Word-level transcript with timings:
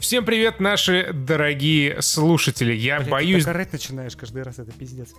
Всем 0.00 0.24
привет, 0.24 0.60
наши 0.60 1.12
дорогие 1.12 2.00
слушатели. 2.00 2.72
Я 2.72 3.00
Блядь, 3.00 3.10
боюсь... 3.10 3.44
Ты 3.44 3.50
орать 3.50 3.70
начинаешь 3.70 4.16
каждый 4.16 4.42
раз, 4.42 4.58
это 4.58 4.72
пиздец. 4.72 5.10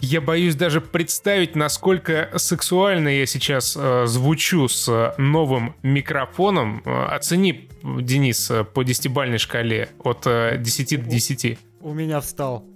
Я 0.00 0.20
боюсь 0.20 0.56
даже 0.56 0.80
представить, 0.80 1.54
насколько 1.54 2.32
сексуально 2.36 3.08
я 3.08 3.24
сейчас 3.26 3.76
э, 3.78 4.06
звучу 4.06 4.66
с 4.66 5.14
новым 5.16 5.76
микрофоном. 5.84 6.82
Э, 6.84 7.04
оцени, 7.14 7.70
Денис, 7.84 8.50
э, 8.50 8.64
по 8.64 8.82
десятибальной 8.82 9.38
шкале 9.38 9.90
от 10.00 10.26
э, 10.26 10.56
10 10.58 11.04
до 11.04 11.08
10. 11.08 11.58
У 11.82 11.94
меня 11.94 12.20
встал. 12.20 12.66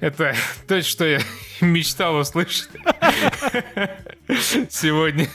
Это 0.00 0.34
то, 0.66 0.82
что 0.82 1.04
я 1.04 1.20
мечтал 1.60 2.16
услышать 2.16 2.68
сегодня, 4.70 5.28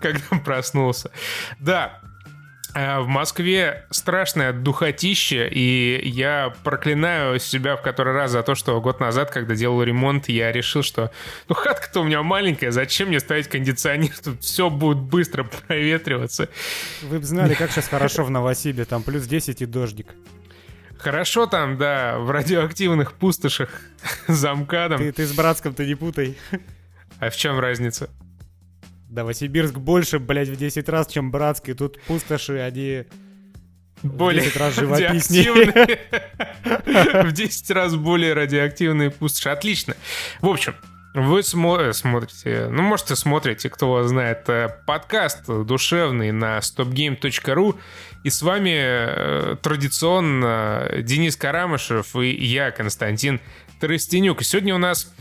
когда 0.00 0.38
проснулся. 0.44 1.10
Да, 1.58 2.00
э, 2.02 2.09
в 2.74 3.06
Москве 3.06 3.86
страшное 3.90 4.52
духотище, 4.52 5.48
и 5.48 6.00
я 6.08 6.54
проклинаю 6.62 7.38
себя 7.40 7.76
в 7.76 7.82
который 7.82 8.12
раз 8.12 8.30
за 8.30 8.42
то, 8.42 8.54
что 8.54 8.80
год 8.80 9.00
назад, 9.00 9.30
когда 9.30 9.54
делал 9.54 9.82
ремонт, 9.82 10.28
я 10.28 10.52
решил, 10.52 10.82
что 10.82 11.10
ну 11.48 11.54
хатка-то 11.54 12.00
у 12.00 12.04
меня 12.04 12.22
маленькая, 12.22 12.70
зачем 12.70 13.08
мне 13.08 13.20
ставить 13.20 13.48
кондиционер, 13.48 14.12
тут 14.22 14.42
все 14.42 14.70
будет 14.70 14.98
быстро 14.98 15.44
проветриваться. 15.44 16.48
Вы 17.02 17.18
бы 17.18 17.24
знали, 17.24 17.54
как 17.54 17.70
сейчас 17.70 17.88
хорошо 17.88 18.24
в 18.24 18.30
Новосибе, 18.30 18.84
там 18.84 19.02
плюс 19.02 19.26
10 19.26 19.62
и 19.62 19.66
дождик. 19.66 20.14
Хорошо 20.98 21.46
там, 21.46 21.78
да, 21.78 22.18
в 22.18 22.30
радиоактивных 22.30 23.14
пустошах 23.14 23.70
за 24.28 24.54
МКАДом. 24.54 24.98
Ты, 24.98 25.12
ты 25.12 25.26
с 25.26 25.32
Братском-то 25.32 25.84
не 25.86 25.94
путай. 25.94 26.36
А 27.18 27.30
в 27.30 27.36
чем 27.36 27.58
разница? 27.58 28.10
Новосибирск 29.10 29.74
больше, 29.74 30.18
блядь, 30.18 30.48
в 30.48 30.56
10 30.56 30.88
раз, 30.88 31.08
чем 31.08 31.30
Братск, 31.30 31.68
и 31.68 31.74
тут 31.74 32.00
пустоши, 32.02 32.58
они 32.58 33.04
Более 34.02 34.42
в 34.50 34.52
10 34.52 34.56
раз 34.56 34.78
радиоактивные. 34.78 35.98
В 37.24 37.32
10 37.32 37.70
раз 37.70 37.96
более 37.96 38.32
радиоактивные 38.34 39.10
пустоши. 39.10 39.50
Отлично. 39.50 39.94
В 40.40 40.48
общем, 40.48 40.74
вы 41.14 41.40
смо- 41.40 41.88
э, 41.88 41.92
смотрите, 41.92 42.68
ну, 42.70 42.82
может, 42.82 43.10
и 43.10 43.16
смотрите, 43.16 43.68
кто 43.68 44.02
знает, 44.04 44.48
э, 44.48 44.68
подкаст 44.86 45.44
душевный 45.46 46.30
на 46.30 46.58
stopgame.ru. 46.58 47.78
И 48.22 48.30
с 48.30 48.42
вами 48.42 48.74
э, 48.74 49.56
традиционно 49.60 50.88
Денис 51.02 51.36
Карамышев 51.36 52.14
и 52.16 52.30
я, 52.30 52.70
Константин 52.70 53.40
Тростенюк. 53.80 54.42
И 54.42 54.44
сегодня 54.44 54.74
у 54.74 54.78
нас 54.78 55.12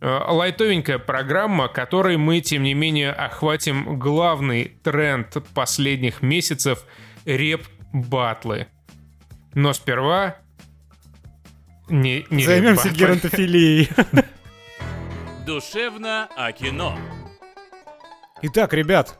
лайтовенькая 0.00 0.98
программа, 0.98 1.68
которой 1.68 2.16
мы, 2.16 2.40
тем 2.40 2.62
не 2.62 2.74
менее, 2.74 3.12
охватим 3.12 3.98
главный 3.98 4.76
тренд 4.82 5.36
последних 5.54 6.22
месяцев— 6.22 6.84
реп-батлы. 7.26 8.68
Но 9.54 9.72
сперва... 9.72 10.36
Не, 11.88 12.26
не 12.30 12.44
Займемся 12.44 12.88
геронтофилией. 12.90 13.88
Душевно 15.46 16.28
о 16.36 16.50
кино. 16.50 16.98
Итак, 18.42 18.74
ребят, 18.74 19.18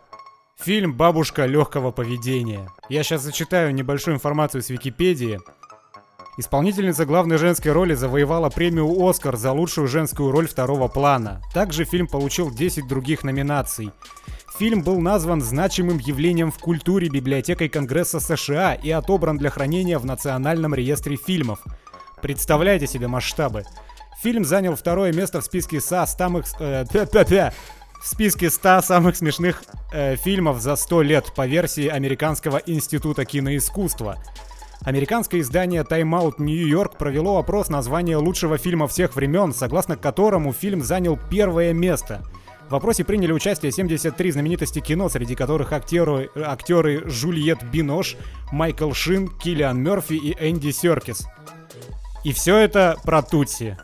фильм 0.58 0.94
«Бабушка 0.94 1.46
легкого 1.46 1.92
поведения». 1.92 2.68
Я 2.88 3.04
сейчас 3.04 3.22
зачитаю 3.22 3.72
небольшую 3.72 4.16
информацию 4.16 4.62
с 4.62 4.70
Википедии. 4.70 5.38
Исполнительница 6.38 7.06
главной 7.06 7.38
женской 7.38 7.72
роли 7.72 7.94
завоевала 7.94 8.50
премию 8.50 8.86
«Оскар» 9.08 9.36
за 9.36 9.52
лучшую 9.52 9.88
женскую 9.88 10.30
роль 10.30 10.46
второго 10.46 10.86
плана. 10.86 11.40
Также 11.54 11.84
фильм 11.84 12.06
получил 12.06 12.50
10 12.50 12.86
других 12.86 13.24
номинаций. 13.24 13.90
Фильм 14.58 14.82
был 14.82 15.00
назван 15.00 15.40
значимым 15.40 15.98
явлением 15.98 16.50
в 16.50 16.58
культуре 16.58 17.08
библиотекой 17.08 17.70
Конгресса 17.70 18.20
США 18.20 18.74
и 18.74 18.90
отобран 18.90 19.38
для 19.38 19.48
хранения 19.48 19.98
в 19.98 20.04
Национальном 20.04 20.74
реестре 20.74 21.16
фильмов. 21.16 21.60
Представляете 22.20 22.86
себе 22.86 23.08
масштабы? 23.08 23.64
Фильм 24.22 24.44
занял 24.44 24.76
второе 24.76 25.14
место 25.14 25.40
в 25.40 25.44
списке 25.44 25.80
100 25.80 26.06
самых... 26.06 26.44
э, 26.60 26.84
в 28.02 28.06
списке 28.06 28.50
100 28.50 28.82
самых 28.82 29.16
смешных 29.16 29.62
э, 29.92 30.16
фильмов 30.16 30.60
за 30.60 30.76
100 30.76 31.02
лет 31.02 31.32
по 31.34 31.46
версии 31.46 31.88
Американского 31.88 32.58
института 32.58 33.24
киноискусства. 33.24 34.18
Американское 34.86 35.40
издание 35.40 35.82
Time 35.82 36.12
Out 36.12 36.34
New 36.38 36.64
York 36.64 36.96
провело 36.96 37.38
опрос 37.38 37.70
на 37.70 37.82
звание 37.82 38.18
лучшего 38.18 38.56
фильма 38.56 38.86
всех 38.86 39.16
времен, 39.16 39.52
согласно 39.52 39.96
которому 39.96 40.52
фильм 40.52 40.80
занял 40.80 41.18
первое 41.28 41.72
место. 41.72 42.22
В 42.70 42.74
опросе 42.76 43.02
приняли 43.02 43.32
участие 43.32 43.72
73 43.72 44.30
знаменитости 44.30 44.78
кино, 44.78 45.08
среди 45.08 45.34
которых 45.34 45.72
актеры, 45.72 46.30
актеры 46.36 47.02
Жюльет 47.10 47.64
Бинош, 47.64 48.16
Майкл 48.52 48.92
Шин, 48.92 49.26
Киллиан 49.26 49.82
Мерфи 49.82 50.12
и 50.14 50.36
Энди 50.38 50.70
Серкис. 50.70 51.26
И 52.22 52.32
все 52.32 52.56
это 52.56 52.96
про 53.02 53.22
Тутси. 53.22 53.76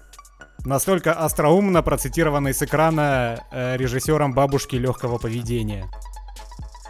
Настолько 0.64 1.14
остроумно 1.14 1.82
процитированный 1.82 2.54
с 2.54 2.62
экрана 2.62 3.40
э, 3.50 3.76
режиссером 3.76 4.34
бабушки 4.34 4.76
легкого 4.76 5.18
поведения. 5.18 5.90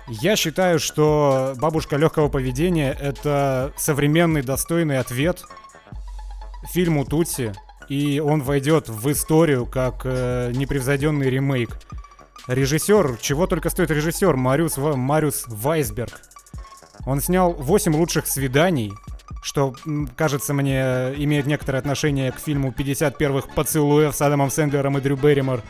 Я 0.09 0.37
считаю, 0.37 0.79
что 0.79 1.55
бабушка 1.59 1.97
легкого 1.97 2.29
поведения 2.29 2.97
это 2.99 3.73
современный 3.77 4.43
достойный 4.43 4.99
ответ 4.99 5.45
фильму 6.73 7.05
Тутси, 7.05 7.53
и 7.89 8.21
он 8.21 8.43
войдет 8.43 8.89
в 8.89 9.11
историю 9.11 9.67
как 9.67 10.03
э, 10.05 10.53
непревзойденный 10.55 11.31
ремейк. 11.31 11.79
Режиссер, 12.49 13.19
чего 13.21 13.47
только 13.47 13.71
стоит 13.71 13.91
режиссер, 13.91 14.37
Мариус, 14.37 14.77
Мариус 14.77 15.45
Вайсберг. 15.47 16.21
Он 17.07 17.21
снял 17.21 17.53
8 17.53 17.95
лучших 17.95 18.27
свиданий, 18.27 18.93
что, 19.43 19.75
кажется 20.17 20.55
мне, 20.55 21.15
имеет 21.17 21.47
некоторое 21.47 21.79
отношение 21.79 22.33
к 22.33 22.39
фильму 22.39 22.73
50 22.73 23.17
первых 23.19 23.49
поцелуев 23.51 24.15
с 24.15 24.21
Адамом 24.23 24.51
Сэндлером 24.51 24.99
и 24.99 25.01
Дрю 25.01 25.17
Берримор. 25.17 25.63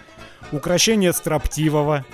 Укращение 0.51 1.13
строптивого, 1.13 2.05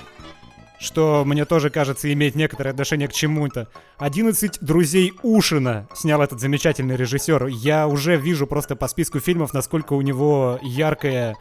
что 0.79 1.25
мне 1.25 1.45
тоже 1.45 1.71
кажется 1.71 2.13
имеет 2.13 2.35
некоторое 2.35 2.71
отношение 2.71 3.09
к 3.09 3.13
чему-то. 3.13 3.69
11 3.99 4.59
друзей 4.61 5.13
Ушина 5.23 5.89
снял 5.95 6.23
этот 6.23 6.41
замечательный 6.41 6.97
режиссер. 6.97 7.47
Я 7.47 7.87
уже 7.89 8.17
вижу 8.17 8.47
просто 8.47 8.77
по 8.77 8.89
списку 8.89 9.21
фильмов, 9.21 9.53
насколько 9.53 9.95
у 9.95 10.01
него 10.01 10.59
яркое 10.63 11.37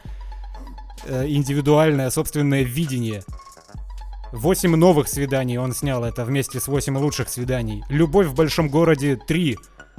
э, 1.04 1.26
индивидуальное 1.28 2.10
собственное 2.10 2.62
видение. 2.62 3.22
Восемь 4.32 4.76
новых 4.76 5.08
свиданий 5.08 5.56
он 5.56 5.72
снял, 5.72 6.04
это 6.04 6.24
вместе 6.24 6.60
с 6.60 6.68
восемь 6.68 6.98
лучших 6.98 7.28
свиданий. 7.28 7.82
Любовь 7.88 8.26
в 8.26 8.34
большом 8.34 8.68
городе 8.68 9.16
3, 9.16 9.56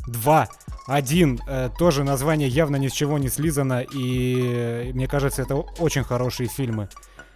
2, 0.07 0.49
1. 0.87 1.39
Э, 1.47 1.69
тоже 1.77 2.03
название 2.03 2.49
явно 2.49 2.75
ни 2.75 2.89
с 2.89 2.93
чего 2.93 3.17
не 3.17 3.29
слизано, 3.29 3.81
и 3.81 4.35
э, 4.39 4.91
мне 4.93 5.07
кажется, 5.07 5.41
это 5.41 5.55
очень 5.55 6.03
хорошие 6.03 6.49
фильмы. 6.49 6.89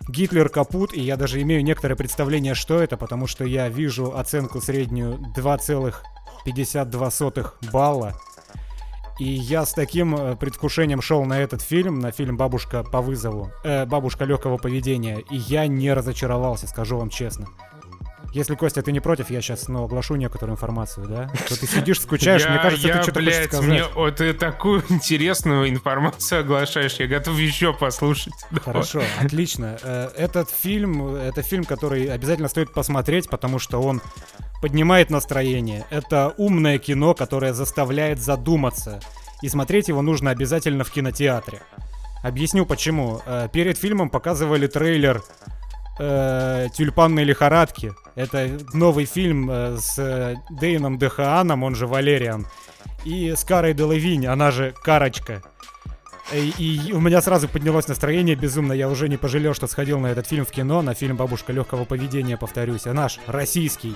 Гитлер 0.07 0.49
капут, 0.49 0.93
и 0.93 1.01
я 1.01 1.17
даже 1.17 1.41
имею 1.41 1.63
некоторое 1.63 1.95
представление, 1.95 2.53
что 2.55 2.81
это, 2.81 2.97
потому 2.97 3.27
что 3.27 3.45
я 3.45 3.69
вижу 3.69 4.17
оценку 4.17 4.59
среднюю 4.61 5.19
2,52 5.35 7.71
балла. 7.71 8.15
И 9.19 9.25
я 9.25 9.65
с 9.65 9.73
таким 9.73 10.15
э, 10.15 10.35
предвкушением 10.35 11.01
шел 11.01 11.23
на 11.23 11.39
этот 11.39 11.61
фильм, 11.61 11.99
на 11.99 12.11
фильм 12.11 12.35
«Бабушка 12.35 12.83
по 12.83 13.01
вызову», 13.01 13.51
э, 13.63 13.85
«Бабушка 13.85 14.25
легкого 14.25 14.57
поведения», 14.57 15.19
и 15.19 15.37
я 15.37 15.67
не 15.67 15.93
разочаровался, 15.93 16.67
скажу 16.67 16.97
вам 16.97 17.09
честно. 17.09 17.47
Если, 18.33 18.55
Костя, 18.55 18.81
ты 18.81 18.91
не 18.91 18.99
против, 18.99 19.29
я 19.29 19.41
сейчас, 19.41 19.67
ну, 19.67 19.83
оглашу 19.83 20.15
некоторую 20.15 20.55
информацию, 20.55 21.07
да? 21.07 21.29
Что 21.45 21.59
ты 21.59 21.67
сидишь, 21.67 22.01
скучаешь, 22.01 22.43
мне 22.47 22.57
кажется, 22.59 22.87
ты 22.87 23.03
что-то 23.03 23.19
хочешь 23.19 23.45
сказать. 23.45 23.67
мне 23.69 23.83
вот 23.95 24.15
ты 24.15 24.33
такую 24.33 24.83
интересную 24.89 25.69
информацию 25.69 26.41
оглашаешь, 26.41 26.95
я 26.95 27.07
готов 27.07 27.37
еще 27.37 27.73
послушать. 27.73 28.33
Хорошо, 28.65 29.03
отлично. 29.21 29.77
Э, 29.83 30.09
Этот 30.17 30.49
фильм, 30.49 31.15
это 31.15 31.43
фильм, 31.43 31.63
который 31.63 32.05
обязательно 32.05 32.47
стоит 32.47 32.73
посмотреть, 32.73 33.29
потому 33.29 33.59
что 33.59 33.81
он 33.81 34.01
поднимает 34.61 35.09
настроение. 35.11 35.85
Это 35.91 36.33
умное 36.37 36.79
кино, 36.79 37.13
которое 37.13 37.53
заставляет 37.53 38.19
задуматься. 38.21 38.99
И 39.43 39.49
смотреть 39.49 39.89
его 39.89 40.01
нужно 40.01 40.31
обязательно 40.31 40.83
в 40.83 40.89
кинотеатре. 40.91 41.61
Объясню 42.23 42.65
почему. 42.65 43.21
Э, 43.25 43.47
Перед 43.51 43.77
фильмом 43.77 44.09
показывали 44.09 44.65
трейлер 44.67 45.21
э, 45.99 46.67
«Тюльпанной 46.73 47.23
лихорадки». 47.23 47.93
Это 48.15 48.59
новый 48.73 49.05
фильм 49.05 49.49
э, 49.49 49.77
с 49.77 49.97
э, 49.97 50.35
Дейном 50.49 50.97
Дехааном, 50.97 51.63
он 51.63 51.75
же 51.75 51.87
Валериан, 51.87 52.47
и 53.05 53.33
с 53.35 53.43
Карой 53.43 53.73
Делавинь, 53.73 54.27
она 54.27 54.51
же 54.51 54.73
Карочка. 54.83 55.41
И, 56.31 56.49
и 56.87 56.93
у 56.93 56.99
меня 56.99 57.21
сразу 57.21 57.47
поднялось 57.47 57.87
настроение 57.87 58.35
безумно. 58.35 58.73
Я 58.73 58.89
уже 58.89 59.09
не 59.09 59.17
пожалел, 59.17 59.53
что 59.53 59.67
сходил 59.67 59.99
на 59.99 60.07
этот 60.07 60.27
фильм 60.27 60.45
в 60.45 60.51
кино, 60.51 60.81
на 60.81 60.93
фильм 60.93 61.17
«Бабушка 61.17 61.51
легкого 61.51 61.85
поведения», 61.85 62.37
повторюсь. 62.37 62.87
А 62.87 62.93
наш, 62.93 63.19
российский. 63.27 63.95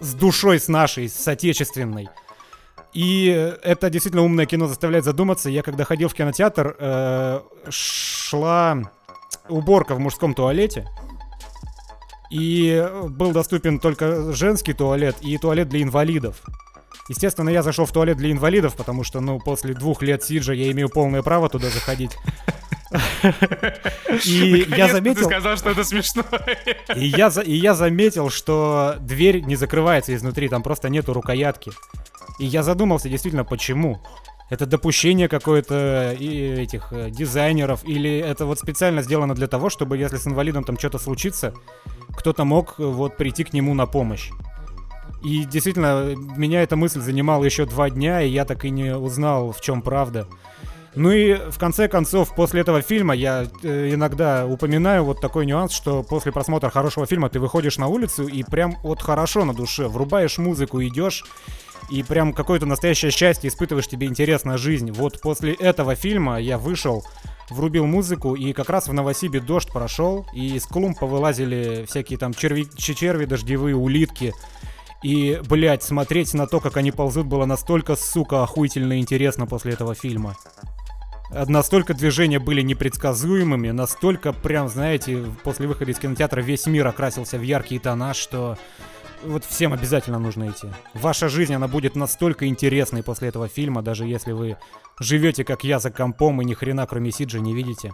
С 0.00 0.12
душой 0.14 0.60
с 0.60 0.68
нашей, 0.68 1.08
с 1.08 1.26
отечественной. 1.26 2.08
И 2.92 3.26
это 3.62 3.90
действительно 3.90 4.22
умное 4.22 4.46
кино 4.46 4.68
заставляет 4.68 5.04
задуматься. 5.04 5.50
Я 5.50 5.62
когда 5.62 5.84
ходил 5.84 6.08
в 6.08 6.14
кинотеатр, 6.14 6.76
э, 6.78 7.40
шла 7.68 8.78
уборка 9.48 9.94
в 9.94 9.98
мужском 9.98 10.34
туалете. 10.34 10.86
И 12.30 12.86
был 13.08 13.32
доступен 13.32 13.78
только 13.78 14.32
женский 14.32 14.72
туалет 14.72 15.16
и 15.20 15.38
туалет 15.38 15.68
для 15.68 15.82
инвалидов. 15.82 16.42
Естественно, 17.08 17.50
я 17.50 17.62
зашел 17.62 17.86
в 17.86 17.92
туалет 17.92 18.16
для 18.16 18.32
инвалидов, 18.32 18.74
потому 18.76 19.04
что, 19.04 19.20
ну, 19.20 19.38
после 19.38 19.74
двух 19.74 20.02
лет 20.02 20.24
Сиджа 20.24 20.52
я 20.52 20.70
имею 20.72 20.88
полное 20.88 21.22
право 21.22 21.48
туда 21.48 21.70
заходить. 21.70 22.16
И 24.24 24.66
я 24.76 24.88
заметил... 24.88 25.22
Ты 25.22 25.24
сказал, 25.24 25.56
что 25.56 25.70
это 25.70 25.84
смешно. 25.84 26.24
И 26.94 27.06
я, 27.06 27.28
и 27.44 27.52
я 27.52 27.74
заметил, 27.74 28.30
что 28.30 28.96
дверь 29.00 29.40
не 29.40 29.56
закрывается 29.56 30.14
изнутри, 30.14 30.48
там 30.48 30.62
просто 30.62 30.88
нету 30.88 31.12
рукоятки. 31.12 31.72
И 32.38 32.46
я 32.46 32.62
задумался 32.62 33.08
действительно, 33.08 33.44
почему. 33.44 34.00
Это 34.48 34.64
допущение 34.66 35.28
какое-то 35.28 36.14
этих 36.18 36.92
э, 36.92 37.10
дизайнеров, 37.10 37.84
или 37.84 38.18
это 38.18 38.46
вот 38.46 38.60
специально 38.60 39.02
сделано 39.02 39.34
для 39.34 39.48
того, 39.48 39.70
чтобы 39.70 39.98
если 39.98 40.16
с 40.16 40.26
инвалидом 40.26 40.62
там 40.62 40.78
что-то 40.78 40.98
случится, 40.98 41.52
кто-то 42.16 42.44
мог 42.44 42.76
э, 42.78 42.84
вот 42.84 43.16
прийти 43.16 43.42
к 43.42 43.52
нему 43.52 43.74
на 43.74 43.86
помощь. 43.86 44.30
И 45.24 45.44
действительно, 45.44 46.14
меня 46.14 46.62
эта 46.62 46.76
мысль 46.76 47.00
занимала 47.00 47.42
еще 47.42 47.66
два 47.66 47.90
дня, 47.90 48.22
и 48.22 48.28
я 48.28 48.44
так 48.44 48.64
и 48.64 48.70
не 48.70 48.96
узнал, 48.96 49.50
в 49.50 49.60
чем 49.60 49.82
правда. 49.82 50.28
Ну 50.96 51.10
и 51.10 51.34
в 51.50 51.58
конце 51.58 51.88
концов, 51.88 52.34
после 52.34 52.62
этого 52.62 52.80
фильма 52.80 53.14
я 53.14 53.46
э, 53.62 53.90
иногда 53.92 54.46
упоминаю 54.46 55.04
вот 55.04 55.20
такой 55.20 55.44
нюанс, 55.44 55.72
что 55.72 56.02
после 56.02 56.32
просмотра 56.32 56.70
хорошего 56.70 57.04
фильма 57.04 57.28
ты 57.28 57.38
выходишь 57.38 57.76
на 57.76 57.86
улицу 57.86 58.26
и 58.26 58.42
прям 58.42 58.78
вот 58.82 59.02
хорошо 59.02 59.44
на 59.44 59.52
душе, 59.52 59.88
врубаешь 59.88 60.38
музыку, 60.38 60.82
идешь 60.82 61.24
и 61.90 62.02
прям 62.02 62.32
какое-то 62.32 62.64
настоящее 62.64 63.10
счастье 63.10 63.48
испытываешь, 63.48 63.86
тебе 63.86 64.06
интересна 64.06 64.56
жизнь. 64.56 64.90
Вот 64.90 65.20
после 65.20 65.52
этого 65.52 65.94
фильма 65.96 66.40
я 66.40 66.56
вышел, 66.56 67.04
врубил 67.50 67.84
музыку, 67.84 68.34
и 68.34 68.54
как 68.54 68.70
раз 68.70 68.88
в 68.88 68.94
Новосибе 68.94 69.40
дождь 69.40 69.70
прошел, 69.70 70.26
и 70.32 70.56
из 70.56 70.64
клумб 70.64 70.98
повылазили 70.98 71.84
всякие 71.86 72.18
там 72.18 72.32
черви, 72.32 72.66
черви 72.74 73.26
дождевые, 73.26 73.76
улитки. 73.76 74.32
И, 75.02 75.42
блядь, 75.46 75.82
смотреть 75.82 76.32
на 76.32 76.46
то, 76.46 76.58
как 76.58 76.78
они 76.78 76.90
ползут, 76.90 77.26
было 77.26 77.44
настолько, 77.44 77.96
сука, 77.96 78.42
охуительно 78.42 78.98
интересно 78.98 79.46
после 79.46 79.74
этого 79.74 79.94
фильма 79.94 80.34
настолько 81.30 81.94
движения 81.94 82.38
были 82.38 82.62
непредсказуемыми, 82.62 83.70
настолько 83.70 84.32
прям, 84.32 84.68
знаете, 84.68 85.24
после 85.42 85.66
выхода 85.66 85.90
из 85.90 85.98
кинотеатра 85.98 86.40
весь 86.40 86.66
мир 86.66 86.86
окрасился 86.86 87.38
в 87.38 87.42
яркие 87.42 87.80
тона, 87.80 88.14
что 88.14 88.56
вот 89.24 89.44
всем 89.44 89.72
обязательно 89.72 90.18
нужно 90.18 90.48
идти. 90.50 90.68
Ваша 90.94 91.28
жизнь, 91.28 91.54
она 91.54 91.68
будет 91.68 91.96
настолько 91.96 92.46
интересной 92.46 93.02
после 93.02 93.28
этого 93.28 93.48
фильма, 93.48 93.82
даже 93.82 94.04
если 94.04 94.32
вы 94.32 94.56
живете, 95.00 95.44
как 95.44 95.64
я, 95.64 95.78
за 95.78 95.90
компом 95.90 96.40
и 96.42 96.44
ни 96.44 96.54
хрена 96.54 96.86
кроме 96.86 97.10
Сиджа 97.10 97.38
не 97.38 97.54
видите. 97.54 97.92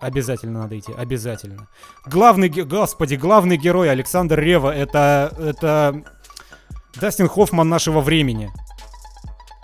Обязательно 0.00 0.60
надо 0.60 0.78
идти, 0.78 0.92
обязательно. 0.96 1.68
Главный, 2.06 2.48
господи, 2.48 3.16
главный 3.16 3.58
герой 3.58 3.90
Александр 3.90 4.40
Рева, 4.40 4.74
это, 4.74 5.34
это 5.38 6.02
Дастин 6.98 7.28
Хоффман 7.28 7.68
нашего 7.68 8.00
времени 8.00 8.50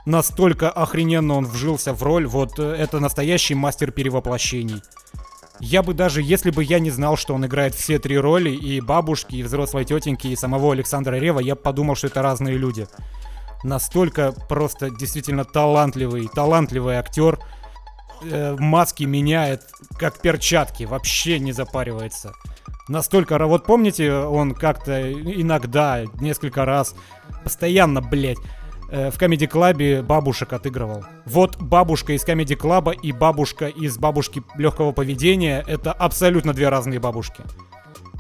настолько 0.06 0.70
охрененно 0.70 1.34
он 1.34 1.44
вжился 1.44 1.92
в 1.92 2.02
роль, 2.02 2.26
вот 2.26 2.58
э, 2.58 2.62
это 2.62 3.00
настоящий 3.00 3.54
мастер 3.54 3.90
перевоплощений. 3.90 4.82
Я 5.60 5.82
бы 5.82 5.94
даже, 5.94 6.22
если 6.22 6.50
бы 6.50 6.62
я 6.64 6.78
не 6.78 6.90
знал, 6.90 7.16
что 7.16 7.34
он 7.34 7.44
играет 7.44 7.74
все 7.74 7.98
три 7.98 8.18
роли, 8.18 8.50
и 8.50 8.80
бабушки, 8.80 9.36
и 9.36 9.42
взрослой 9.42 9.84
тетеньки, 9.84 10.28
и 10.28 10.36
самого 10.36 10.72
Александра 10.72 11.16
Рева, 11.16 11.40
я 11.40 11.56
подумал, 11.56 11.96
что 11.96 12.06
это 12.06 12.22
разные 12.22 12.56
люди. 12.56 12.86
Настолько 13.64 14.32
просто 14.48 14.90
действительно 14.90 15.44
талантливый, 15.44 16.28
талантливый 16.28 16.96
актер. 16.96 17.38
Э, 18.22 18.54
маски 18.58 19.04
меняет, 19.04 19.62
как 19.98 20.20
перчатки, 20.20 20.84
вообще 20.84 21.38
не 21.38 21.52
запаривается. 21.52 22.32
Настолько, 22.88 23.44
вот 23.46 23.64
помните, 23.64 24.12
он 24.12 24.54
как-то 24.54 25.12
иногда, 25.12 26.04
несколько 26.20 26.64
раз, 26.64 26.94
постоянно, 27.42 28.00
блядь, 28.00 28.38
Э, 28.88 29.10
в 29.10 29.18
Comedy 29.18 29.48
Club 29.50 30.02
бабушек 30.02 30.52
отыгрывал. 30.52 31.04
Вот 31.24 31.56
бабушка 31.56 32.12
из 32.12 32.24
Comedy 32.24 32.56
Club 32.56 32.94
и 33.02 33.12
бабушка 33.12 33.66
из 33.66 33.98
бабушки 33.98 34.42
легкого 34.56 34.92
поведения 34.92 35.64
это 35.66 35.92
абсолютно 35.92 36.52
две 36.52 36.68
разные 36.68 37.00
бабушки. 37.00 37.42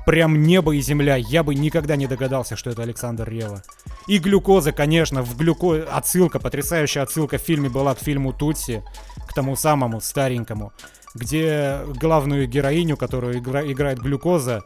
Прям 0.06 0.42
небо 0.42 0.74
и 0.74 0.80
земля. 0.80 1.16
Я 1.16 1.42
бы 1.42 1.54
никогда 1.54 1.96
не 1.96 2.06
догадался, 2.06 2.56
что 2.56 2.70
это 2.70 2.82
Александр 2.82 3.28
Рева. 3.28 3.62
И 4.06 4.18
глюкоза, 4.18 4.70
конечно, 4.70 5.22
в 5.22 5.36
глюко... 5.36 5.84
Отсылка, 5.90 6.38
потрясающая 6.38 7.02
отсылка 7.02 7.38
в 7.38 7.42
фильме 7.42 7.68
была 7.68 7.94
к 7.96 7.98
фильму 7.98 8.32
Тутси, 8.32 8.84
к 9.28 9.34
тому 9.34 9.56
самому 9.56 10.00
старенькому, 10.00 10.72
где 11.16 11.80
главную 12.00 12.46
героиню, 12.46 12.96
которую 12.96 13.38
игра... 13.38 13.66
играет 13.66 13.98
глюкоза, 13.98 14.62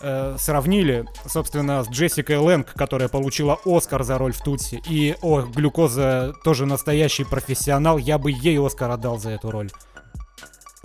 э, 0.00 0.36
сравнили, 0.38 1.06
собственно, 1.26 1.82
с 1.82 1.88
Джессикой 1.88 2.38
Лэнг, 2.38 2.72
которая 2.74 3.08
получила 3.08 3.58
Оскар 3.64 4.04
за 4.04 4.18
роль 4.18 4.32
в 4.32 4.40
Тутси. 4.42 4.82
И, 4.88 5.16
о, 5.22 5.42
Глюкоза 5.42 6.34
тоже 6.44 6.66
настоящий 6.66 7.24
профессионал, 7.24 7.98
я 7.98 8.18
бы 8.18 8.30
ей 8.30 8.58
Оскар 8.58 8.90
отдал 8.90 9.18
за 9.18 9.30
эту 9.30 9.50
роль. 9.50 9.70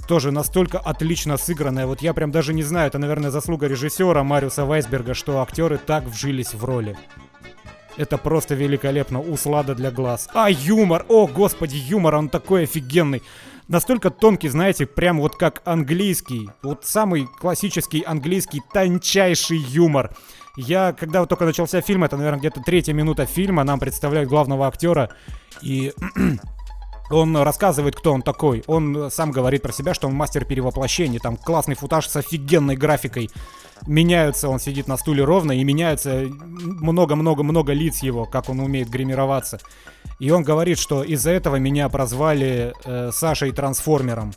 Тоже 0.07 0.31
настолько 0.31 0.79
отлично 0.79 1.37
сыгранная. 1.37 1.85
Вот 1.85 2.01
я 2.01 2.13
прям 2.13 2.31
даже 2.31 2.53
не 2.53 2.63
знаю, 2.63 2.87
это, 2.87 2.97
наверное, 2.97 3.31
заслуга 3.31 3.67
режиссера 3.67 4.23
Мариуса 4.23 4.65
Вайсберга, 4.65 5.13
что 5.13 5.41
актеры 5.41 5.77
так 5.77 6.03
вжились 6.05 6.53
в 6.53 6.65
роли. 6.65 6.97
Это 7.95 8.17
просто 8.17 8.55
великолепно. 8.55 9.21
Услада 9.21 9.75
для 9.75 9.91
глаз. 9.91 10.27
А, 10.33 10.49
юмор! 10.49 11.05
О, 11.09 11.27
господи, 11.27 11.77
юмор, 11.77 12.15
он 12.15 12.29
такой 12.29 12.63
офигенный 12.63 13.21
настолько 13.67 14.09
тонкий, 14.09 14.49
знаете, 14.49 14.85
прям 14.85 15.19
вот 15.19 15.35
как 15.35 15.61
английский. 15.65 16.49
Вот 16.61 16.85
самый 16.85 17.27
классический 17.39 18.01
английский 18.01 18.61
тончайший 18.73 19.57
юмор. 19.57 20.15
Я, 20.55 20.93
когда 20.93 21.21
вот 21.21 21.29
только 21.29 21.45
начался 21.45 21.81
фильм, 21.81 22.03
это, 22.03 22.15
наверное, 22.15 22.39
где-то 22.39 22.61
третья 22.61 22.93
минута 22.93 23.25
фильма, 23.25 23.63
нам 23.63 23.79
представляют 23.79 24.29
главного 24.29 24.67
актера, 24.67 25.09
и 25.61 25.93
он 27.09 27.35
рассказывает, 27.37 27.95
кто 27.95 28.13
он 28.13 28.21
такой. 28.21 28.63
Он 28.67 29.09
сам 29.11 29.31
говорит 29.31 29.61
про 29.61 29.71
себя, 29.71 29.93
что 29.93 30.07
он 30.07 30.15
мастер 30.15 30.45
перевоплощения. 30.45 31.19
Там 31.19 31.37
классный 31.37 31.75
футаж 31.75 32.07
с 32.07 32.15
офигенной 32.15 32.75
графикой. 32.75 33.29
Меняются, 33.85 34.47
он 34.47 34.59
сидит 34.59 34.87
на 34.87 34.97
стуле 34.97 35.23
ровно, 35.23 35.51
и 35.51 35.63
меняются 35.63 36.25
много-много-много 36.25 37.73
лиц 37.73 38.01
его, 38.01 38.25
как 38.25 38.49
он 38.49 38.59
умеет 38.61 38.89
гримироваться. 38.89 39.59
И 40.19 40.31
он 40.31 40.43
говорит, 40.43 40.79
что 40.79 41.03
из-за 41.03 41.31
этого 41.31 41.57
меня 41.57 41.89
прозвали 41.89 42.73
э, 42.85 43.11
Сашей 43.11 43.51
Трансформером. 43.51 44.33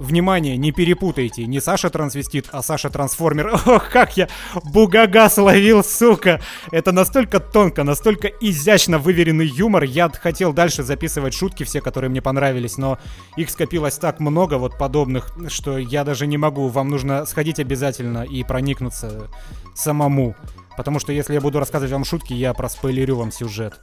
Внимание, 0.00 0.56
не 0.56 0.72
перепутайте, 0.72 1.44
не 1.44 1.60
Саша 1.60 1.90
трансвестит, 1.90 2.48
а 2.52 2.62
Саша 2.62 2.88
трансформер. 2.88 3.48
Ох, 3.66 3.90
как 3.90 4.16
я 4.16 4.30
бугага 4.64 5.28
словил, 5.28 5.84
сука! 5.84 6.40
Это 6.70 6.90
настолько 6.90 7.38
тонко, 7.38 7.84
настолько 7.84 8.28
изящно 8.28 8.98
выверенный 8.98 9.46
юмор. 9.46 9.82
Я 9.82 10.08
хотел 10.08 10.54
дальше 10.54 10.84
записывать 10.84 11.34
шутки 11.34 11.64
все, 11.64 11.82
которые 11.82 12.08
мне 12.08 12.22
понравились, 12.22 12.78
но 12.78 12.98
их 13.36 13.50
скопилось 13.50 13.98
так 13.98 14.20
много 14.20 14.54
вот 14.54 14.78
подобных, 14.78 15.36
что 15.48 15.76
я 15.76 16.02
даже 16.02 16.26
не 16.26 16.38
могу. 16.38 16.68
Вам 16.68 16.88
нужно 16.88 17.26
сходить 17.26 17.60
обязательно 17.60 18.22
и 18.22 18.42
проникнуться 18.42 19.28
самому. 19.74 20.34
Потому 20.78 20.98
что 20.98 21.12
если 21.12 21.34
я 21.34 21.42
буду 21.42 21.58
рассказывать 21.58 21.92
вам 21.92 22.06
шутки, 22.06 22.32
я 22.32 22.54
проспойлерю 22.54 23.16
вам 23.16 23.32
сюжет. 23.32 23.78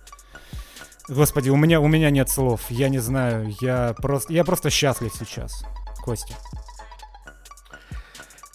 Господи, 1.08 1.52
у 1.52 1.58
меня, 1.58 1.80
у 1.80 1.88
меня 1.88 2.10
нет 2.10 2.28
слов. 2.28 2.62
Я 2.72 2.90
не 2.90 2.98
знаю. 2.98 3.54
Я 3.62 3.94
просто, 4.00 4.34
я 4.34 4.44
просто 4.44 4.72
счастлив 4.72 5.14
сейчас. 5.14 5.64
Костя. 6.08 6.36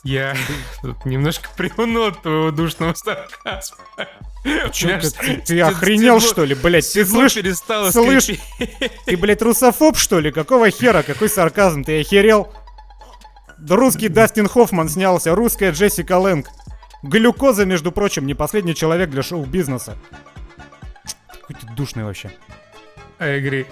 Я 0.05 0.35
тут 0.83 1.05
немножко 1.05 1.51
приунул 1.55 2.07
от 2.07 2.23
твоего 2.23 2.51
душного 2.51 2.95
сарказма. 2.95 3.77
Че, 4.73 4.99
ты, 4.99 5.37
ты, 5.37 5.61
охренел, 5.61 6.19
что 6.19 6.45
ли, 6.45 6.55
блядь? 6.55 6.91
Ты 6.91 7.05
слышишь? 7.05 7.59
Слышь, 7.93 8.31
ты, 9.05 9.17
блядь, 9.19 9.43
русофоб, 9.43 9.99
что 9.99 10.19
ли? 10.19 10.33
Какого 10.33 10.71
хера? 10.71 11.03
Какой 11.03 11.29
сарказм? 11.29 11.85
Ты 11.85 12.01
охерел? 12.01 12.51
Русский 13.69 14.09
Дастин 14.09 14.49
Хоффман 14.49 14.89
снялся, 14.89 15.35
русская 15.35 15.73
Джессика 15.73 16.17
Лэнг. 16.17 16.49
Глюкоза, 17.03 17.67
между 17.67 17.93
прочим, 17.93 18.27
не 18.27 18.35
последний 18.35 18.75
человек 18.75 19.11
для 19.11 19.23
шоу-бизнеса. 19.23 19.99
Какой 21.29 21.55
ты 21.55 21.67
душный 21.77 22.05
вообще. 22.05 22.33
I 23.21 23.39
agree. 23.39 23.67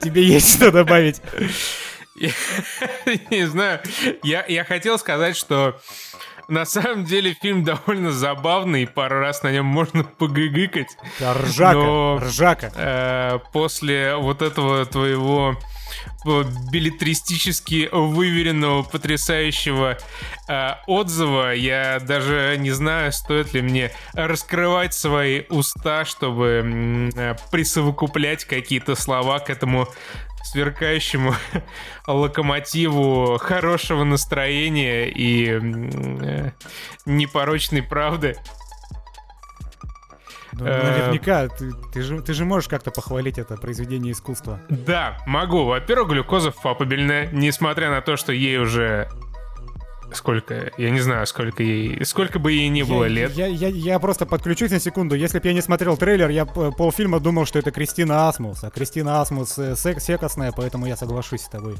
Тебе 0.00 0.24
есть 0.24 0.56
что 0.56 0.70
добавить? 0.70 1.20
Не 3.30 3.46
знаю. 3.46 3.80
Я, 4.22 4.44
я 4.46 4.64
хотел 4.64 4.98
сказать, 4.98 5.36
что 5.36 5.80
на 6.48 6.64
самом 6.64 7.04
деле 7.04 7.34
фильм 7.40 7.64
довольно 7.64 8.12
забавный, 8.12 8.86
пару 8.86 9.20
раз 9.20 9.42
на 9.42 9.52
нем 9.52 9.66
можно 9.66 10.04
погыгыкать. 10.04 10.96
Да, 11.18 11.34
ржака, 11.34 11.74
но, 11.74 12.18
ржака. 12.18 12.72
Э, 12.76 13.38
после 13.52 14.16
вот 14.16 14.42
этого 14.42 14.84
твоего 14.86 15.56
билетристически 16.24 17.88
выверенного, 17.92 18.82
потрясающего 18.82 19.98
э, 20.48 20.70
отзыва. 20.86 21.54
Я 21.54 22.00
даже 22.00 22.56
не 22.58 22.70
знаю, 22.70 23.12
стоит 23.12 23.54
ли 23.54 23.62
мне 23.62 23.92
раскрывать 24.12 24.94
свои 24.94 25.42
уста, 25.48 26.04
чтобы 26.04 27.10
э, 27.14 27.34
присовокуплять 27.50 28.44
какие-то 28.44 28.94
слова 28.94 29.38
к 29.38 29.50
этому 29.50 29.88
сверкающему 30.44 31.34
локомотиву 32.06 33.38
хорошего 33.38 34.04
настроения 34.04 35.08
и 35.08 35.48
э, 35.48 36.50
непорочной 37.06 37.82
правды. 37.82 38.36
Ну, 40.52 40.64
наверняка, 40.64 41.48
ты, 41.48 41.72
ты, 41.92 42.02
же, 42.02 42.20
ты 42.20 42.34
же 42.34 42.44
можешь 42.44 42.68
как-то 42.68 42.90
похвалить 42.90 43.38
это 43.38 43.56
произведение 43.56 44.12
искусства. 44.12 44.60
Да, 44.68 45.18
могу. 45.26 45.64
Во-первых, 45.64 46.10
глюкоза 46.10 46.50
папабельная, 46.50 47.30
несмотря 47.32 47.90
на 47.90 48.00
то, 48.02 48.16
что 48.16 48.32
ей 48.32 48.58
уже 48.58 49.08
сколько, 50.14 50.70
я 50.76 50.90
не 50.90 51.00
знаю, 51.00 51.26
сколько 51.26 51.62
ей, 51.62 52.04
сколько 52.04 52.38
бы 52.38 52.52
ей 52.52 52.68
не 52.68 52.82
было 52.82 53.04
я, 53.04 53.08
лет. 53.08 53.32
Я, 53.32 53.46
я, 53.46 53.68
я 53.68 53.98
просто 53.98 54.26
подключусь 54.26 54.70
на 54.70 54.80
секунду. 54.80 55.14
Если 55.14 55.38
бы 55.38 55.48
я 55.48 55.54
не 55.54 55.62
смотрел 55.62 55.96
трейлер, 55.96 56.28
я 56.28 56.44
полфильма 56.44 57.20
думал, 57.20 57.46
что 57.46 57.58
это 57.58 57.70
Кристина 57.70 58.28
Асмус. 58.28 58.62
А 58.64 58.70
Кристина 58.70 59.20
Асмус 59.20 59.58
э, 59.58 59.74
сек 59.76 60.00
секосная, 60.00 60.52
поэтому 60.52 60.86
я 60.86 60.96
соглашусь 60.96 61.42
с 61.42 61.48
тобой. 61.48 61.76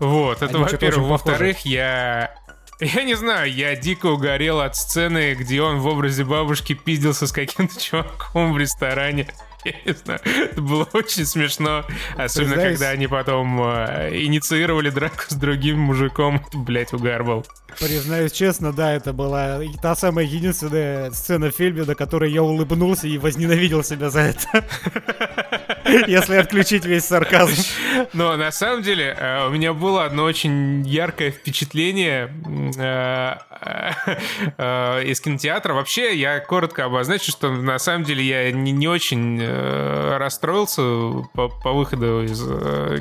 Вот, 0.00 0.42
это 0.42 0.58
во-первых. 0.58 1.08
Во-вторых, 1.08 1.60
я 1.60 2.34
я 2.80 3.02
не 3.04 3.14
знаю, 3.14 3.52
я 3.52 3.76
дико 3.76 4.06
угорел 4.06 4.60
от 4.60 4.76
сцены, 4.76 5.34
где 5.34 5.62
он 5.62 5.78
в 5.78 5.86
образе 5.86 6.24
бабушки 6.24 6.74
пиздился 6.74 7.26
с 7.26 7.32
каким-то 7.32 7.80
чуваком 7.80 8.52
в 8.52 8.58
ресторане. 8.58 9.28
Я 9.64 9.72
не 9.86 9.92
знаю, 9.94 10.20
это 10.24 10.60
было 10.60 10.86
очень 10.92 11.24
смешно. 11.24 11.86
Особенно, 12.16 12.54
Признаюсь... 12.54 12.78
когда 12.78 12.90
они 12.90 13.06
потом 13.06 13.62
э, 13.62 14.10
инициировали 14.12 14.90
драку 14.90 15.24
с 15.28 15.34
другим 15.34 15.78
мужиком. 15.78 16.44
Блять, 16.52 16.92
угар 16.92 17.24
был. 17.24 17.46
Признаюсь 17.80 18.32
честно, 18.32 18.74
да, 18.74 18.92
это 18.92 19.14
была 19.14 19.60
та 19.80 19.96
самая 19.96 20.26
единственная 20.26 21.10
сцена 21.12 21.50
в 21.50 21.56
фильме, 21.56 21.84
на 21.84 21.94
которой 21.94 22.30
я 22.30 22.42
улыбнулся 22.42 23.08
и 23.08 23.16
возненавидел 23.16 23.82
себя 23.82 24.10
за 24.10 24.20
это. 24.20 24.64
Если 26.06 26.36
отключить 26.36 26.84
весь 26.84 27.04
сарказм. 27.04 27.62
Но 28.12 28.36
на 28.36 28.50
самом 28.50 28.82
деле 28.82 29.16
э, 29.18 29.46
у 29.46 29.50
меня 29.50 29.72
было 29.72 30.04
одно 30.04 30.24
очень 30.24 30.82
яркое 30.86 31.30
впечатление 31.30 32.32
э, 32.78 33.34
э, 34.56 35.04
из 35.04 35.20
кинотеатра. 35.20 35.74
Вообще, 35.74 36.16
я 36.16 36.40
коротко 36.40 36.86
обозначу, 36.86 37.30
что 37.30 37.50
на 37.50 37.78
самом 37.78 38.04
деле 38.04 38.24
я 38.24 38.50
не 38.50 38.88
очень 38.88 39.44
расстроился 40.16 40.82
по, 41.34 41.48
по 41.48 41.72
выходу 41.72 42.24
из 42.24 42.40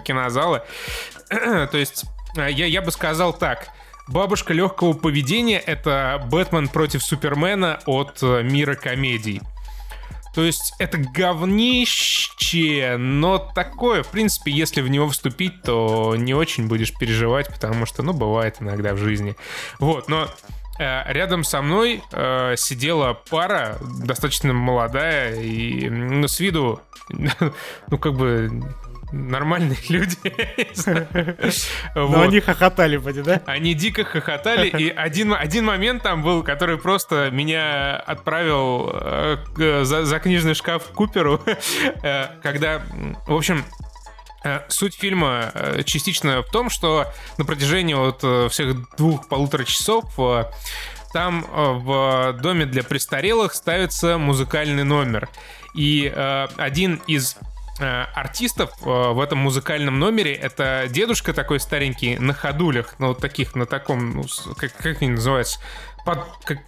кинозала. 0.04 0.66
То 1.30 1.78
есть 1.78 2.06
я, 2.36 2.66
я 2.66 2.82
бы 2.82 2.92
сказал 2.92 3.34
так. 3.34 3.70
Бабушка 4.10 4.54
легкого 4.54 4.94
поведения— 4.94 5.60
это 5.66 6.22
Бэтмен 6.30 6.68
против 6.68 7.02
Супермена 7.04 7.80
от 7.86 8.22
мира 8.22 8.76
комедий. 8.76 9.42
То 10.34 10.44
есть 10.44 10.74
это 10.80 10.98
говнище, 10.98 12.98
но 12.98 13.38
такое, 13.38 14.04
в 14.04 14.10
принципе, 14.10 14.52
если 14.52 14.82
в 14.82 14.90
него 14.90 15.08
вступить, 15.10 15.62
то 15.62 16.16
не 16.18 16.34
очень 16.34 16.68
будешь 16.68 16.94
переживать, 16.94 17.48
потому 17.48 17.86
что, 17.86 18.02
ну, 18.02 18.14
бывает 18.14 18.58
иногда 18.60 18.94
в 18.94 18.98
жизни. 18.98 19.36
Вот, 19.80 20.08
но 20.08 20.28
э, 20.80 21.14
Рядом 21.14 21.44
со 21.44 21.62
мной 21.62 22.02
э, 22.12 22.56
сидела 22.58 23.14
пара, 23.30 23.78
достаточно 24.04 24.54
молодая, 24.54 25.40
и 25.40 25.88
ну, 25.90 26.28
с 26.28 26.40
виду, 26.40 26.82
ну, 27.10 27.98
как 28.00 28.16
бы 28.16 28.64
нормальные 29.14 29.78
люди. 29.90 30.18
Но 31.96 32.22
они 32.22 32.40
хохотали, 32.40 32.98
поди, 32.98 33.22
да? 33.22 33.42
Они 33.46 33.74
дико 33.74 34.04
хохотали, 34.04 34.68
и 34.68 34.90
один, 34.90 35.34
один 35.34 35.66
момент 35.66 36.04
там 36.04 36.24
был, 36.24 36.44
который 36.44 36.78
просто 36.78 37.30
меня 37.32 37.96
отправил 37.96 38.90
э, 38.92 39.84
за, 39.84 40.06
за 40.06 40.20
книжный 40.20 40.56
шкаф 40.56 40.84
Куперу, 40.90 41.42
э, 42.04 42.28
когда, 42.42 42.82
в 43.28 43.34
общем, 43.34 43.64
э, 44.44 44.62
Суть 44.68 44.96
фильма 44.96 45.54
частично 45.86 46.42
в 46.42 46.50
том, 46.50 46.70
что 46.70 47.08
на 47.38 47.46
протяжении 47.46 47.94
вот 47.94 48.52
всех 48.52 48.96
двух-полутора 48.98 49.64
часов 49.64 50.06
там 51.14 51.46
в 51.54 52.34
доме 52.42 52.66
для 52.66 52.84
престарелых 52.84 53.54
ставится 53.54 54.18
музыкальный 54.18 54.84
номер. 54.84 55.30
И 55.76 56.12
один 56.58 57.02
из 57.06 57.38
Э, 57.38 57.53
артистов 57.80 58.72
э, 58.82 58.86
в 58.86 59.20
этом 59.20 59.40
музыкальном 59.40 60.00
номере 60.00 60.34
это 60.34 60.86
дедушка 60.90 61.34
такой 61.34 61.60
старенький 61.60 62.18
на 62.18 62.34
ходулях, 62.34 62.96
ну 63.00 63.10
вот 63.10 63.20
таких, 63.20 63.56
на 63.56 63.66
таком, 63.66 64.18
ну, 64.18 64.24
как, 64.56 64.74
как 64.78 65.02
они 65.02 65.12
называются, 65.12 65.60
под, 66.06 66.20
как, 66.44 66.60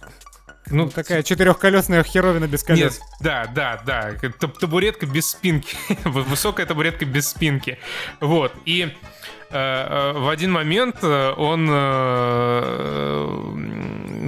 ну, 0.66 0.88
такая 0.88 1.22
четырехколесная 1.22 2.02
херовина 2.02 2.48
без 2.48 2.64
колес. 2.64 2.98
Нет, 2.98 3.08
да, 3.20 3.46
да, 3.54 3.82
да. 3.86 4.30
Табуретка 4.60 5.06
без 5.06 5.28
спинки. 5.30 5.76
Высокая 6.04 6.66
табуретка 6.66 7.04
без 7.04 7.28
спинки. 7.28 7.78
Вот. 8.20 8.52
И 8.64 8.92
Э, 9.48 10.12
э, 10.12 10.18
в 10.18 10.28
один 10.28 10.50
момент 10.50 10.96
э, 11.02 11.32
он 11.36 11.66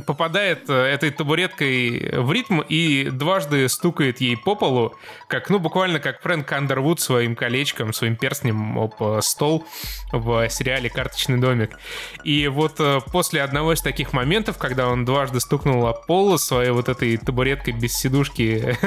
попадает 0.09 0.71
этой 0.71 1.11
табуреткой 1.11 2.23
в 2.23 2.33
ритм 2.33 2.63
и 2.63 3.11
дважды 3.11 3.69
стукает 3.69 4.23
ей 4.23 4.39
по 4.39 4.55
полу, 4.55 4.95
как, 5.29 5.51
ну, 5.51 5.59
буквально 5.59 6.01
как 6.01 6.23
Фрэнк 6.23 6.51
Андервуд 6.51 6.99
своим 6.99 7.37
колечком, 7.37 7.93
своим 7.93 8.17
перстнем 8.17 8.79
об 8.79 9.21
стол 9.21 9.67
в 10.11 10.49
сериале 10.49 10.89
«Карточный 10.89 11.37
домик». 11.37 11.79
И 12.25 12.49
вот 12.49 12.81
после 13.13 13.43
одного 13.43 13.75
из 13.75 13.83
таких 13.83 14.15
моментов, 14.15 14.57
когда 14.57 14.89
он 14.89 15.05
дважды 15.05 15.41
стукнул 15.41 15.87
о 15.87 15.93
пол 15.93 16.39
своей 16.39 16.71
вот 16.71 16.89
этой 16.89 17.19
табуреткой 17.19 17.75
без 17.75 17.93
сидушки, 17.93 18.79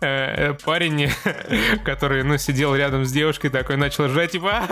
парень, 0.64 1.10
который, 1.84 2.24
ну, 2.24 2.36
сидел 2.36 2.74
рядом 2.74 3.06
с 3.06 3.12
девушкой, 3.12 3.48
такой 3.48 3.78
начал 3.78 4.04
ржать, 4.04 4.32
типа, 4.32 4.68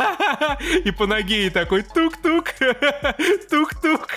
и 0.85 0.91
по 0.91 1.07
ноге 1.07 1.47
и 1.47 1.51
такой 1.51 1.83
тук-тук, 1.83 2.55
тук-тук. 3.51 4.09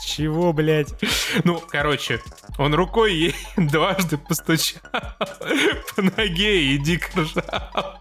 Чего, 0.00 0.47
блядь? 0.52 0.94
Ну, 1.44 1.62
короче, 1.68 2.20
он 2.58 2.74
рукой 2.74 3.14
ей 3.14 3.34
дважды 3.56 4.18
постучал 4.18 4.80
по 5.96 6.02
ноге 6.02 6.74
и 6.74 6.78
дико 6.78 7.20
ржал. 7.20 8.00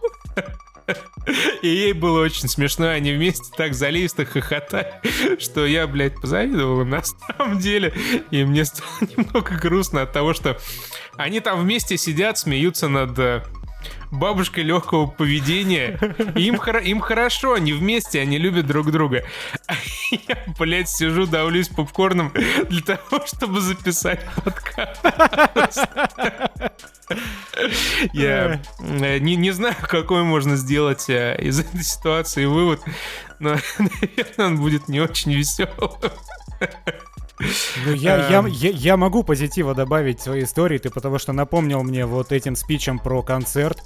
И 1.62 1.68
ей 1.68 1.94
было 1.94 2.22
очень 2.22 2.48
смешно, 2.48 2.88
они 2.88 3.12
вместе 3.12 3.52
так 3.58 3.74
заливисто 3.74 4.26
хохотали, 4.26 5.02
что 5.40 5.66
я, 5.66 5.86
блядь, 5.86 6.16
позавидовал 6.16 6.86
на 6.86 7.04
самом 7.04 7.60
деле. 7.60 7.94
И 8.32 8.46
мне 8.46 8.64
стало 8.66 8.88
немного 9.02 9.56
грустно 9.56 10.04
от 10.04 10.14
того, 10.14 10.34
что 10.34 10.58
они 11.18 11.40
там 11.42 11.62
вместе 11.62 11.98
сидят, 11.98 12.38
смеются 12.38 12.88
над 12.88 13.20
э, 13.20 13.44
бабушкой 14.12 14.64
легкого 14.64 15.08
поведения. 15.08 16.00
им, 16.36 16.58
хор- 16.58 16.78
им 16.78 17.00
хорошо, 17.00 17.54
они 17.54 17.74
вместе, 17.74 18.22
они 18.22 18.38
любят 18.38 18.68
друг 18.68 18.92
друга. 18.92 19.24
А 19.68 19.74
я, 20.12 20.38
блядь, 20.58 20.90
сижу, 20.90 21.26
давлюсь 21.26 21.70
попкорном 21.70 22.34
для 22.70 22.82
того, 22.82 23.26
чтобы 23.26 23.62
записать 23.62 24.24
подкаст. 24.44 25.88
Я 28.14 28.62
э, 28.80 29.18
не, 29.20 29.36
не 29.36 29.52
знаю, 29.52 29.76
какой 29.82 30.24
можно 30.24 30.56
сделать 30.58 31.10
э, 31.10 31.38
из 31.40 31.60
этой 31.60 31.84
ситуации 31.84 32.46
вывод, 32.46 32.82
но, 33.40 33.56
наверное, 33.80 34.48
он 34.48 34.58
будет 34.58 34.88
не 34.88 35.00
очень 35.00 35.34
веселым. 35.34 35.92
Ну, 37.40 37.94
я, 37.94 38.30
я, 38.30 38.40
эм. 38.40 38.46
я, 38.48 38.70
я 38.72 38.98
могу 38.98 39.24
позитива 39.24 39.76
добавить 39.76 40.20
в 40.20 40.24
своей 40.24 40.44
истории, 40.44 40.78
ты 40.80 40.90
потому 40.90 41.20
что 41.20 41.34
напомнил 41.34 41.84
мне 41.84 42.06
вот 42.06 42.32
этим 42.32 42.56
спичем 42.56 43.00
про 43.00 43.22
концерт. 43.22 43.84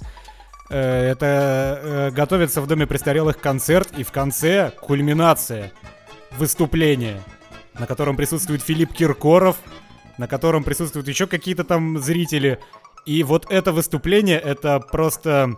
Э, 0.70 1.10
это 1.10 1.80
э, 1.82 2.10
готовится 2.12 2.62
в 2.62 2.66
Доме 2.66 2.86
престарелых 2.86 3.38
концерт, 3.38 3.90
и 3.96 4.04
в 4.04 4.12
конце 4.12 4.72
кульминация 4.80 5.72
выступления, 6.38 7.22
на 7.78 7.86
котором 7.86 8.16
присутствует 8.16 8.62
Филипп 8.62 8.94
Киркоров, 8.94 9.56
на 10.16 10.26
котором 10.26 10.64
присутствуют 10.64 11.08
еще 11.08 11.26
какие-то 11.26 11.64
там 11.64 11.98
зрители. 11.98 12.58
И 13.04 13.22
вот 13.22 13.50
это 13.50 13.72
выступление, 13.72 14.38
это 14.38 14.80
просто 14.80 15.56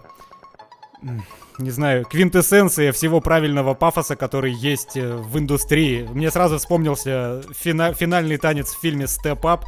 не 1.58 1.70
знаю, 1.70 2.04
квинтэссенция 2.04 2.92
всего 2.92 3.20
правильного 3.20 3.75
пафоса, 3.75 4.16
который 4.16 4.52
есть 4.52 4.96
э, 4.96 5.14
в 5.14 5.38
индустрии. 5.38 6.02
Мне 6.02 6.30
сразу 6.30 6.58
вспомнился 6.58 7.42
фина- 7.52 7.94
финальный 7.94 8.38
танец 8.38 8.75
в 8.75 8.80
фильме 8.80 9.04
«Step 9.04 9.40
Up», 9.42 9.62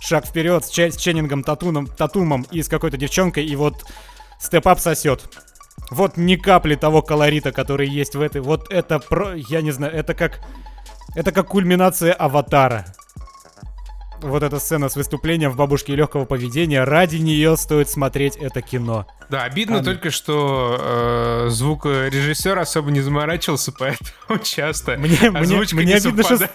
«Шаг 0.00 0.26
вперед» 0.26 0.64
с, 0.64 0.70
Ч- 0.70 0.90
с 0.90 0.96
Ченнингом 0.96 1.42
Татуном, 1.42 1.86
Татумом 1.86 2.46
и 2.50 2.62
с 2.62 2.68
какой-то 2.68 2.96
девчонкой, 2.96 3.44
и 3.44 3.56
вот 3.56 3.84
«Step 4.40 4.62
Up» 4.62 4.78
сосет. 4.78 5.24
Вот 5.90 6.16
ни 6.16 6.36
капли 6.36 6.74
того 6.74 7.02
колорита, 7.02 7.52
который 7.52 7.88
есть 7.88 8.14
в 8.14 8.20
этой. 8.20 8.40
Вот 8.40 8.72
это 8.72 8.98
про... 8.98 9.34
Я 9.34 9.60
не 9.62 9.70
знаю, 9.70 9.92
это 9.92 10.14
как... 10.14 10.40
Это 11.14 11.32
как 11.32 11.48
кульминация 11.48 12.12
аватара. 12.12 12.86
Вот 14.22 14.42
эта 14.42 14.58
сцена 14.58 14.88
с 14.88 14.96
выступлением 14.96 15.50
в 15.50 15.56
«Бабушке 15.56 15.94
легкого 15.94 16.24
поведения», 16.24 16.84
ради 16.84 17.16
нее 17.16 17.56
стоит 17.56 17.88
смотреть 17.88 18.36
это 18.36 18.62
кино. 18.62 19.06
Да, 19.30 19.42
обидно 19.42 19.78
А, 19.78 19.82
только, 19.82 20.10
что 20.10 20.76
э, 20.78 21.46
звукорежиссер 21.50 22.58
особо 22.58 22.90
не 22.90 23.00
заморачивался, 23.00 23.72
поэтому 23.78 24.38
часто 24.42 24.96
Мне, 24.96 25.30
мне, 25.30 25.40
озвучка 25.40 25.76
мне 25.76 25.86
не 25.86 25.92
обидно, 25.94 26.22
что, 26.22 26.50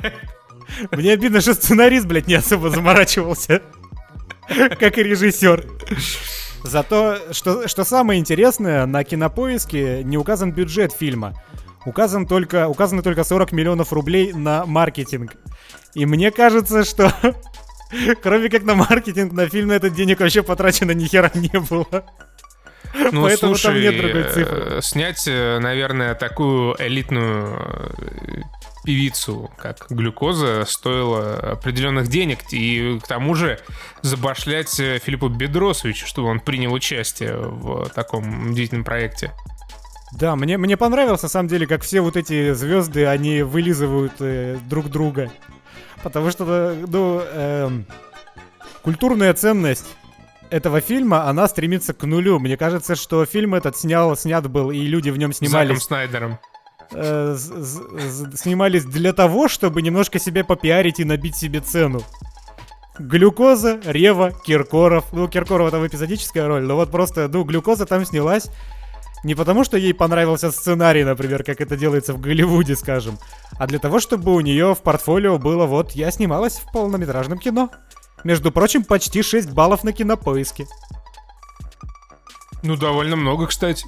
мне 0.91 1.11
обидно, 1.13 1.41
что 1.41 1.53
сценарист, 1.53 2.05
блядь, 2.05 2.27
не 2.27 2.35
особо 2.35 2.69
заморачивался. 2.69 3.61
Как 4.79 4.97
и 4.97 5.03
режиссер. 5.03 5.65
Зато, 6.63 7.17
что, 7.31 7.67
что 7.67 7.83
самое 7.83 8.19
интересное, 8.19 8.85
на 8.85 9.03
кинопоиске 9.03 10.03
не 10.03 10.17
указан 10.17 10.51
бюджет 10.51 10.93
фильма. 10.93 11.33
Указан 11.85 12.27
только, 12.27 12.67
указаны 12.67 13.01
только 13.01 13.23
40 13.23 13.51
миллионов 13.51 13.91
рублей 13.91 14.33
на 14.33 14.65
маркетинг. 14.65 15.35
И 15.95 16.05
мне 16.05 16.31
кажется, 16.31 16.83
что 16.83 17.13
кроме 18.21 18.49
как 18.49 18.63
на 18.63 18.75
маркетинг, 18.75 19.33
на 19.33 19.47
фильм 19.47 19.69
на 19.69 19.73
этот 19.73 19.93
денег 19.93 20.19
вообще 20.19 20.43
потрачено 20.43 20.91
ни 20.91 21.05
хера 21.05 21.31
не 21.33 21.59
было. 21.59 22.05
Ну, 23.11 23.23
Поэтому 23.23 23.55
слушай, 23.55 23.73
там 23.73 23.81
нет 23.81 23.97
другой 23.97 24.21
э, 24.23 24.33
цифры. 24.33 24.81
снять, 24.81 25.25
э, 25.25 25.59
наверное, 25.59 26.13
такую 26.13 26.75
элитную 26.77 27.57
э, 27.57 28.41
певицу, 28.83 29.49
как 29.57 29.85
глюкоза, 29.89 30.65
стоило 30.67 31.37
определенных 31.53 32.09
денег. 32.09 32.39
И 32.51 32.99
к 33.01 33.07
тому 33.07 33.33
же 33.33 33.59
забашлять 34.01 34.73
Филиппу 34.75 35.29
Бедросовичу, 35.29 36.05
чтобы 36.05 36.27
он 36.27 36.41
принял 36.41 36.73
участие 36.73 37.37
в 37.37 37.89
таком 37.89 38.53
деятельном 38.53 38.83
проекте. 38.83 39.31
Да, 40.11 40.35
мне, 40.35 40.57
мне 40.57 40.75
понравилось, 40.75 41.23
на 41.23 41.29
самом 41.29 41.47
деле, 41.47 41.65
как 41.65 41.83
все 41.83 42.01
вот 42.01 42.17
эти 42.17 42.51
звезды, 42.53 43.05
они 43.05 43.43
вылизывают 43.43 44.13
э, 44.19 44.57
друг 44.69 44.89
друга. 44.89 45.31
Потому 46.03 46.31
что, 46.31 46.75
ну, 46.87 47.19
эм, 47.31 47.85
культурная 48.83 49.33
ценность 49.33 49.85
этого 50.49 50.81
фильма, 50.81 51.27
она 51.29 51.47
стремится 51.47 51.93
к 51.93 52.03
нулю. 52.03 52.39
Мне 52.39 52.57
кажется, 52.57 52.95
что 52.95 53.25
фильм 53.25 53.55
этот 53.55 53.77
снял, 53.77 54.15
снят 54.17 54.49
был, 54.49 54.71
и 54.71 54.79
люди 54.81 55.09
в 55.09 55.17
нем 55.17 55.31
Заком 55.31 55.47
снимались, 55.47 55.83
Снайдером. 55.83 56.39
э, 56.91 57.35
с- 57.37 57.41
с- 57.41 57.79
с- 57.79 58.37
снимались 58.41 58.83
для 58.85 59.13
того, 59.13 59.47
чтобы 59.47 59.81
немножко 59.81 60.19
себя 60.19 60.43
попиарить 60.43 60.99
и 60.99 61.05
набить 61.05 61.35
себе 61.35 61.59
цену. 61.61 62.01
Глюкоза, 62.99 63.79
Рева, 63.85 64.31
Киркоров. 64.31 65.05
Ну, 65.13 65.27
Киркорова 65.27 65.71
там 65.71 65.85
эпизодическая 65.87 66.47
роль, 66.47 66.63
но 66.63 66.75
вот 66.75 66.91
просто, 66.91 67.27
ну, 67.29 67.43
Глюкоза 67.43 67.85
там 67.85 68.05
снялась 68.05 68.47
не 69.23 69.35
потому, 69.35 69.63
что 69.63 69.77
ей 69.77 69.93
понравился 69.93 70.51
сценарий, 70.51 71.03
например, 71.03 71.43
как 71.43 71.61
это 71.61 71.77
делается 71.77 72.13
в 72.13 72.19
Голливуде, 72.19 72.75
скажем, 72.75 73.19
а 73.57 73.67
для 73.67 73.79
того, 73.79 73.99
чтобы 73.99 74.33
у 74.33 74.39
нее 74.39 74.73
в 74.73 74.79
портфолио 74.79 75.37
было 75.37 75.65
вот 75.65 75.91
«Я 75.91 76.11
снималась 76.11 76.57
в 76.57 76.71
полнометражном 76.71 77.37
кино». 77.37 77.69
Между 78.23 78.51
прочим, 78.51 78.83
почти 78.83 79.23
6 79.23 79.51
баллов 79.51 79.83
на 79.83 79.93
кинопоиске. 79.93 80.67
Ну, 82.63 82.75
довольно 82.75 83.15
много, 83.15 83.47
кстати. 83.47 83.85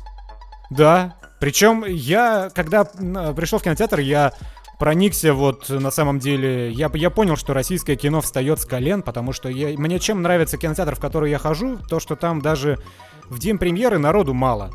Да. 0.72 1.16
Причем 1.40 1.84
я, 1.86 2.50
когда 2.54 2.84
пришел 2.84 3.60
в 3.60 3.64
кинотеатр, 3.64 4.00
я 4.00 4.34
проникся 4.80 5.34
вот 5.34 5.70
на 5.70 5.92
самом 5.92 6.20
деле... 6.20 6.72
Я, 6.72 6.90
я 6.94 7.10
понял, 7.10 7.36
что 7.36 7.54
российское 7.54 7.96
кино 7.96 8.22
встает 8.22 8.60
с 8.60 8.66
колен, 8.66 9.04
потому 9.04 9.34
что 9.34 9.50
я, 9.50 9.78
мне 9.78 10.00
чем 10.00 10.22
нравится 10.22 10.58
кинотеатр, 10.58 10.96
в 10.96 11.00
который 11.00 11.30
я 11.30 11.38
хожу, 11.38 11.78
то, 11.78 12.00
что 12.00 12.16
там 12.16 12.42
даже 12.42 12.80
в 13.30 13.40
день 13.40 13.58
премьеры 13.58 14.00
народу 14.00 14.34
мало. 14.34 14.72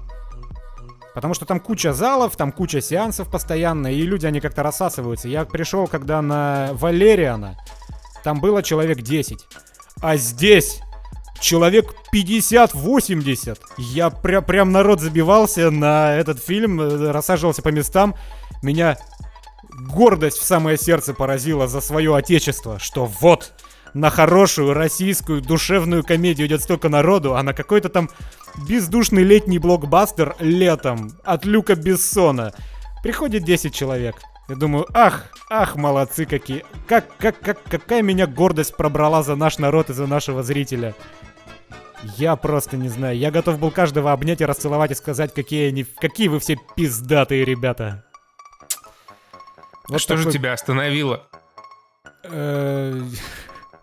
Потому 1.18 1.34
что 1.34 1.46
там 1.46 1.58
куча 1.58 1.92
залов, 1.92 2.36
там 2.36 2.52
куча 2.52 2.80
сеансов 2.80 3.28
постоянно, 3.28 3.92
и 3.92 4.02
люди, 4.02 4.24
они 4.24 4.40
как-то 4.40 4.62
рассасываются. 4.62 5.26
Я 5.26 5.44
пришел, 5.44 5.88
когда 5.88 6.22
на 6.22 6.68
Валериана, 6.74 7.58
там 8.22 8.40
было 8.40 8.62
человек 8.62 8.98
10. 8.98 9.44
А 10.00 10.16
здесь 10.16 10.80
человек 11.40 11.92
50-80. 12.14 13.58
Я 13.78 14.08
пря- 14.08 14.42
прям 14.42 14.70
народ 14.70 15.00
забивался 15.00 15.72
на 15.72 16.14
этот 16.14 16.38
фильм, 16.38 16.80
э, 16.80 17.10
рассаживался 17.10 17.62
по 17.62 17.70
местам. 17.70 18.14
Меня 18.62 18.96
гордость 19.92 20.38
в 20.38 20.44
самое 20.44 20.78
сердце 20.78 21.14
поразила 21.14 21.66
за 21.66 21.80
свое 21.80 22.14
отечество, 22.14 22.78
что 22.78 23.06
вот 23.06 23.54
на 23.94 24.10
хорошую 24.10 24.74
российскую 24.74 25.40
душевную 25.40 26.04
комедию 26.04 26.46
идет 26.46 26.62
столько 26.62 26.88
народу, 26.88 27.36
а 27.36 27.42
на 27.42 27.52
какой-то 27.54 27.88
там 27.88 28.10
бездушный 28.68 29.22
летний 29.22 29.58
блокбастер 29.58 30.36
летом 30.40 31.12
от 31.24 31.44
Люка 31.44 31.74
Бессона 31.74 32.52
приходит 33.02 33.44
10 33.44 33.74
человек. 33.74 34.16
Я 34.48 34.56
думаю, 34.56 34.86
ах, 34.94 35.26
ах, 35.50 35.76
молодцы 35.76 36.24
какие. 36.24 36.64
Как, 36.86 37.04
как, 37.18 37.38
как, 37.40 37.62
какая 37.64 38.02
меня 38.02 38.26
гордость 38.26 38.76
пробрала 38.76 39.22
за 39.22 39.36
наш 39.36 39.58
народ 39.58 39.90
и 39.90 39.92
за 39.92 40.06
нашего 40.06 40.42
зрителя. 40.42 40.94
Я 42.16 42.36
просто 42.36 42.76
не 42.76 42.88
знаю. 42.88 43.18
Я 43.18 43.30
готов 43.30 43.58
был 43.58 43.70
каждого 43.70 44.12
обнять 44.12 44.40
и 44.40 44.46
расцеловать 44.46 44.92
и 44.92 44.94
сказать, 44.94 45.34
какие 45.34 45.68
они, 45.68 45.84
какие 45.84 46.28
вы 46.28 46.38
все 46.38 46.56
пиздатые 46.76 47.44
ребята. 47.44 48.04
Вот 49.88 50.00
Что 50.00 50.16
же 50.16 50.24
такой, 50.24 50.32
тебя 50.32 50.52
остановило? 50.52 51.26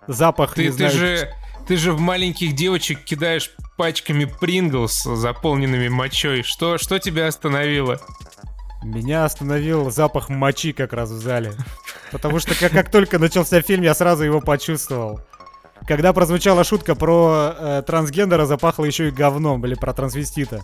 Запах, 0.08 0.54
Ты, 0.54 0.63
не 0.63 0.70
ты 0.70 0.74
знаю, 0.74 0.91
же 0.91 1.34
ты 1.68 1.78
же 1.78 1.94
в 1.94 2.00
маленьких 2.00 2.54
девочек 2.54 3.04
кидаешь 3.04 3.52
пачками 3.76 4.26
Принглс, 4.26 5.04
заполненными 5.04 5.88
мочой. 5.88 6.44
Что, 6.44 6.78
что 6.78 7.00
тебя 7.00 7.28
остановило? 7.28 8.00
Меня 8.84 9.26
остановил 9.26 9.89
запах 9.89 10.30
мочи 10.30 10.74
как 10.74 10.94
раз 10.94 11.10
в 11.10 11.20
зале. 11.20 11.54
Потому 12.12 12.39
что 12.39 12.54
как, 12.54 12.72
как 12.72 12.91
только 12.91 13.18
начался 13.18 13.62
фильм, 13.62 13.82
я 13.82 13.96
сразу 13.96 14.24
его 14.24 14.41
почувствовал. 14.41 15.22
Когда 15.88 16.13
прозвучала 16.13 16.63
шутка 16.63 16.94
про 16.96 17.56
э, 17.58 17.84
трансгендера, 17.86 18.46
запахло 18.46 18.86
еще 18.86 19.08
и 19.08 19.12
говном, 19.12 19.65
или 19.65 19.74
про 19.74 19.94
трансвестита. 19.94 20.62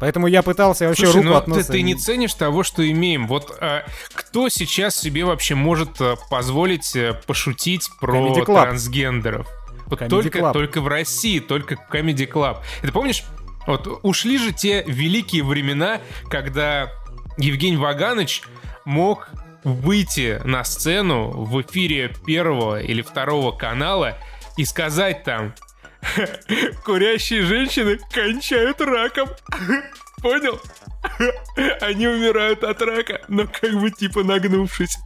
Поэтому 0.00 0.26
я 0.26 0.42
пытался 0.42 0.86
вообще 0.86 1.06
Слушай, 1.06 1.16
руку 1.22 1.28
ну 1.28 1.36
от 1.36 1.44
ты, 1.46 1.50
носа 1.50 1.72
ты 1.72 1.82
не 1.82 1.94
не- 1.94 1.98
ценишь 1.98 2.34
того, 2.34 2.62
что 2.62 2.88
имеем. 2.88 3.26
Вот 3.26 3.56
а, 3.60 3.84
кто 4.14 4.48
сейчас 4.48 4.96
себе 4.96 5.24
вообще 5.24 5.54
может 5.54 6.00
а, 6.00 6.16
позволить 6.30 6.94
а, 6.96 7.14
пошутить 7.26 7.88
про 8.00 8.34
трансгендеров? 8.44 9.48
Вот 9.86 10.00
Comedy 10.02 10.08
только, 10.08 10.38
Club. 10.38 10.52
только 10.52 10.80
в 10.80 10.88
России, 10.88 11.40
только 11.40 11.74
Comedy 11.90 12.30
Club. 12.30 12.58
Ты 12.82 12.92
помнишь, 12.92 13.24
вот 13.66 14.00
ушли 14.02 14.38
же 14.38 14.52
те 14.52 14.84
великие 14.86 15.42
времена, 15.42 16.00
когда 16.28 16.90
Евгений 17.36 17.76
Ваганович 17.76 18.42
мог 18.84 19.28
выйти 19.64 20.40
на 20.44 20.64
сцену 20.64 21.30
в 21.30 21.60
эфире 21.62 22.14
первого 22.24 22.80
или 22.80 23.02
второго 23.02 23.52
канала 23.52 24.16
и 24.56 24.64
сказать 24.64 25.24
там 25.24 25.54
«Курящие 26.84 27.42
женщины 27.42 27.98
кончают 28.12 28.80
раком». 28.80 29.28
Понял? 30.22 30.60
Они 31.80 32.08
умирают 32.08 32.64
от 32.64 32.82
рака, 32.82 33.20
но 33.28 33.46
как 33.46 33.72
бы 33.74 33.90
типа 33.90 34.24
нагнувшись. 34.24 34.98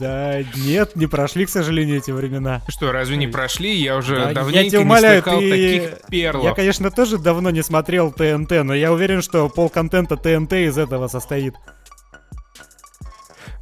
Да, 0.00 0.42
нет, 0.56 0.96
не 0.96 1.06
прошли, 1.06 1.44
к 1.44 1.50
сожалению, 1.50 1.98
эти 1.98 2.10
времена. 2.10 2.62
Что, 2.68 2.92
разве 2.92 3.16
не 3.16 3.26
прошли? 3.26 3.74
Я 3.74 3.96
уже 3.96 4.16
Да, 4.16 4.28
я 4.28 4.34
давненько 4.34 4.70
тебя 4.70 4.78
не 4.78 4.84
умоляю, 4.84 5.22
слыхал 5.22 5.40
ты- 5.40 5.50
таких 5.50 6.06
перлов. 6.08 6.44
Я, 6.44 6.54
конечно, 6.54 6.90
тоже 6.90 7.18
давно 7.18 7.50
не 7.50 7.62
смотрел 7.62 8.10
ТНТ, 8.10 8.50
но 8.64 8.74
я 8.74 8.92
уверен, 8.92 9.22
что 9.22 9.48
пол 9.48 9.68
контента 9.68 10.16
ТНТ 10.16 10.52
из 10.54 10.78
этого 10.78 11.08
состоит. 11.08 11.54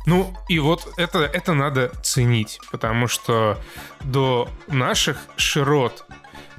Ну, 0.07 0.35
и 0.49 0.59
вот 0.59 0.89
это, 0.97 1.19
это 1.21 1.53
надо 1.53 1.91
ценить, 2.03 2.59
потому 2.71 3.07
что 3.07 3.59
до 4.01 4.49
наших 4.67 5.19
широт 5.37 6.05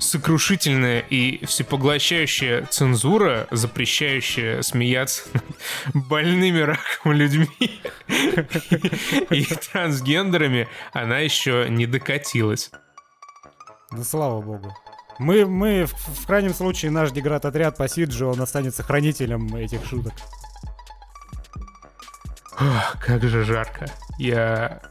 сокрушительная 0.02 1.00
и 1.00 1.46
всепоглощающая 1.46 2.66
цензура, 2.66 3.48
запрещающая 3.52 4.62
смеяться 4.62 5.24
над 5.34 6.08
больными 6.08 6.60
раком 6.60 7.14
людьми 7.14 7.82
и 9.30 9.46
трансгендерами, 9.72 10.68
она 10.92 11.20
еще 11.20 11.68
не 11.70 11.86
докатилась. 11.86 12.72
Да 13.92 14.04
слава 14.04 14.42
богу. 14.42 14.76
Мы, 15.20 15.46
мы 15.46 15.86
в, 15.86 15.94
в 15.94 16.26
крайнем 16.26 16.54
случае, 16.54 16.90
наш 16.90 17.12
деград-отряд 17.12 17.78
по 17.78 17.88
Сиджи, 17.88 18.26
он 18.26 18.42
останется 18.42 18.82
хранителем 18.82 19.56
этих 19.56 19.86
шуток. 19.86 20.14
Ох, 22.60 22.98
как 23.00 23.24
же 23.24 23.44
жарко. 23.44 23.86
Я... 24.18 24.82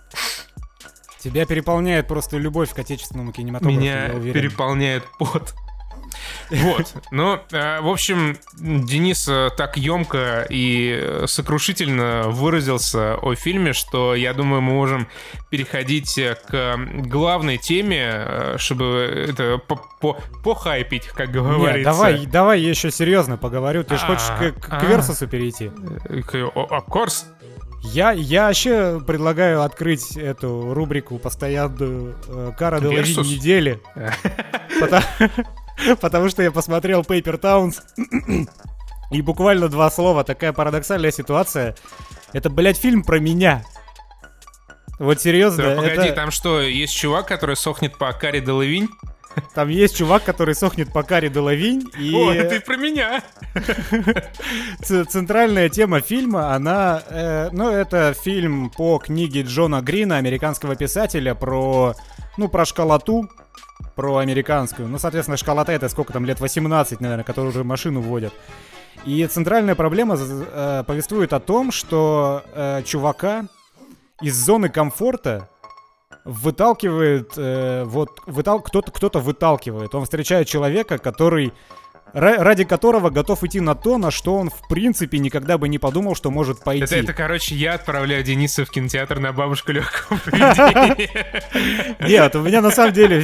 Тебя 1.23 1.45
переполняет 1.47 2.09
просто 2.09 2.39
любовь 2.39 2.73
к 2.73 2.79
отечественному 2.79 3.33
кинематографу, 3.33 3.79
Меня 3.79 4.09
переполняет 4.33 5.05
пот. 5.19 5.55
Вот. 6.51 6.95
Ну, 7.11 7.39
в 7.51 7.89
общем, 7.89 8.37
Денис 8.59 9.29
так 9.57 9.77
емко 9.77 10.47
и 10.49 11.23
сокрушительно 11.27 12.25
выразился 12.27 13.17
о 13.17 13.35
фильме, 13.35 13.73
что 13.73 14.15
я 14.15 14.35
думаю, 14.35 14.61
мы 14.61 14.73
можем 14.73 15.09
переходить 15.51 16.19
к 16.49 16.77
главной 17.07 17.59
теме, 17.59 18.57
чтобы 18.57 19.27
это 19.29 19.59
по 19.59 19.77
по 20.01 20.19
похайпить, 20.43 21.09
как 21.09 21.31
говорится. 21.31 21.77
Нет, 21.77 21.85
давай, 21.85 22.27
давай 22.27 22.61
я 22.61 22.71
еще 22.71 22.91
серьезно 22.91 23.37
поговорю. 23.37 23.85
Ты 23.85 23.99
же 23.99 24.07
хочешь 24.07 24.27
к, 24.27 24.61
к, 24.61 24.81
к 24.81 24.83
Версусу 24.85 25.29
перейти? 25.29 25.67
Of 25.67 26.87
course. 26.89 27.27
Я, 27.83 28.13
я 28.13 28.47
вообще 28.47 29.01
предлагаю 29.07 29.63
открыть 29.63 30.17
эту 30.17 30.75
рубрику 30.75 31.19
постоянную 31.19 32.17
э, 32.29 32.53
Кара 32.57 32.81
Делавин 32.81 33.23
недели. 33.23 33.81
Потому 36.01 36.29
что 36.29 36.43
я 36.43 36.53
посмотрел 36.53 37.03
Paper 37.03 37.41
Towns. 37.41 37.83
И 39.11 39.23
буквально 39.23 39.69
два 39.69 39.91
слова. 39.91 40.25
Такая 40.25 40.53
парадоксальная 40.53 41.11
ситуация. 41.11 41.75
Это, 42.33 42.51
блядь, 42.51 42.79
фильм 42.79 43.03
про 43.03 43.19
меня. 43.19 43.65
Вот 44.99 45.21
серьезно. 45.21 45.65
Да, 45.65 45.77
погоди, 45.77 46.09
это... 46.09 46.13
там 46.13 46.31
что, 46.31 46.61
есть 46.61 46.95
чувак, 46.95 47.27
который 47.27 47.57
сохнет 47.57 47.97
по 47.97 48.13
Каре 48.13 48.41
Делавинь? 48.41 48.89
Там 49.55 49.69
есть 49.69 49.97
чувак, 49.97 50.25
который 50.25 50.55
сохнет 50.55 50.93
по 50.93 51.03
каре 51.03 51.29
Делавинь. 51.29 51.85
И... 51.99 52.15
О, 52.15 52.33
это 52.33 52.61
про 52.65 52.77
меня. 52.77 53.23
Центральная 54.83 55.69
тема 55.69 56.01
фильма, 56.01 56.55
она... 56.55 57.03
Э, 57.09 57.49
ну, 57.53 57.71
это 57.71 58.15
фильм 58.15 58.71
по 58.71 58.99
книге 58.99 59.43
Джона 59.43 59.81
Грина, 59.83 60.17
американского 60.17 60.77
писателя, 60.77 61.35
про... 61.35 61.95
Ну, 62.37 62.49
про 62.49 62.65
школоту, 62.65 63.29
про 63.97 64.19
американскую. 64.19 64.89
Ну, 64.89 64.99
соответственно, 64.99 65.37
школота 65.37 65.73
это 65.73 65.89
сколько 65.89 66.13
там, 66.13 66.25
лет 66.25 66.41
18, 66.41 67.01
наверное, 67.01 67.25
которые 67.25 67.51
уже 67.51 67.65
машину 67.65 68.01
вводят. 68.01 68.33
И 69.05 69.27
центральная 69.27 69.75
проблема 69.75 70.17
э, 70.19 70.85
повествует 70.87 71.33
о 71.33 71.41
том, 71.41 71.73
что 71.73 72.43
э, 72.55 72.83
чувака 72.85 73.47
из 74.21 74.37
зоны 74.37 74.69
комфорта 74.69 75.49
выталкивает, 76.25 77.33
э, 77.37 77.85
вот 77.85 78.21
вытал, 78.27 78.61
кто-то, 78.61 78.91
кто-то 78.91 79.21
выталкивает. 79.21 79.95
Он 79.95 80.05
встречает 80.05 80.49
человека, 80.49 80.99
который 80.99 81.53
ради 82.13 82.65
которого 82.65 83.11
готов 83.11 83.45
идти 83.45 83.61
на 83.61 83.75
то, 83.75 83.99
на 83.99 84.11
что 84.11 84.37
он 84.37 84.51
в 84.51 84.69
принципе 84.69 85.19
никогда 85.19 85.59
бы 85.59 85.69
не 85.69 85.79
подумал, 85.79 86.15
что 86.15 86.31
может 86.31 86.63
пойти. 86.63 86.85
Это, 86.85 86.97
это 86.97 87.13
короче, 87.13 87.55
я 87.55 87.75
отправляю 87.75 88.25
Дениса 88.25 88.65
в 88.65 88.71
кинотеатр 88.71 89.19
на 89.19 89.33
бабушку 89.33 89.73
легкого 89.73 90.19
Нет, 92.01 92.35
у 92.35 92.43
меня 92.43 92.61
на 92.61 92.71
самом 92.71 92.93
деле, 92.93 93.19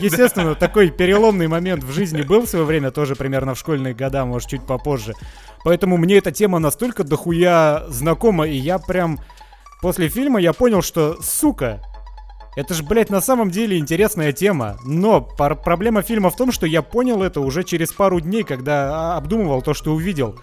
естественно, 0.00 0.54
такой 0.54 0.90
переломный 0.90 1.48
момент 1.48 1.82
в 1.82 1.92
жизни 1.92 2.22
был 2.22 2.42
в 2.42 2.48
свое 2.48 2.64
время, 2.64 2.90
тоже 2.90 3.16
примерно 3.16 3.54
в 3.54 3.58
школьные 3.58 3.94
года, 3.94 4.24
может, 4.24 4.50
чуть 4.50 4.66
попозже. 4.66 5.14
Поэтому 5.64 5.96
мне 5.96 6.18
эта 6.18 6.30
тема 6.30 6.58
настолько 6.58 7.04
дохуя 7.04 7.84
знакома, 7.88 8.46
и 8.46 8.56
я 8.56 8.78
прям 8.78 9.18
после 9.82 10.08
фильма 10.08 10.40
я 10.40 10.52
понял, 10.52 10.82
что, 10.82 11.20
сука, 11.20 11.82
это 12.56 12.74
же, 12.74 12.82
блядь, 12.82 13.10
на 13.10 13.20
самом 13.20 13.50
деле 13.50 13.78
интересная 13.78 14.32
тема. 14.32 14.76
Но 14.84 15.20
пар- 15.20 15.56
проблема 15.56 16.02
фильма 16.02 16.30
в 16.30 16.36
том, 16.36 16.50
что 16.50 16.66
я 16.66 16.82
понял 16.82 17.22
это 17.22 17.40
уже 17.40 17.62
через 17.62 17.92
пару 17.92 18.20
дней, 18.20 18.42
когда 18.42 19.14
а, 19.14 19.16
обдумывал 19.18 19.62
то, 19.62 19.72
что 19.72 19.94
увидел. 19.94 20.36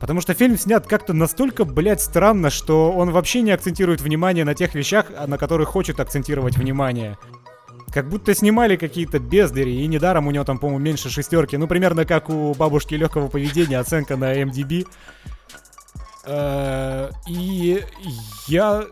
Потому 0.00 0.20
что 0.20 0.34
фильм 0.34 0.58
снят 0.58 0.84
как-то 0.86 1.12
настолько, 1.12 1.64
блядь, 1.64 2.00
странно, 2.00 2.50
что 2.50 2.90
он 2.90 3.10
вообще 3.12 3.42
не 3.42 3.52
акцентирует 3.52 4.00
внимание 4.00 4.44
на 4.44 4.54
тех 4.54 4.74
вещах, 4.74 5.06
а, 5.16 5.28
на 5.28 5.38
которых 5.38 5.68
хочет 5.68 6.00
акцентировать 6.00 6.56
внимание. 6.56 7.16
Как 7.92 8.08
будто 8.08 8.34
снимали 8.34 8.76
какие-то 8.76 9.20
бездари, 9.20 9.70
и 9.70 9.86
недаром 9.86 10.26
у 10.26 10.30
него 10.32 10.44
там, 10.44 10.58
по-моему, 10.58 10.80
меньше 10.80 11.10
шестерки. 11.10 11.56
Ну, 11.56 11.68
примерно 11.68 12.04
как 12.04 12.28
у 12.28 12.54
бабушки 12.54 12.94
легкого 12.94 13.28
поведения, 13.28 13.78
оценка 13.78 14.16
на 14.16 14.42
MDB. 14.42 14.88
Э, 16.24 17.10
и 17.28 17.84
я 18.48 18.84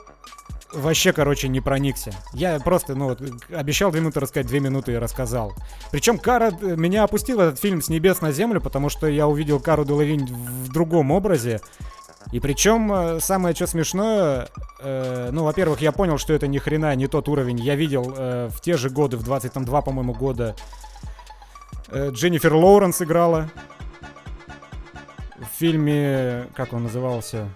вообще, 0.73 1.13
короче, 1.13 1.49
не 1.49 1.61
проникся. 1.61 2.13
Я 2.33 2.59
просто, 2.61 2.95
ну, 2.95 3.09
вот, 3.09 3.21
обещал 3.51 3.91
две 3.91 4.01
минуты 4.01 4.21
рассказать, 4.21 4.47
две 4.47 4.61
минуты 4.61 4.93
и 4.93 4.97
рассказал. 4.97 5.53
Причем 5.91 6.19
Кара 6.19 6.51
э, 6.51 6.77
меня 6.77 7.05
опустил 7.05 7.41
этот 7.41 7.61
фильм 7.61 7.83
с 7.83 7.89
небес 7.89 8.21
на 8.21 8.33
землю, 8.33 8.61
потому 8.61 8.89
что 8.89 9.07
я 9.07 9.27
увидел 9.27 9.61
Кару 9.61 9.85
Делавинь 9.85 10.27
в 10.27 10.73
другом 10.73 11.11
образе. 11.11 11.61
И 12.33 12.41
причем 12.41 12.93
э, 12.93 13.21
самое 13.21 13.55
что 13.55 13.67
смешное, 13.67 14.49
э, 14.81 15.31
ну, 15.33 15.45
во-первых, 15.45 15.81
я 15.81 15.93
понял, 15.93 16.19
что 16.19 16.33
это 16.33 16.47
ни 16.47 16.59
хрена 16.59 16.95
не 16.95 17.07
тот 17.07 17.29
уровень. 17.29 17.59
Я 17.59 17.75
видел 17.75 18.15
э, 18.17 18.49
в 18.53 18.61
те 18.61 18.77
же 18.77 18.91
годы, 18.91 19.17
в 19.17 19.23
22, 19.23 19.83
по-моему, 19.83 20.15
года, 20.15 20.55
э, 21.89 22.11
Дженнифер 22.13 22.55
Лоуренс 22.55 23.03
играла 23.03 23.51
в 25.39 25.59
фильме, 25.59 26.47
как 26.55 26.73
он 26.73 26.85
назывался, 26.85 27.49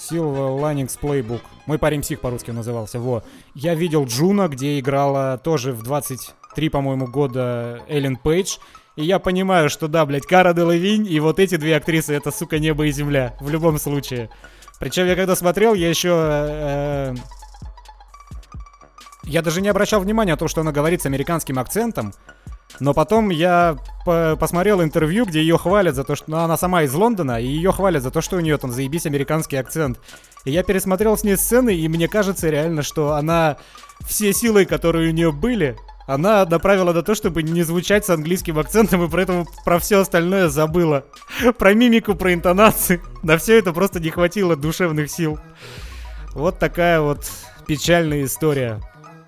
Silver 0.00 0.58
Linings 0.58 0.98
Playbook. 1.00 1.42
Мой 1.66 1.78
парень 1.78 2.00
псих 2.02 2.20
по-русски 2.20 2.50
назывался, 2.50 2.98
во. 2.98 3.22
Я 3.54 3.74
видел 3.74 4.06
Джуно, 4.06 4.48
где 4.48 4.78
играла 4.78 5.38
тоже 5.38 5.72
в 5.72 5.82
23, 5.82 6.68
по-моему, 6.70 7.06
года 7.06 7.82
Эллен 7.88 8.16
Пейдж. 8.16 8.56
И 8.96 9.04
я 9.04 9.18
понимаю, 9.18 9.70
что 9.70 9.88
да, 9.88 10.04
блядь, 10.06 10.26
Кара 10.26 10.52
Делавинь 10.52 11.06
и 11.06 11.20
вот 11.20 11.38
эти 11.38 11.56
две 11.56 11.76
актрисы, 11.76 12.14
это, 12.14 12.30
сука, 12.30 12.58
небо 12.58 12.86
и 12.86 12.90
земля. 12.90 13.36
В 13.40 13.50
любом 13.50 13.78
случае. 13.78 14.30
Причем 14.78 15.06
я 15.06 15.14
когда 15.14 15.36
смотрел, 15.36 15.74
я 15.74 15.88
еще... 15.88 16.10
Э, 16.12 17.14
я 19.24 19.42
даже 19.42 19.60
не 19.60 19.68
обращал 19.68 20.00
внимания 20.00 20.32
на 20.32 20.38
то, 20.38 20.48
что 20.48 20.62
она 20.62 20.72
говорит 20.72 21.02
с 21.02 21.06
американским 21.06 21.58
акцентом. 21.58 22.12
Но 22.80 22.94
потом 22.94 23.28
я 23.28 23.76
по 24.04 24.36
посмотрел 24.36 24.82
интервью, 24.82 25.26
где 25.26 25.40
ее 25.40 25.58
хвалят 25.58 25.94
за 25.94 26.02
то, 26.02 26.16
что 26.16 26.30
ну, 26.30 26.38
она 26.38 26.56
сама 26.56 26.82
из 26.82 26.94
Лондона, 26.94 27.40
и 27.40 27.46
ее 27.46 27.72
хвалят 27.72 28.02
за 28.02 28.10
то, 28.10 28.22
что 28.22 28.36
у 28.36 28.40
нее 28.40 28.56
там 28.56 28.72
заебись 28.72 29.06
американский 29.06 29.56
акцент. 29.56 30.00
И 30.44 30.50
я 30.50 30.62
пересмотрел 30.62 31.16
с 31.16 31.22
ней 31.22 31.36
сцены, 31.36 31.74
и 31.76 31.88
мне 31.88 32.08
кажется 32.08 32.48
реально, 32.48 32.82
что 32.82 33.12
она 33.12 33.58
все 34.06 34.32
силы, 34.32 34.64
которые 34.64 35.10
у 35.10 35.12
нее 35.12 35.30
были, 35.30 35.76
она 36.06 36.44
направила 36.44 36.92
на 36.92 37.02
то, 37.02 37.14
чтобы 37.14 37.42
не 37.42 37.62
звучать 37.62 38.06
с 38.06 38.10
английским 38.10 38.58
акцентом, 38.58 39.04
и 39.04 39.08
поэтому 39.08 39.46
про 39.64 39.78
все 39.78 40.00
остальное 40.00 40.48
забыла. 40.48 41.04
Про 41.58 41.74
мимику, 41.74 42.14
про 42.14 42.34
интонации. 42.34 43.00
На 43.22 43.36
все 43.36 43.58
это 43.58 43.72
просто 43.72 44.00
не 44.00 44.10
хватило 44.10 44.56
душевных 44.56 45.10
сил. 45.10 45.38
Вот 46.32 46.58
такая 46.58 47.00
вот 47.00 47.30
печальная 47.66 48.24
история. 48.24 48.80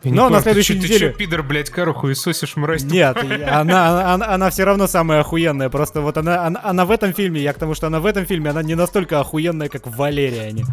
Но 0.04 0.28
на 0.28 0.40
следующей 0.40 0.74
ты, 0.74 0.80
неделе... 0.80 0.98
Ты 0.98 1.08
что, 1.10 1.18
пидор, 1.18 1.42
блядь, 1.42 1.70
кару 1.70 1.94
хуесосишь, 1.94 2.56
мразь? 2.56 2.82
Нет, 2.84 3.16
она, 3.48 4.14
она, 4.14 4.28
она 4.28 4.50
все 4.50 4.64
равно 4.64 4.86
самая 4.86 5.20
охуенная. 5.20 5.68
Просто 5.70 6.00
вот 6.00 6.16
она, 6.18 6.46
она, 6.46 6.60
она 6.62 6.84
в 6.84 6.90
этом 6.90 7.12
фильме, 7.12 7.40
я 7.40 7.52
к 7.52 7.58
тому, 7.58 7.74
что 7.74 7.86
она 7.86 8.00
в 8.00 8.06
этом 8.06 8.26
фильме, 8.26 8.50
она 8.50 8.62
не 8.62 8.74
настолько 8.74 9.20
охуенная, 9.20 9.68
как 9.68 9.86
в 9.86 9.96
Валериане. 9.96 10.64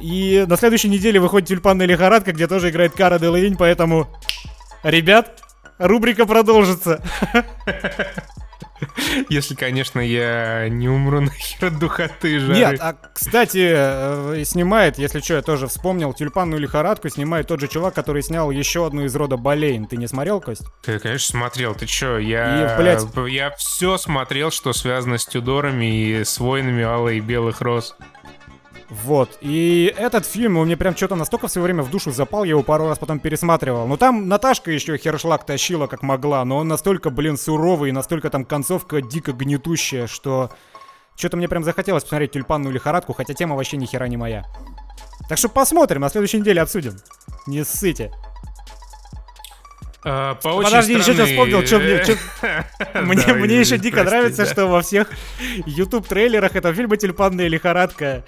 И 0.00 0.44
на 0.46 0.56
следующей 0.56 0.88
неделе 0.88 1.18
выходит 1.20 1.48
«Тюльпанная 1.48 1.86
лихорадка», 1.86 2.32
где 2.32 2.46
тоже 2.46 2.70
играет 2.70 2.92
Кара 2.92 3.18
Делавинь, 3.18 3.56
поэтому... 3.56 4.08
Ребят, 4.82 5.42
рубрика 5.78 6.26
продолжится. 6.26 7.02
Если, 9.28 9.54
конечно, 9.54 10.00
я 10.00 10.68
не 10.68 10.88
умру 10.88 11.20
нахер 11.22 11.68
от 11.68 11.78
духоты 11.78 12.38
жары. 12.38 12.54
Нет, 12.54 12.78
а, 12.80 12.96
кстати, 13.12 13.72
э, 13.74 14.44
снимает, 14.44 14.98
если 14.98 15.20
что, 15.20 15.34
я 15.34 15.42
тоже 15.42 15.66
вспомнил, 15.66 16.12
«Тюльпанную 16.12 16.60
лихорадку» 16.60 17.08
снимает 17.08 17.48
тот 17.48 17.60
же 17.60 17.68
чувак, 17.68 17.94
который 17.94 18.22
снял 18.22 18.50
еще 18.50 18.86
одну 18.86 19.04
из 19.04 19.14
рода 19.14 19.36
Болейн. 19.36 19.86
Ты 19.86 19.96
не 19.96 20.06
смотрел, 20.06 20.40
Кость? 20.40 20.62
Ты, 20.82 20.98
конечно, 20.98 21.38
смотрел. 21.38 21.74
Ты 21.74 21.86
чё, 21.86 22.18
я... 22.18 22.74
И, 22.74 22.78
блядь... 22.78 23.04
Я 23.28 23.50
все 23.56 23.98
смотрел, 23.98 24.50
что 24.50 24.72
связано 24.72 25.18
с 25.18 25.26
Тюдорами 25.26 25.84
и 25.84 26.24
с 26.24 26.38
войнами 26.38 26.84
Аллы 26.84 27.18
и 27.18 27.20
Белых 27.20 27.60
Роз. 27.60 27.96
Вот. 28.88 29.38
И 29.40 29.92
этот 29.96 30.26
фильм, 30.26 30.58
он 30.58 30.66
мне 30.66 30.76
прям 30.76 30.96
что-то 30.96 31.16
настолько 31.16 31.48
все 31.48 31.60
время 31.60 31.82
в 31.82 31.90
душу 31.90 32.12
запал, 32.12 32.44
я 32.44 32.50
его 32.50 32.62
пару 32.62 32.88
раз 32.88 32.98
потом 32.98 33.18
пересматривал. 33.18 33.86
Ну 33.86 33.96
там 33.96 34.28
Наташка 34.28 34.70
еще 34.70 34.96
хершлаг 34.96 35.44
тащила 35.44 35.86
как 35.86 36.02
могла, 36.02 36.44
но 36.44 36.58
он 36.58 36.68
настолько, 36.68 37.10
блин, 37.10 37.36
суровый, 37.36 37.90
и 37.90 37.92
настолько 37.92 38.30
там 38.30 38.44
концовка 38.44 39.02
дико 39.02 39.32
гнетущая, 39.32 40.06
что 40.06 40.50
что-то 41.16 41.36
мне 41.36 41.48
прям 41.48 41.64
захотелось 41.64 42.04
посмотреть 42.04 42.32
тюльпанную 42.32 42.72
лихорадку, 42.72 43.12
хотя 43.12 43.34
тема 43.34 43.56
вообще 43.56 43.76
ни 43.76 43.86
хера 43.86 44.06
не 44.06 44.16
моя. 44.16 44.44
Так 45.28 45.38
что 45.38 45.48
посмотрим, 45.48 46.02
на 46.02 46.08
следующей 46.08 46.38
неделе 46.38 46.62
обсудим. 46.62 46.96
Не 47.46 47.64
ссыте. 47.64 48.12
Uh, 50.04 50.36
по 50.40 50.62
Подожди, 50.62 50.92
еще 50.92 51.14
сейчас 51.14 51.28
вспомнил, 51.28 51.66
что 51.66 51.78
мне... 53.00 53.16
мне, 53.16 53.34
мне 53.34 53.58
еще 53.58 53.76
дико 53.76 54.04
нравится, 54.04 54.46
что 54.46 54.66
во 54.66 54.80
всех 54.80 55.10
YouTube 55.66 56.06
трейлерах 56.06 56.54
этого 56.54 56.72
фильма 56.72 56.96
«Тюльпанная 56.96 57.48
лихорадка» 57.48 58.22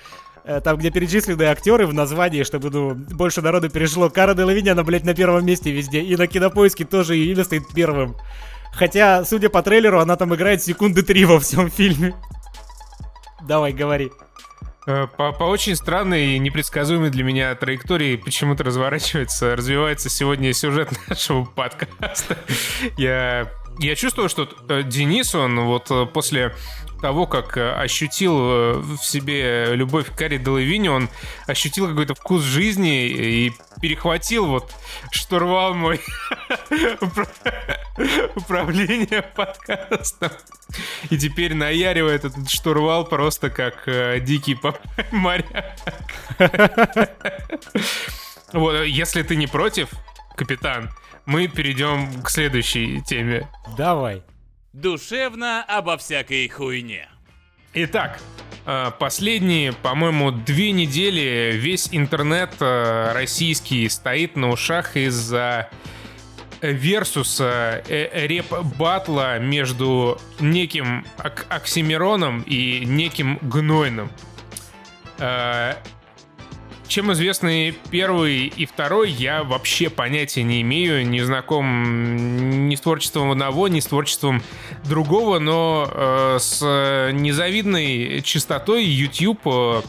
там, 0.65 0.79
где 0.79 0.91
перечислены 0.91 1.43
актеры 1.45 1.87
в 1.87 1.93
названии, 1.93 2.43
чтобы, 2.43 2.71
ну, 2.71 2.95
больше 2.95 3.43
народу 3.43 3.69
перешло. 3.69 4.09
Кара 4.09 4.35
Делавинь, 4.35 4.71
она, 4.71 4.83
блядь, 4.83 5.05
на 5.05 5.15
первом 5.15 5.45
месте 5.45 5.71
везде. 5.71 6.01
И 6.01 6.17
на 6.17 6.27
Кинопоиске 6.27 6.85
тоже 6.85 7.17
ее 7.17 7.33
имя 7.33 7.45
стоит 7.45 7.65
первым. 7.75 8.17
Хотя, 8.73 9.25
судя 9.25 9.51
по 9.51 9.63
трейлеру, 9.63 10.01
она 10.01 10.17
там 10.17 10.35
играет 10.35 10.63
секунды 10.63 11.03
три 11.03 11.25
во 11.25 11.39
всем 11.41 11.71
фильме. 11.71 12.15
Давай, 13.47 13.73
говори. 13.73 14.11
Э, 14.87 15.07
по, 15.07 15.33
по 15.33 15.45
очень 15.45 15.77
странной 15.77 16.37
и 16.37 16.39
непредсказуемой 16.39 17.11
для 17.11 17.25
меня 17.25 17.55
траектории 17.55 18.17
почему-то 18.17 18.65
разворачивается, 18.65 19.55
развивается 19.55 20.09
сегодня 20.09 20.53
сюжет 20.55 20.91
нашего 21.09 21.45
подкаста. 21.45 22.39
Я 22.97 23.51
я 23.79 23.95
чувствую, 23.95 24.29
что 24.29 24.49
э, 24.69 24.83
Денис, 24.83 25.35
он 25.35 25.61
вот 25.61 25.91
э, 25.91 26.07
после 26.07 26.55
того, 27.01 27.27
как 27.27 27.57
э, 27.57 27.73
ощутил 27.73 28.81
в 28.81 28.99
себе 28.99 29.75
любовь 29.75 30.11
к 30.11 30.19
Карри 30.19 30.39
Делавине, 30.39 30.91
он 30.91 31.09
ощутил 31.47 31.89
какой-то 31.89 32.15
вкус 32.15 32.43
жизни 32.43 33.07
и 33.07 33.53
перехватил 33.81 34.47
вот 34.47 34.73
штурвал 35.11 35.75
мой 35.75 36.01
управление 38.37 39.23
подкастом. 39.23 40.31
И 41.11 41.17
теперь 41.17 41.55
наяривает 41.55 42.25
этот 42.25 42.51
штурвал 42.51 43.05
просто 43.05 43.51
как 43.51 43.87
э, 43.87 44.21
дикий 44.21 44.59
моряк. 45.13 45.77
Вот, 48.53 48.85
если 48.85 49.23
ты 49.23 49.37
не 49.37 49.47
против, 49.47 49.91
капитан, 50.37 50.91
мы 51.27 51.49
перейдем 51.49 52.23
к 52.23 52.31
следующей 52.31 53.03
теме. 53.03 53.49
Давай. 53.77 54.23
Душевно 54.81 55.65
обо 55.65 55.97
всякой 55.97 56.49
хуйне. 56.49 57.09
Итак, 57.75 58.21
э, 58.65 58.93
последние, 58.97 59.73
по-моему, 59.73 60.31
две 60.31 60.71
недели 60.71 61.51
весь 61.57 61.89
интернет 61.91 62.55
э, 62.61 63.11
российский 63.13 63.89
стоит 63.89 64.37
на 64.37 64.51
ушах 64.51 64.97
из-за 64.97 65.69
версуса 66.63 67.83
э, 67.89 68.29
реп-батла 68.29 69.41
между 69.41 70.17
неким 70.39 71.05
Оксимироном 71.49 72.43
и 72.43 72.85
неким 72.85 73.41
Гнойным. 73.43 74.13
Чем 76.89 77.13
известны 77.13 77.75
первый 77.91 78.47
и 78.47 78.65
второй, 78.65 79.11
я 79.11 79.45
вообще 79.45 79.91
понятия 79.91 80.43
не 80.43 80.63
имею, 80.63 81.07
не 81.07 81.21
знаком 81.21 82.67
ни 82.67 82.75
с 82.75 82.81
творчеством 82.81 83.31
одного, 83.31 83.69
ни 83.69 83.81
с 83.81 83.87
творчеством 83.87 84.43
другого, 84.87 85.39
но 85.39 85.87
э, 85.91 86.39
с 86.41 86.63
незавидной 87.13 88.23
частотой 88.23 88.85
YouTube 88.85 89.41
э, 89.45 89.83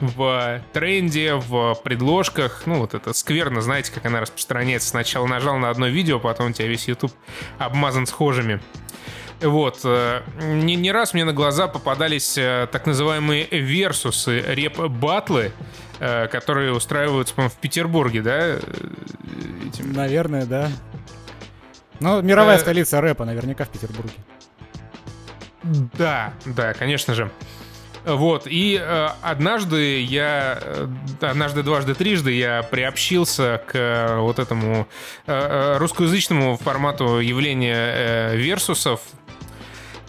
в 0.00 0.62
тренде, 0.74 1.34
в 1.34 1.76
предложках. 1.82 2.64
Ну, 2.66 2.80
вот 2.80 2.92
это 2.92 3.14
скверно, 3.14 3.62
знаете, 3.62 3.90
как 3.90 4.04
она 4.04 4.20
распространяется. 4.20 4.90
Сначала 4.90 5.26
нажал 5.26 5.56
на 5.56 5.70
одно 5.70 5.86
видео, 5.86 6.20
потом 6.20 6.50
у 6.50 6.52
тебя 6.52 6.68
весь 6.68 6.86
YouTube 6.86 7.12
обмазан 7.58 8.06
схожими. 8.06 8.60
Вот. 9.40 9.80
Э, 9.84 10.22
не, 10.40 10.76
не 10.76 10.92
раз 10.92 11.14
мне 11.14 11.24
на 11.24 11.32
глаза 11.32 11.68
попадались 11.68 12.36
э, 12.36 12.68
так 12.70 12.86
называемые 12.86 13.46
версусы, 13.50 14.40
реп-батлы, 14.46 15.52
которые 15.98 16.72
устраиваются, 16.72 17.34
по-моему, 17.34 17.54
в 17.54 17.60
Петербурге, 17.60 18.22
да? 18.22 18.56
Этим... 19.66 19.92
Наверное, 19.92 20.44
да. 20.46 20.70
Ну, 22.00 22.20
мировая 22.22 22.58
столица 22.58 23.00
рэпа 23.00 23.24
наверняка 23.24 23.64
в 23.64 23.68
Петербурге. 23.68 24.14
Да, 25.96 26.34
да, 26.44 26.74
конечно 26.74 27.14
же. 27.14 27.30
Вот, 28.04 28.46
и 28.46 28.78
э, 28.78 29.08
однажды 29.22 30.02
я, 30.02 30.58
однажды, 31.22 31.62
дважды, 31.62 31.94
трижды 31.94 32.32
я 32.32 32.62
приобщился 32.62 33.62
к 33.66 33.74
э, 33.74 34.18
вот 34.18 34.38
этому 34.38 34.86
э, 35.26 35.78
русскоязычному 35.78 36.58
формату 36.58 37.20
явления 37.20 37.74
э, 37.74 38.36
версусов, 38.36 39.00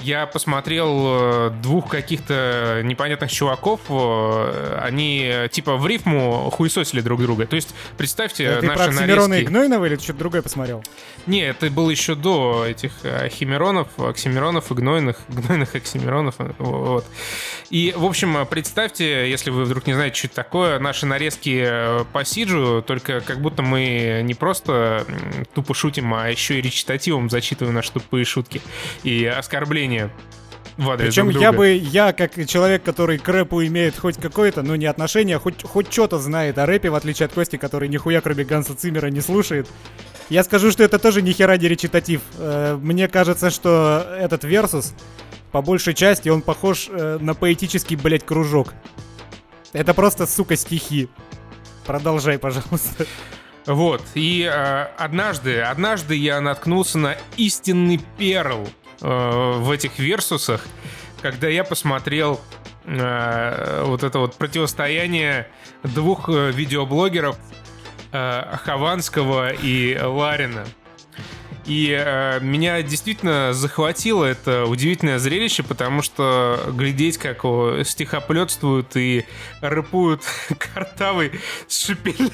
я 0.06 0.28
посмотрел 0.28 1.50
э, 1.50 1.50
двух 1.62 1.90
каких-то 1.90 2.82
непонятных 2.84 3.32
чуваков, 3.32 3.82
э, 3.90 4.80
они 4.84 5.48
типа 5.52 5.78
в 5.78 5.88
рифму 5.88 6.50
хуесосили 6.52 7.02
друг 7.02 7.22
друга. 7.22 7.48
То 7.48 7.56
есть, 7.56 7.74
представьте, 7.98 8.44
это 8.44 8.66
наши 8.68 8.80
ты 8.80 8.92
про 8.92 9.08
нарезки... 9.08 9.42
и 9.42 9.46
Гнойного 9.46 9.86
или 9.86 9.96
что-то 9.96 10.20
другое 10.20 10.42
посмотрел? 10.44 10.84
Не, 11.26 11.42
это 11.42 11.70
было 11.72 11.90
еще 11.90 12.14
до 12.14 12.66
этих 12.68 12.92
э, 13.04 13.30
Химеронов, 13.30 13.88
Оксимиронов 13.98 14.72
и 14.72 14.76
Гнойных, 14.76 15.18
Гнойных 15.28 15.74
Оксимиронов. 15.74 16.36
Вот. 16.60 17.06
И, 17.72 17.94
в 17.98 18.06
общем, 18.06 18.46
представьте, 18.48 19.30
если 19.30 19.50
вы 19.50 19.64
вдруг 19.64 19.88
не 19.88 19.94
знаете, 19.94 20.18
что 20.18 20.28
это 20.28 20.36
такое, 20.36 20.78
наши 20.78 21.08
нарезки 21.08 21.68
по 22.14 22.24
Сиджу, 22.24 22.84
только 22.86 23.22
как 23.22 23.42
будто 23.42 23.64
мы 23.64 24.22
не 24.24 24.36
просто 24.36 25.06
тупо 25.56 25.74
шутим, 25.74 26.14
а 26.14 26.30
еще 26.30 26.60
и 26.60 26.62
речитативом 26.62 27.30
зачитываем 27.30 27.74
наши 27.74 27.92
тупые 27.92 28.24
шутки 28.24 28.62
и 29.04 29.26
оскорбления 29.26 29.95
мнение 29.96 30.12
в 30.78 30.90
адрес 30.90 31.08
Причем 31.08 31.24
друг 31.26 31.34
друга. 31.34 31.46
я 31.46 31.52
бы, 31.54 31.70
я 31.70 32.14
как 32.14 32.46
человек, 32.48 32.84
который 32.84 33.18
к 33.18 33.28
рэпу 33.28 33.64
имеет 33.64 33.98
хоть 33.98 34.18
какое-то, 34.18 34.62
ну 34.62 34.76
не 34.76 34.86
отношение, 34.88 35.40
хоть, 35.40 35.64
хоть 35.64 35.92
что-то 35.92 36.20
знает 36.20 36.58
о 36.58 36.66
рэпе, 36.66 36.90
в 36.90 36.96
отличие 36.96 37.28
от 37.28 37.34
Кости, 37.34 37.56
который 37.56 37.88
нихуя 37.88 38.20
кроме 38.20 38.44
Ганса 38.44 38.76
Циммера 38.76 39.08
не 39.08 39.22
слушает, 39.22 39.70
я 40.30 40.44
скажу, 40.44 40.72
что 40.72 40.84
это 40.84 41.00
тоже 41.00 41.22
нихера 41.22 41.58
не 41.58 41.68
речитатив. 41.68 42.22
Э, 42.38 42.78
мне 42.82 43.08
кажется, 43.08 43.52
что 43.52 44.06
этот 44.20 44.44
Версус, 44.44 44.94
по 45.52 45.62
большей 45.62 45.94
части, 45.94 46.28
он 46.28 46.42
похож 46.42 46.88
э, 46.90 47.20
на 47.22 47.36
поэтический, 47.36 47.96
блядь, 47.96 48.26
кружок. 48.26 48.74
Это 49.72 49.94
просто, 49.94 50.28
сука, 50.28 50.58
стихи. 50.58 51.10
Продолжай, 51.86 52.38
пожалуйста. 52.38 53.06
Вот, 53.66 54.02
и 54.14 54.44
э, 54.44 54.88
однажды, 54.98 55.62
однажды 55.62 56.16
я 56.16 56.42
наткнулся 56.42 56.98
на 56.98 57.18
истинный 57.38 58.00
перл 58.18 58.68
в 59.02 59.72
этих 59.72 60.00
версусах, 60.00 60.66
когда 61.22 61.48
я 61.48 61.64
посмотрел 61.64 62.40
э, 62.86 63.84
вот 63.86 64.04
это 64.04 64.20
вот 64.20 64.36
противостояние 64.36 65.48
двух 65.84 66.30
э, 66.30 66.52
видеоблогеров 66.52 67.38
Хованского 68.12 69.52
и 69.52 70.00
Ларина. 70.00 70.66
И 71.66 71.90
э, 71.98 72.40
меня 72.42 72.82
действительно 72.84 73.52
захватило 73.54 74.24
это 74.24 74.66
удивительное 74.66 75.18
зрелище, 75.18 75.64
потому 75.64 76.04
что 76.04 76.60
глядеть, 76.74 77.18
как 77.18 77.44
о, 77.44 77.84
стихоплетствуют 77.84 78.96
и 78.96 79.26
рэпуют 79.62 80.22
картавый 80.74 81.32
с 81.68 81.86
шипеля. 81.86 82.30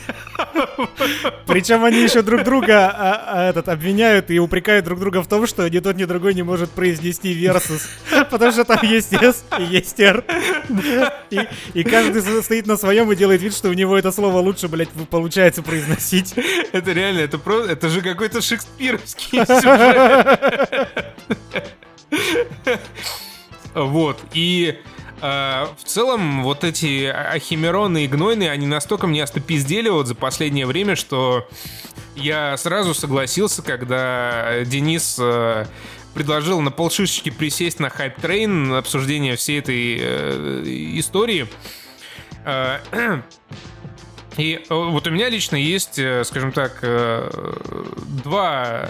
Причем 1.48 1.86
они 1.86 2.02
еще 2.02 2.24
друг 2.24 2.44
друга 2.44 2.90
а, 2.90 3.24
а, 3.26 3.50
этот, 3.50 3.70
обвиняют 3.70 4.32
и 4.32 4.40
упрекают 4.40 4.84
друг 4.84 5.00
друга 5.00 5.22
в 5.22 5.28
том, 5.28 5.48
что 5.48 5.68
ни 5.70 5.80
тот, 5.80 5.96
ни 5.96 6.04
другой 6.04 6.34
не 6.34 6.44
может 6.44 6.70
произнести 6.72 7.32
версус. 7.34 7.88
Потому 8.30 8.52
что 8.52 8.66
там 8.66 8.80
есть 8.84 9.14
S 9.14 9.46
и 9.60 9.64
есть 9.64 10.00
R. 10.00 10.26
И, 11.30 11.40
и 11.74 11.84
каждый 11.84 12.22
стоит 12.44 12.68
на 12.68 12.76
своем 12.76 13.10
и 13.12 13.16
делает 13.16 13.42
вид, 13.42 13.56
что 13.56 13.70
у 13.70 13.74
него 13.74 13.98
это 13.98 14.12
слово 14.12 14.40
лучше, 14.40 14.68
блядь, 14.68 14.90
получается 15.10 15.64
произносить. 15.64 16.34
Это 16.74 16.92
реально, 16.92 17.20
это 17.20 17.38
просто, 17.38 17.72
это 17.72 17.88
же 17.88 18.02
какой-то 18.02 18.42
шекспировский 18.42 19.21
вот, 23.74 24.20
и 24.34 24.80
э, 25.22 25.66
в 25.78 25.84
целом 25.86 26.44
вот 26.44 26.64
эти 26.64 27.06
оксимироны 27.06 28.06
и 28.06 28.08
гнойные, 28.08 28.50
они 28.50 28.68
настолько 28.68 29.08
мне 29.08 29.24
остопиздели 29.24 29.90
вот 29.90 30.08
за 30.08 30.16
последнее 30.16 30.66
время, 30.66 30.96
что 30.96 31.48
я 32.16 32.58
сразу 32.58 32.94
согласился, 32.94 33.62
когда 33.62 34.64
Денис 34.66 35.18
э, 35.20 35.66
предложил 36.14 36.62
на 36.62 36.72
полшишечки 36.72 37.30
присесть 37.30 37.80
на 37.80 37.90
hype 37.90 38.27
train 38.27 38.74
обсуждение 38.74 39.36
всей 39.36 39.60
этой 39.60 39.98
э, 40.00 40.64
истории. 41.00 41.48
И 44.38 44.64
э, 44.70 44.74
вот 44.74 45.08
у 45.08 45.12
меня 45.12 45.30
лично 45.30 45.56
есть, 45.56 46.00
э, 46.00 46.24
скажем 46.24 46.52
так, 46.52 46.80
э, 46.82 47.30
два 48.24 48.90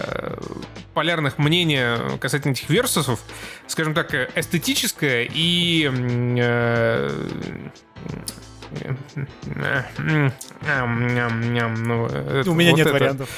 полярных 0.94 1.38
мнения 1.38 1.98
касательно 2.20 2.52
этих 2.52 2.70
версусов. 2.70 3.20
Скажем 3.66 3.94
так, 3.94 4.14
эстетическое 4.36 5.28
и 5.32 5.88
У 5.88 5.92
меня 12.54 12.72
нет 12.72 12.90
вариантов. 12.90 13.28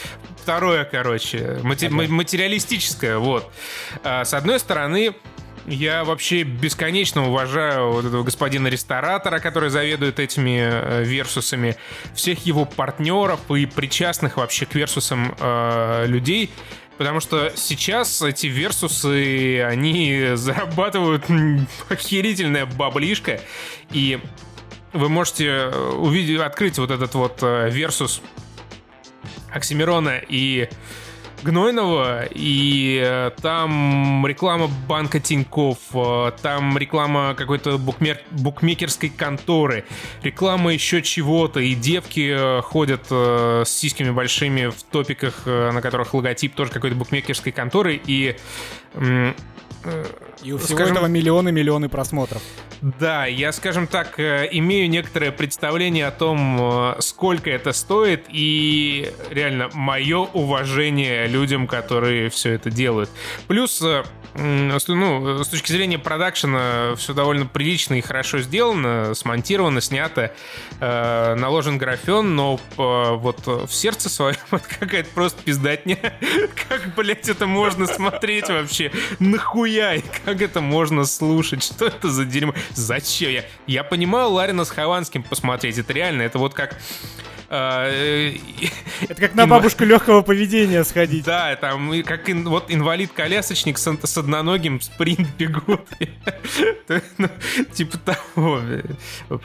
Второе, 0.42 0.84
короче, 0.84 1.58
материалистическое, 1.62 3.16
вот. 3.18 3.50
С 4.02 4.34
одной 4.34 4.60
стороны, 4.60 5.14
я 5.66 6.04
вообще 6.04 6.42
бесконечно 6.42 7.28
уважаю 7.28 7.92
вот 7.92 8.04
этого 8.04 8.22
господина 8.22 8.68
ресторатора, 8.68 9.38
который 9.38 9.70
заведует 9.70 10.18
этими 10.18 10.58
э, 10.60 11.04
версусами, 11.04 11.76
всех 12.14 12.44
его 12.46 12.64
партнеров 12.64 13.50
и 13.50 13.66
причастных 13.66 14.36
вообще 14.36 14.66
к 14.66 14.74
версусам 14.74 15.34
э, 15.38 16.06
людей. 16.06 16.50
Потому 16.98 17.20
что 17.20 17.52
сейчас 17.56 18.22
эти 18.22 18.46
версусы, 18.46 19.62
они 19.62 20.30
зарабатывают 20.34 21.24
охерительная 21.88 22.66
баблишка. 22.66 23.40
И 23.90 24.20
вы 24.92 25.08
можете 25.08 25.46
э, 25.46 25.90
увидеть, 25.92 26.40
открыть 26.40 26.78
вот 26.78 26.90
этот 26.90 27.14
вот 27.14 27.38
э, 27.42 27.68
версус 27.70 28.22
Оксимирона 29.50 30.20
и 30.28 30.68
Гнойного, 31.42 32.24
и 32.30 33.00
э, 33.04 33.30
там 33.42 34.26
реклама 34.26 34.68
банка 34.88 35.20
Тиньков, 35.20 35.78
э, 35.92 36.32
там 36.42 36.78
реклама 36.78 37.34
какой-то 37.36 37.78
букмер... 37.78 38.20
букмекерской 38.30 39.10
конторы, 39.10 39.84
реклама 40.22 40.72
еще 40.72 41.02
чего-то, 41.02 41.60
и 41.60 41.74
девки 41.74 42.34
э, 42.36 42.62
ходят 42.62 43.06
с 43.10 43.68
сиськами 43.68 44.10
большими 44.10 44.66
в 44.66 44.82
топиках, 44.84 45.46
на 45.46 45.80
которых 45.80 46.14
логотип 46.14 46.54
тоже 46.54 46.70
какой-то 46.70 46.96
букмекерской 46.96 47.52
конторы, 47.52 48.00
и 48.06 48.36
и 48.96 50.52
у 50.52 50.58
всего 50.58 50.76
скажем, 50.76 50.94
этого 50.94 51.06
миллионы-миллионы 51.06 51.88
просмотров. 51.88 52.42
Да, 52.80 53.24
я, 53.26 53.52
скажем 53.52 53.86
так, 53.86 54.18
э, 54.20 54.48
имею 54.52 54.90
некоторое 54.90 55.32
представление 55.32 56.06
о 56.06 56.10
том, 56.10 56.58
э, 56.60 57.00
сколько 57.00 57.50
это 57.50 57.72
стоит, 57.72 58.26
и 58.28 59.10
реально 59.30 59.70
мое 59.72 60.18
уважение 60.18 61.26
людям, 61.26 61.66
которые 61.66 62.28
все 62.28 62.52
это 62.52 62.70
делают. 62.70 63.08
Плюс 63.46 63.80
э, 63.80 64.04
ну, 64.36 65.44
с 65.44 65.48
точки 65.48 65.70
зрения 65.70 65.98
продакшена 65.98 66.94
все 66.96 67.14
довольно 67.14 67.46
прилично 67.46 67.94
и 67.94 68.00
хорошо 68.00 68.40
сделано, 68.40 69.14
смонтировано, 69.14 69.80
снято, 69.80 70.32
э, 70.80 71.34
наложен 71.36 71.78
графен, 71.78 72.34
но 72.34 72.58
э, 72.76 73.14
вот 73.14 73.46
в 73.46 73.72
сердце 73.72 74.08
своем 74.08 74.36
какая-то 74.50 75.08
просто 75.14 75.40
пиздатня. 75.42 75.98
Как, 76.68 76.94
блядь, 76.96 77.28
это 77.28 77.46
можно 77.46 77.86
смотреть 77.86 78.48
вообще? 78.48 78.83
Нахуя? 79.18 79.94
И 79.94 80.02
как 80.24 80.40
это 80.42 80.60
можно 80.60 81.04
слушать? 81.04 81.62
Что 81.62 81.86
это 81.86 82.10
за 82.10 82.24
дерьмо? 82.24 82.54
Зачем? 82.74 83.30
Я, 83.30 83.44
я 83.66 83.84
понимаю 83.84 84.30
Ларина 84.30 84.64
с 84.64 84.70
Хованским 84.70 85.22
посмотреть, 85.22 85.78
это 85.78 85.92
реально, 85.92 86.22
это 86.22 86.38
вот 86.38 86.54
как 86.54 86.76
Это 87.48 89.14
как 89.16 89.34
на 89.34 89.46
бабушку 89.46 89.84
легкого 89.84 90.22
поведения 90.22 90.84
сходить. 90.84 91.24
Да, 91.24 91.54
там 91.56 92.02
как 92.02 92.28
вот 92.28 92.66
инвалид-колясочник 92.68 93.78
с 93.78 94.18
одноногим 94.18 94.80
спринт 94.80 95.28
бегут. 95.36 95.82
Ну, 97.18 97.28
типа 97.72 97.98
того. 97.98 98.60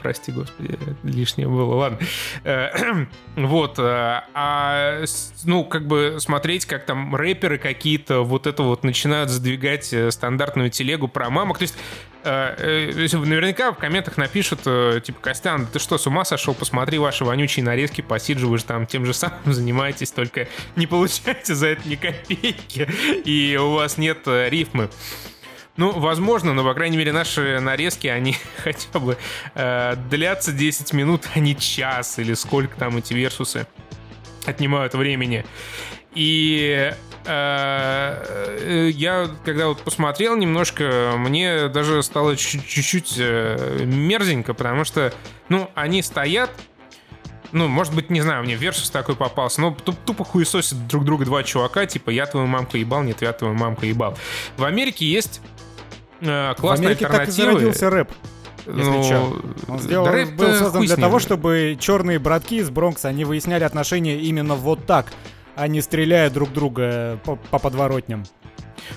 Прости, 0.00 0.32
господи, 0.32 0.78
лишнее 1.02 1.48
было. 1.48 1.74
Ладно. 1.74 1.98
Э, 2.44 3.06
вот. 3.36 3.78
Э, 3.78 4.22
а, 4.34 5.04
ну, 5.44 5.64
как 5.64 5.86
бы 5.86 6.16
смотреть, 6.18 6.66
как 6.66 6.84
там 6.84 7.14
рэперы 7.14 7.58
какие-то 7.58 8.22
вот 8.22 8.46
это 8.46 8.62
вот 8.62 8.84
начинают 8.84 9.30
задвигать 9.30 9.94
стандартную 10.10 10.70
телегу 10.70 11.08
про 11.08 11.30
мамок. 11.30 11.58
То 11.58 11.62
есть 11.62 11.76
наверняка 12.24 13.72
в 13.72 13.78
комментах 13.78 14.16
напишут, 14.16 14.60
типа, 14.60 15.20
Костян, 15.20 15.66
ты 15.66 15.78
что, 15.78 15.98
с 15.98 16.06
ума 16.06 16.24
сошел? 16.24 16.54
Посмотри 16.54 16.98
ваши 16.98 17.24
вонючие 17.24 17.64
нарезки 17.64 18.00
по 18.00 18.18
Сиджу, 18.18 18.48
вы 18.48 18.58
же 18.58 18.64
там 18.64 18.86
тем 18.86 19.06
же 19.06 19.14
самым 19.14 19.38
занимаетесь, 19.52 20.10
только 20.12 20.48
не 20.76 20.86
получаете 20.86 21.54
за 21.54 21.68
это 21.68 21.88
ни 21.88 21.94
копейки, 21.94 22.88
и 23.24 23.56
у 23.60 23.72
вас 23.72 23.98
нет 23.98 24.18
э, 24.26 24.48
рифмы. 24.48 24.90
Ну, 25.76 25.98
возможно, 25.98 26.52
но, 26.52 26.64
по 26.64 26.74
крайней 26.74 26.96
мере, 26.96 27.12
наши 27.12 27.58
нарезки, 27.60 28.06
они 28.06 28.36
хотя 28.62 28.98
бы 28.98 29.16
э, 29.54 29.96
длятся 30.10 30.52
10 30.52 30.92
минут, 30.92 31.28
а 31.34 31.40
не 31.40 31.56
час, 31.56 32.18
или 32.18 32.34
сколько 32.34 32.76
там 32.76 32.96
эти 32.98 33.14
версусы 33.14 33.66
отнимают 34.46 34.94
времени. 34.94 35.44
И 36.14 36.92
э, 37.24 37.26
э 37.26 38.90
я, 38.92 39.28
когда 39.44 39.68
вот 39.68 39.82
посмотрел 39.82 40.36
немножко, 40.36 41.12
мне 41.16 41.68
даже 41.68 42.02
стало 42.02 42.36
чуть-чуть 42.36 43.14
э, 43.18 43.84
мерзенько, 43.84 44.54
потому 44.54 44.84
что, 44.84 45.12
ну, 45.48 45.70
они 45.74 46.02
стоят 46.02 46.50
ну, 47.52 47.68
может 47.68 47.94
быть, 47.94 48.10
не 48.10 48.20
знаю, 48.20 48.44
мне 48.44 48.54
Версус 48.54 48.90
такой 48.90 49.16
попался, 49.16 49.60
но 49.60 49.74
тупо 49.74 50.24
хуесосят 50.24 50.86
друг 50.86 51.04
друга 51.04 51.24
два 51.24 51.42
чувака, 51.42 51.86
типа 51.86 52.10
я 52.10 52.26
твою 52.26 52.46
мамку 52.46 52.76
ебал, 52.76 53.02
нет, 53.02 53.22
я 53.22 53.32
твою 53.32 53.54
мамку 53.54 53.86
ебал. 53.86 54.16
В 54.56 54.64
Америке 54.64 55.04
есть 55.04 55.40
э, 56.20 56.54
классная 56.56 56.88
В 56.88 56.90
Америке 56.90 57.08
так 57.08 57.28
и 57.28 57.30
зародился 57.30 57.90
рэп. 57.90 58.12
Если 58.66 58.82
ну, 58.82 59.02
что. 59.02 59.42
Он 59.68 59.78
сделал, 59.80 60.04
да 60.06 60.26
был 60.26 60.54
создан 60.54 60.82
для 60.82 60.96
того, 60.96 61.18
чтобы 61.18 61.76
черные 61.80 62.18
братки 62.18 62.56
из 62.56 62.70
Бронкса, 62.70 63.08
они 63.08 63.24
выясняли 63.24 63.64
отношения 63.64 64.20
именно 64.20 64.54
вот 64.54 64.86
так, 64.86 65.06
а 65.56 65.68
не 65.68 65.80
стреляя 65.80 66.30
друг 66.30 66.52
друга 66.52 67.18
по, 67.24 67.36
по 67.36 67.58
подворотням. 67.58 68.24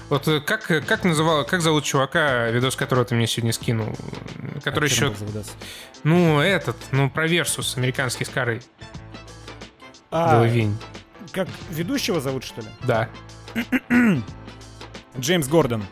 Вот 0.10 0.28
э, 0.28 0.40
как, 0.40 0.66
как 0.66 1.04
называл, 1.04 1.46
как 1.46 1.62
зовут 1.62 1.84
чувака, 1.84 2.50
видос 2.50 2.76
которого 2.76 3.06
ты 3.06 3.16
мне 3.16 3.28
сегодня 3.28 3.54
скинул? 3.54 3.96
Который 4.64 4.90
а 4.90 4.92
еще... 4.92 5.14
Ну, 6.04 6.40
этот, 6.40 6.78
ну, 6.92 7.10
про 7.10 7.28
Версус, 7.28 7.78
американский 7.78 8.26
с 8.26 8.30
Карой. 8.30 8.62
А, 10.12 10.36
Головень. 10.36 10.78
Как 11.32 11.48
ведущего 11.70 12.22
зовут, 12.22 12.44
что 12.44 12.62
ли? 12.62 12.68
Да. 12.84 13.10
Джеймс 15.20 15.48
Гордон. 15.48 15.84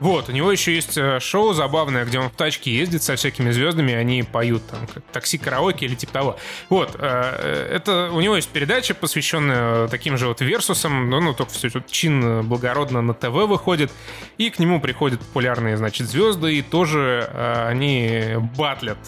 Вот, 0.00 0.30
у 0.30 0.32
него 0.32 0.50
еще 0.50 0.74
есть 0.74 0.96
э, 0.96 1.20
шоу 1.20 1.52
забавное, 1.52 2.06
где 2.06 2.18
он 2.18 2.30
в 2.30 2.32
тачке 2.32 2.74
ездит 2.74 3.02
со 3.02 3.16
всякими 3.16 3.50
звездами, 3.50 3.92
они 3.92 4.22
поют 4.22 4.66
там 4.66 4.80
такси-караоке 5.12 5.84
или 5.84 5.94
типа 5.94 6.12
того. 6.12 6.38
Вот, 6.70 6.96
э, 6.98 7.68
это 7.70 8.10
у 8.10 8.20
него 8.22 8.36
есть 8.36 8.48
передача, 8.48 8.94
посвященная 8.94 9.88
таким 9.88 10.16
же 10.16 10.26
вот 10.26 10.40
версусам, 10.40 11.10
ну, 11.10 11.20
ну 11.20 11.34
только 11.34 11.52
все 11.52 11.68
тут 11.68 11.86
чин 11.88 12.42
благородно 12.48 13.02
на 13.02 13.12
ТВ 13.12 13.26
выходит, 13.26 13.92
и 14.38 14.48
к 14.48 14.58
нему 14.58 14.80
приходят 14.80 15.20
популярные, 15.20 15.76
значит, 15.76 16.08
звезды, 16.08 16.56
и 16.56 16.62
тоже 16.62 17.28
э, 17.30 17.66
они 17.68 18.36
батлят. 18.56 18.98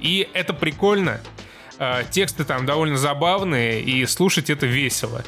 И 0.00 0.28
это 0.34 0.52
прикольно. 0.52 1.20
Тексты 2.10 2.44
там 2.44 2.66
довольно 2.66 2.98
забавные, 2.98 3.80
и 3.80 4.04
слушать 4.04 4.50
это 4.50 4.66
весело. 4.66 5.24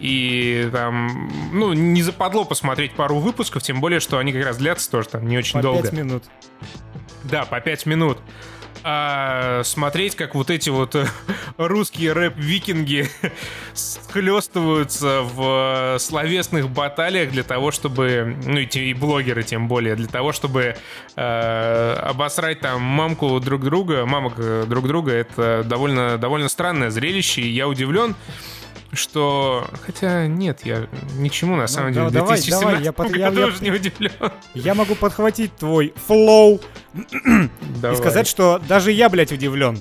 И 0.00 0.68
там, 0.72 1.30
ну, 1.52 1.72
не 1.72 2.02
западло 2.02 2.44
посмотреть 2.44 2.92
пару 2.92 3.18
выпусков, 3.18 3.62
тем 3.62 3.80
более, 3.80 4.00
что 4.00 4.18
они 4.18 4.32
как 4.32 4.44
раз 4.44 4.56
длятся 4.56 4.90
тоже 4.90 5.08
там 5.08 5.26
не 5.26 5.38
очень 5.38 5.54
по 5.54 5.62
долго. 5.62 5.82
По 5.82 5.88
5 5.88 5.92
минут. 5.92 6.24
Да, 7.24 7.44
по 7.44 7.60
5 7.60 7.86
минут. 7.86 8.18
А 8.86 9.62
смотреть, 9.64 10.14
как 10.14 10.34
вот 10.34 10.50
эти 10.50 10.68
вот 10.68 10.94
э, 10.94 11.06
русские 11.56 12.12
рэп-викинги 12.12 13.08
схлестываются 13.72 15.22
в 15.22 15.96
словесных 15.98 16.68
баталиях 16.68 17.30
для 17.30 17.44
того, 17.44 17.70
чтобы, 17.70 18.36
ну 18.44 18.58
и, 18.58 18.66
и 18.66 18.92
блогеры 18.92 19.42
тем 19.42 19.68
более, 19.68 19.96
для 19.96 20.06
того, 20.06 20.32
чтобы 20.32 20.76
э, 21.16 21.92
обосрать 21.94 22.60
там 22.60 22.82
мамку 22.82 23.40
друг 23.40 23.62
друга, 23.62 24.04
мамок 24.04 24.34
э, 24.36 24.66
друг 24.68 24.86
друга, 24.86 25.12
это 25.12 25.64
довольно, 25.64 26.18
довольно 26.18 26.50
странное 26.50 26.90
зрелище, 26.90 27.40
и 27.40 27.48
я 27.48 27.66
удивлен, 27.68 28.14
что... 28.94 29.66
Хотя 29.84 30.26
нет, 30.26 30.60
я 30.64 30.86
ничему 31.16 31.56
на 31.56 31.62
ну, 31.62 31.68
самом 31.68 31.92
деле 31.92 32.10
давай, 32.10 32.40
давай, 32.48 32.82
я, 32.82 32.92
под... 32.92 33.14
я, 33.16 33.28
я, 33.28 33.52
не 33.60 33.70
удивлен. 33.70 34.12
Я 34.54 34.74
могу 34.74 34.94
подхватить 34.94 35.54
твой 35.56 35.94
флоу 36.06 36.60
и 36.94 37.96
сказать, 37.96 38.26
что 38.26 38.60
даже 38.68 38.92
я, 38.92 39.08
блядь, 39.08 39.32
удивлен. 39.32 39.78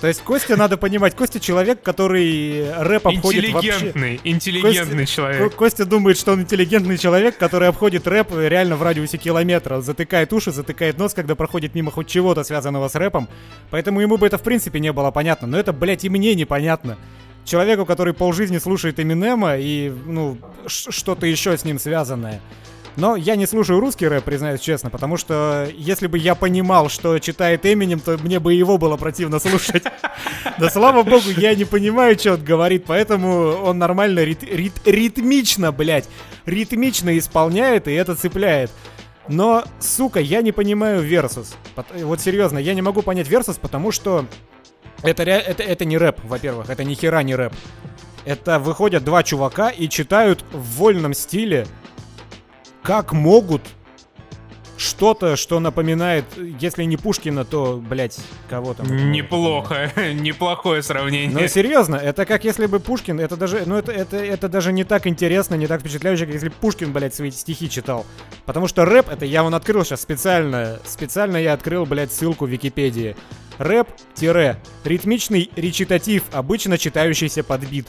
То 0.00 0.06
есть 0.06 0.22
Костя, 0.22 0.56
надо 0.56 0.78
понимать, 0.78 1.14
Костя 1.14 1.38
человек, 1.40 1.82
который 1.82 2.72
рэп 2.72 3.08
обходит 3.08 3.44
интеллигентный, 3.44 4.12
вообще... 4.16 4.30
Интеллигентный 4.30 5.02
Костя, 5.04 5.14
человек. 5.14 5.54
Костя 5.54 5.84
думает, 5.84 6.16
что 6.16 6.32
он 6.32 6.40
интеллигентный 6.40 6.96
человек, 6.96 7.36
который 7.36 7.68
обходит 7.68 8.06
рэп 8.06 8.32
реально 8.32 8.76
в 8.76 8.82
радиусе 8.82 9.18
километра. 9.18 9.82
Затыкает 9.82 10.32
уши, 10.32 10.52
затыкает 10.52 10.96
нос, 10.96 11.12
когда 11.12 11.34
проходит 11.34 11.74
мимо 11.74 11.90
хоть 11.90 12.08
чего-то 12.08 12.44
связанного 12.44 12.88
с 12.88 12.94
рэпом. 12.94 13.28
Поэтому 13.70 14.00
ему 14.00 14.16
бы 14.16 14.26
это 14.26 14.38
в 14.38 14.42
принципе 14.42 14.80
не 14.80 14.90
было 14.90 15.10
понятно. 15.10 15.46
Но 15.46 15.58
это, 15.58 15.74
блядь, 15.74 16.04
и 16.04 16.08
мне 16.08 16.34
непонятно 16.34 16.96
человеку, 17.44 17.86
который 17.86 18.14
полжизни 18.14 18.58
слушает 18.58 19.00
Эминема 19.00 19.56
и, 19.56 19.90
ну, 20.06 20.38
что-то 20.66 21.26
еще 21.26 21.56
с 21.56 21.64
ним 21.64 21.78
связанное. 21.78 22.40
Но 22.96 23.16
я 23.16 23.36
не 23.36 23.46
слушаю 23.46 23.80
русский 23.80 24.08
рэп, 24.08 24.24
признаюсь 24.24 24.60
честно, 24.60 24.90
потому 24.90 25.16
что 25.16 25.68
если 25.74 26.06
бы 26.06 26.18
я 26.18 26.34
понимал, 26.34 26.88
что 26.88 27.18
читает 27.18 27.64
Эминем, 27.64 28.00
то 28.00 28.18
мне 28.18 28.40
бы 28.40 28.52
его 28.52 28.78
было 28.78 28.96
противно 28.96 29.38
слушать. 29.38 29.84
Да 30.58 30.68
слава 30.68 31.02
богу, 31.02 31.30
я 31.36 31.54
не 31.54 31.64
понимаю, 31.64 32.18
что 32.18 32.34
он 32.34 32.44
говорит, 32.44 32.84
поэтому 32.86 33.52
он 33.62 33.78
нормально 33.78 34.22
рит 34.24 34.42
рит 34.42 34.74
ритмично, 34.84 35.72
блядь, 35.72 36.06
ритмично 36.44 37.16
исполняет, 37.16 37.88
и 37.88 37.92
это 37.92 38.14
цепляет. 38.14 38.70
Но, 39.28 39.64
сука, 39.78 40.20
я 40.20 40.42
не 40.42 40.52
понимаю 40.52 41.02
Версус. 41.02 41.54
Вот 42.02 42.20
серьезно, 42.20 42.58
я 42.58 42.74
не 42.74 42.82
могу 42.82 43.00
понять 43.00 43.28
Версус, 43.28 43.56
потому 43.56 43.92
что 43.92 44.26
это, 45.02 45.22
это, 45.22 45.62
это 45.62 45.84
не 45.84 45.98
рэп, 45.98 46.20
во-первых, 46.24 46.70
это 46.70 46.84
ни 46.84 46.94
хера 46.94 47.22
не 47.22 47.34
рэп. 47.34 47.52
Это 48.24 48.58
выходят 48.58 49.04
два 49.04 49.22
чувака 49.22 49.70
и 49.70 49.88
читают 49.88 50.44
в 50.52 50.76
вольном 50.76 51.14
стиле, 51.14 51.66
как 52.82 53.12
могут, 53.12 53.62
что-то, 54.80 55.36
что 55.36 55.60
напоминает, 55.60 56.24
если 56.58 56.84
не 56.84 56.96
Пушкина, 56.96 57.44
то, 57.44 57.76
блядь, 57.76 58.18
кого 58.48 58.72
там. 58.72 59.12
Неплохо, 59.12 59.92
неплохое 60.14 60.82
сравнение. 60.82 61.38
Ну, 61.38 61.48
серьезно, 61.48 61.96
это 61.96 62.24
как 62.24 62.44
если 62.44 62.64
бы 62.64 62.80
Пушкин, 62.80 63.20
это 63.20 63.36
даже, 63.36 63.64
ну, 63.66 63.76
это, 63.76 63.92
это, 63.92 64.16
это 64.16 64.48
даже 64.48 64.72
не 64.72 64.84
так 64.84 65.06
интересно, 65.06 65.54
не 65.56 65.66
так 65.66 65.82
впечатляюще, 65.82 66.24
как 66.24 66.34
если 66.34 66.48
Пушкин, 66.48 66.94
блядь, 66.94 67.14
свои 67.14 67.30
стихи 67.30 67.68
читал. 67.68 68.06
Потому 68.46 68.68
что 68.68 68.86
рэп, 68.86 69.10
это 69.10 69.26
я 69.26 69.42
вон 69.42 69.54
открыл 69.54 69.84
сейчас 69.84 70.00
специально, 70.00 70.80
специально 70.86 71.36
я 71.36 71.52
открыл, 71.52 71.84
блядь, 71.84 72.10
ссылку 72.10 72.46
в 72.46 72.48
Википедии. 72.48 73.16
Рэп-ритмичный 73.60 75.50
речитатив, 75.54 76.22
обычно 76.32 76.78
читающийся 76.78 77.44
под 77.44 77.68
бит. 77.68 77.86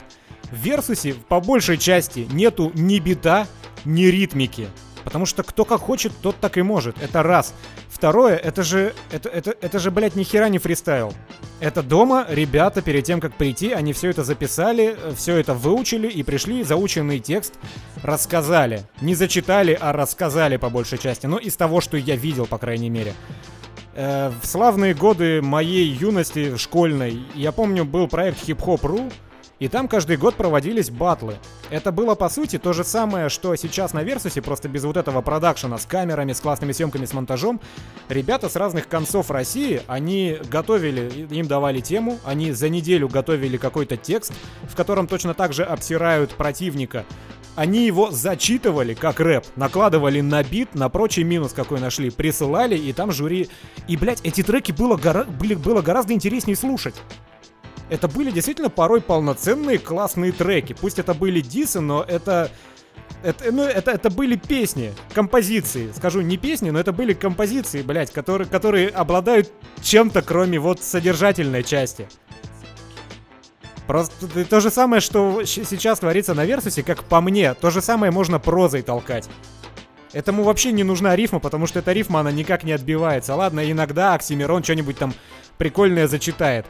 В 0.50 0.56
Версусе 0.56 1.14
по 1.14 1.40
большей 1.40 1.78
части 1.78 2.28
нету 2.30 2.70
ни 2.74 2.98
бита, 2.98 3.46
ни 3.86 4.04
ритмики. 4.04 4.68
Потому 5.02 5.24
что 5.24 5.42
кто 5.42 5.64
как 5.64 5.80
хочет, 5.80 6.12
тот 6.20 6.36
так 6.36 6.58
и 6.58 6.62
может. 6.62 7.02
Это 7.02 7.22
раз. 7.22 7.54
Второе, 7.88 8.36
это 8.36 8.62
же, 8.62 8.92
это, 9.10 9.30
это, 9.30 9.56
это 9.60 9.78
же, 9.78 9.90
блядь, 9.90 10.14
ни 10.14 10.24
хера 10.24 10.50
не 10.50 10.58
фристайл. 10.58 11.14
Это 11.58 11.82
дома 11.82 12.26
ребята 12.28 12.82
перед 12.82 13.04
тем, 13.04 13.18
как 13.18 13.34
прийти, 13.34 13.72
они 13.72 13.94
все 13.94 14.10
это 14.10 14.24
записали, 14.24 14.96
все 15.16 15.36
это 15.36 15.54
выучили 15.54 16.08
и 16.08 16.22
пришли, 16.22 16.64
заученный 16.64 17.18
текст 17.18 17.54
рассказали. 18.02 18.82
Не 19.00 19.14
зачитали, 19.14 19.76
а 19.80 19.92
рассказали 19.92 20.58
по 20.58 20.68
большей 20.68 20.98
части. 20.98 21.26
Но 21.26 21.38
из 21.38 21.56
того, 21.56 21.80
что 21.80 21.96
я 21.96 22.14
видел, 22.14 22.46
по 22.46 22.58
крайней 22.58 22.90
мере. 22.90 23.14
Э, 23.94 24.30
в 24.42 24.46
славные 24.46 24.94
годы 24.94 25.42
моей 25.42 25.86
юности 25.86 26.56
школьной, 26.56 27.22
я 27.34 27.52
помню, 27.52 27.84
был 27.84 28.08
проект 28.08 28.48
Hip 28.48 28.58
Hop 28.64 28.80
Ru, 28.80 29.12
и 29.58 29.68
там 29.68 29.86
каждый 29.86 30.16
год 30.16 30.34
проводились 30.34 30.90
батлы. 30.90 31.36
Это 31.70 31.92
было, 31.92 32.16
по 32.16 32.28
сути, 32.28 32.58
то 32.58 32.72
же 32.72 32.82
самое, 32.82 33.28
что 33.28 33.54
сейчас 33.54 33.92
на 33.92 34.02
Версусе, 34.02 34.42
просто 34.42 34.68
без 34.68 34.82
вот 34.82 34.96
этого 34.96 35.20
продакшена 35.20 35.78
с 35.78 35.86
камерами, 35.86 36.32
с 36.32 36.40
классными 36.40 36.72
съемками, 36.72 37.04
с 37.04 37.12
монтажом. 37.12 37.60
Ребята 38.08 38.48
с 38.48 38.56
разных 38.56 38.88
концов 38.88 39.30
России, 39.30 39.82
они 39.86 40.38
готовили, 40.50 41.28
им 41.30 41.46
давали 41.46 41.80
тему, 41.80 42.18
они 42.24 42.50
за 42.50 42.68
неделю 42.70 43.08
готовили 43.08 43.56
какой-то 43.56 43.96
текст, 43.96 44.32
в 44.64 44.74
котором 44.74 45.06
точно 45.06 45.32
так 45.32 45.52
же 45.52 45.62
обсирают 45.62 46.32
противника. 46.32 47.04
Они 47.54 47.86
его 47.86 48.10
зачитывали 48.10 48.94
как 48.94 49.20
рэп, 49.20 49.44
накладывали 49.56 50.20
на 50.20 50.42
бит, 50.42 50.74
на 50.74 50.88
прочий 50.88 51.22
минус, 51.22 51.52
какой 51.52 51.80
нашли, 51.80 52.10
присылали, 52.10 52.76
и 52.76 52.92
там 52.92 53.12
жюри... 53.12 53.48
И, 53.88 53.96
блядь, 53.96 54.20
эти 54.24 54.42
треки 54.42 54.72
было, 54.72 54.96
гора... 54.96 55.24
были, 55.24 55.54
было 55.54 55.82
гораздо 55.82 56.14
интереснее 56.14 56.56
слушать 56.56 56.94
это 57.92 58.08
были 58.08 58.30
действительно 58.30 58.70
порой 58.70 59.02
полноценные 59.02 59.78
классные 59.78 60.32
треки. 60.32 60.72
Пусть 60.72 60.98
это 60.98 61.12
были 61.12 61.40
дисы, 61.40 61.80
но 61.80 62.02
это... 62.02 62.50
Это, 63.22 63.52
ну, 63.52 63.62
это, 63.62 63.92
это 63.92 64.10
были 64.10 64.34
песни, 64.34 64.92
композиции. 65.14 65.92
Скажу, 65.94 66.22
не 66.22 66.38
песни, 66.38 66.70
но 66.70 66.80
это 66.80 66.92
были 66.92 67.12
композиции, 67.12 67.82
блядь, 67.82 68.10
которые, 68.10 68.48
которые 68.48 68.88
обладают 68.88 69.52
чем-то, 69.80 70.22
кроме 70.22 70.58
вот 70.58 70.82
содержательной 70.82 71.62
части. 71.62 72.08
Просто 73.86 74.44
то 74.44 74.60
же 74.60 74.70
самое, 74.70 75.00
что 75.00 75.44
сейчас 75.44 76.00
творится 76.00 76.34
на 76.34 76.44
Версусе, 76.44 76.82
как 76.82 77.04
по 77.04 77.20
мне, 77.20 77.54
то 77.54 77.70
же 77.70 77.82
самое 77.82 78.12
можно 78.12 78.38
прозой 78.38 78.82
толкать. 78.82 79.28
Этому 80.12 80.44
вообще 80.44 80.72
не 80.72 80.84
нужна 80.84 81.16
рифма, 81.16 81.40
потому 81.40 81.66
что 81.66 81.78
эта 81.78 81.92
рифма, 81.92 82.20
она 82.20 82.30
никак 82.30 82.64
не 82.64 82.72
отбивается. 82.72 83.34
Ладно, 83.34 83.70
иногда 83.70 84.14
Оксимирон 84.14 84.62
что-нибудь 84.62 84.98
там 84.98 85.14
прикольное 85.56 86.06
зачитает. 86.06 86.66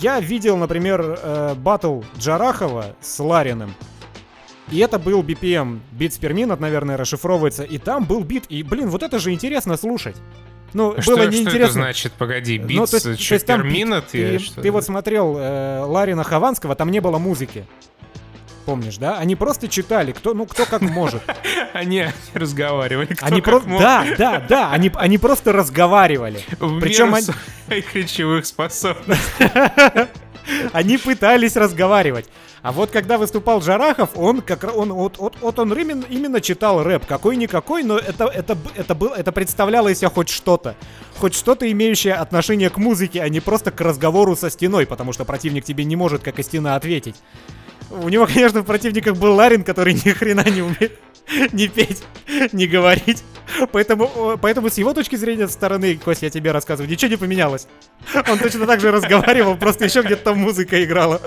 Я 0.00 0.20
видел, 0.20 0.56
например, 0.56 1.18
э, 1.22 1.54
батл 1.54 2.02
Джарахова 2.18 2.96
с 3.00 3.18
Лариным. 3.20 3.74
И 4.70 4.78
это 4.78 4.98
был 4.98 5.22
BPM, 5.22 5.80
бит 5.92 6.14
сперминат, 6.14 6.60
наверное, 6.60 6.96
расшифровывается. 6.96 7.64
И 7.64 7.78
там 7.78 8.04
был 8.04 8.22
бит. 8.22 8.44
И, 8.48 8.62
блин, 8.62 8.88
вот 8.88 9.02
это 9.02 9.18
же 9.18 9.32
интересно 9.32 9.76
слушать. 9.76 10.16
Ну, 10.72 11.00
что, 11.00 11.16
было 11.16 11.26
неинтересно. 11.26 11.50
Что 11.50 11.64
это 11.64 11.72
значит? 11.72 12.12
Погоди, 12.12 12.58
бит 12.58 12.78
ну, 12.78 12.86
то 12.86 12.96
есть, 12.96 13.28
то 13.28 13.34
есть 13.34 13.46
там 13.46 13.62
бит, 13.62 14.06
ты, 14.10 14.38
что? 14.38 14.60
ты 14.60 14.70
вот 14.70 14.84
смотрел 14.84 15.36
э, 15.38 15.84
Ларина 15.84 16.24
Хованского, 16.24 16.74
там 16.74 16.90
не 16.90 17.00
было 17.00 17.18
музыки. 17.18 17.64
Помнишь, 18.66 18.98
да? 18.98 19.18
Они 19.18 19.36
просто 19.36 19.68
читали, 19.68 20.12
кто, 20.12 20.34
ну, 20.34 20.46
кто 20.46 20.64
как 20.66 20.82
может. 20.82 21.22
Они 21.72 22.06
разговаривали. 22.34 23.16
Они 23.20 23.40
просто, 23.40 23.68
да, 23.68 24.06
да, 24.16 24.44
да, 24.48 24.70
они, 24.72 24.92
они 24.94 25.18
просто 25.18 25.52
разговаривали. 25.52 26.40
Причем 26.80 27.14
они... 27.14 27.26
своих 27.66 27.94
речевых 27.94 28.46
способностей. 28.46 29.50
Они 30.72 30.98
пытались 30.98 31.56
разговаривать. 31.56 32.26
А 32.62 32.72
вот 32.72 32.90
когда 32.90 33.16
выступал 33.16 33.60
Джарахов, 33.60 34.10
он 34.16 34.42
как 34.42 34.64
он 34.76 34.92
вот, 34.92 35.18
вот, 35.18 35.34
вот 35.40 35.58
он 35.58 35.72
именно, 35.72 36.04
именно 36.08 36.40
читал 36.40 36.82
рэп, 36.82 37.06
какой-никакой, 37.06 37.82
но 37.82 37.96
это 37.96 38.26
это 38.26 38.56
это 38.76 38.94
было 38.94 39.14
это 39.14 39.32
представляло 39.32 39.88
из 39.88 39.98
себя 39.98 40.10
хоть 40.10 40.28
что-то, 40.28 40.74
хоть 41.18 41.34
что-то 41.34 41.70
имеющее 41.70 42.14
отношение 42.14 42.68
к 42.68 42.76
музыке, 42.76 43.22
а 43.22 43.28
не 43.28 43.40
просто 43.40 43.70
к 43.70 43.80
разговору 43.80 44.36
со 44.36 44.50
стеной, 44.50 44.86
потому 44.86 45.12
что 45.12 45.24
противник 45.24 45.64
тебе 45.64 45.84
не 45.84 45.96
может 45.96 46.22
как 46.22 46.38
и 46.38 46.42
стена 46.42 46.76
ответить. 46.76 47.16
У 47.90 48.08
него, 48.08 48.26
конечно, 48.26 48.60
в 48.60 48.64
противниках 48.64 49.16
был 49.16 49.34
Ларин, 49.34 49.64
который 49.64 49.94
ни 49.94 50.10
хрена 50.10 50.48
не 50.48 50.62
умеет 50.62 50.98
ни 51.52 51.66
петь, 51.66 52.02
ни 52.52 52.66
говорить. 52.66 53.22
Поэтому, 53.72 54.38
поэтому 54.40 54.70
с 54.70 54.78
его 54.78 54.92
точки 54.94 55.16
зрения, 55.16 55.46
со 55.46 55.54
стороны, 55.54 55.96
Кость, 55.96 56.22
я 56.22 56.30
тебе 56.30 56.52
рассказываю, 56.52 56.90
ничего 56.90 57.10
не 57.10 57.16
поменялось. 57.16 57.66
Он 58.28 58.38
точно 58.38 58.66
так 58.66 58.80
же 58.80 58.90
разговаривал, 58.90 59.56
просто 59.56 59.84
еще 59.84 60.02
где-то 60.02 60.24
там 60.24 60.38
музыка 60.38 60.82
играла. 60.82 61.20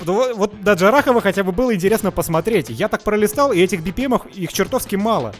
Вот, 0.00 0.36
вот 0.36 0.62
до 0.62 0.74
Джарахова 0.74 1.20
хотя 1.20 1.42
бы 1.42 1.52
было 1.52 1.74
интересно 1.74 2.10
посмотреть. 2.10 2.68
Я 2.68 2.88
так 2.88 3.02
пролистал, 3.02 3.52
и 3.52 3.60
этих 3.60 3.80
BPM 3.80 4.30
их 4.32 4.52
чертовски 4.52 4.96
мало. 4.96 5.34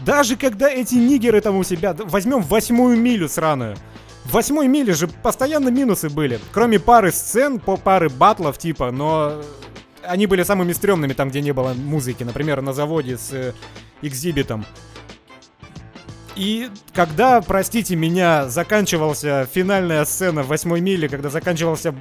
Даже 0.00 0.36
когда 0.36 0.70
эти 0.70 0.94
нигеры 0.94 1.40
там 1.40 1.56
у 1.56 1.64
себя... 1.64 1.96
Возьмем 1.98 2.40
восьмую 2.42 2.96
милю 2.96 3.28
сраную. 3.28 3.76
В 4.24 4.32
восьмой 4.32 4.68
миле 4.68 4.94
же 4.94 5.06
постоянно 5.06 5.68
минусы 5.68 6.08
были. 6.08 6.40
Кроме 6.52 6.78
пары 6.78 7.12
сцен, 7.12 7.60
по 7.60 7.76
пары 7.76 8.08
батлов 8.08 8.58
типа, 8.58 8.90
но 8.90 9.42
они 10.02 10.26
были 10.26 10.42
самыми 10.42 10.72
стрёмными 10.72 11.12
там, 11.12 11.28
где 11.28 11.40
не 11.40 11.52
было 11.52 11.74
музыки. 11.74 12.24
Например, 12.24 12.60
на 12.62 12.72
заводе 12.72 13.18
с 13.18 13.32
э, 13.32 13.52
экзибитом. 14.02 14.64
И 16.36 16.68
когда, 16.92 17.40
простите 17.40 17.94
меня, 17.94 18.48
заканчивался 18.48 19.48
финальная 19.52 20.04
сцена 20.04 20.42
в 20.42 20.48
восьмой 20.48 20.80
миле, 20.80 21.08
когда 21.08 21.30
заканчивался 21.30 21.94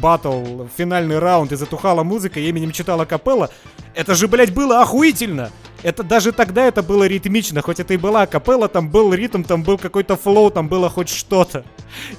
батл, 0.00 0.66
финальный 0.76 1.18
раунд 1.18 1.52
и 1.52 1.56
затухала 1.56 2.02
музыка, 2.02 2.40
и 2.40 2.48
именем 2.48 2.72
читала 2.72 3.04
капелла, 3.04 3.50
это 3.94 4.14
же, 4.14 4.28
блядь, 4.28 4.52
было 4.52 4.80
охуительно! 4.80 5.50
Это 5.82 6.02
даже 6.02 6.32
тогда 6.32 6.64
это 6.66 6.82
было 6.82 7.06
ритмично, 7.06 7.62
хоть 7.62 7.80
это 7.80 7.94
и 7.94 7.96
была 7.96 8.26
капелла, 8.26 8.68
там 8.68 8.90
был 8.90 9.14
ритм, 9.14 9.42
там 9.42 9.62
был 9.62 9.78
какой-то 9.78 10.16
флоу, 10.16 10.50
там 10.50 10.68
было 10.68 10.90
хоть 10.90 11.08
что-то. 11.08 11.64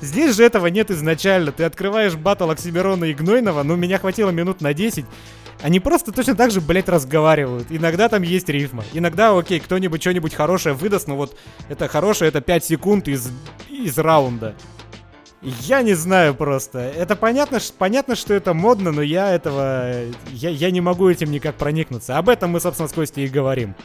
Здесь 0.02 0.36
же 0.36 0.44
этого 0.44 0.68
нет 0.68 0.90
изначально. 0.90 1.52
Ты 1.52 1.64
открываешь 1.64 2.16
батл 2.16 2.50
Оксимирона 2.50 3.06
и 3.06 3.14
Гнойного, 3.14 3.62
ну 3.62 3.76
меня 3.76 4.00
хватило 4.00 4.32
минут 4.32 4.62
на 4.62 4.74
10. 4.74 5.06
Они 5.62 5.80
просто 5.80 6.12
точно 6.12 6.36
так 6.36 6.50
же, 6.50 6.60
блядь, 6.60 6.90
разговаривают. 6.90 7.68
Иногда 7.70 8.10
там 8.10 8.24
есть 8.24 8.50
рифма. 8.50 8.84
Иногда, 8.94 9.38
окей, 9.38 9.60
кто-нибудь 9.60 10.02
что-нибудь 10.02 10.34
хорошее 10.34 10.74
выдаст, 10.74 11.08
но 11.08 11.16
вот 11.16 11.38
это 11.70 11.88
хорошее, 11.88 12.30
это 12.30 12.42
5 12.42 12.66
секунд 12.66 13.08
из, 13.08 13.30
из 13.70 13.98
раунда. 14.00 14.56
Я 15.42 15.82
не 15.82 15.96
знаю 15.96 16.36
просто. 16.36 16.80
Это 16.80 17.16
понятно, 17.16 17.60
понятно, 17.78 18.16
что 18.16 18.34
это 18.34 18.54
модно, 18.54 18.92
но 18.92 19.02
я 19.02 19.32
этого... 19.34 19.92
Я, 20.32 20.50
я 20.50 20.70
не 20.70 20.82
могу 20.82 21.10
этим 21.10 21.32
никак 21.32 21.56
проникнуться. 21.56 22.18
Об 22.18 22.30
этом 22.30 22.52
мы, 22.52 22.60
собственно, 22.60 22.88
с 22.88 22.94
Костей 22.94 23.26
и 23.26 23.30
говорим. 23.30 23.76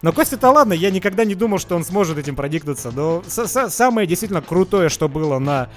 Но 0.00 0.12
Костя-то 0.12 0.50
ладно, 0.50 0.72
я 0.72 0.90
никогда 0.90 1.24
не 1.24 1.34
думал, 1.34 1.58
что 1.58 1.76
он 1.76 1.84
сможет 1.84 2.16
этим 2.16 2.36
проникнуться. 2.36 2.90
Но 2.90 3.22
самое 3.28 4.08
действительно 4.08 4.40
крутое, 4.40 4.88
что 4.88 5.08
было 5.08 5.38
на 5.38 5.68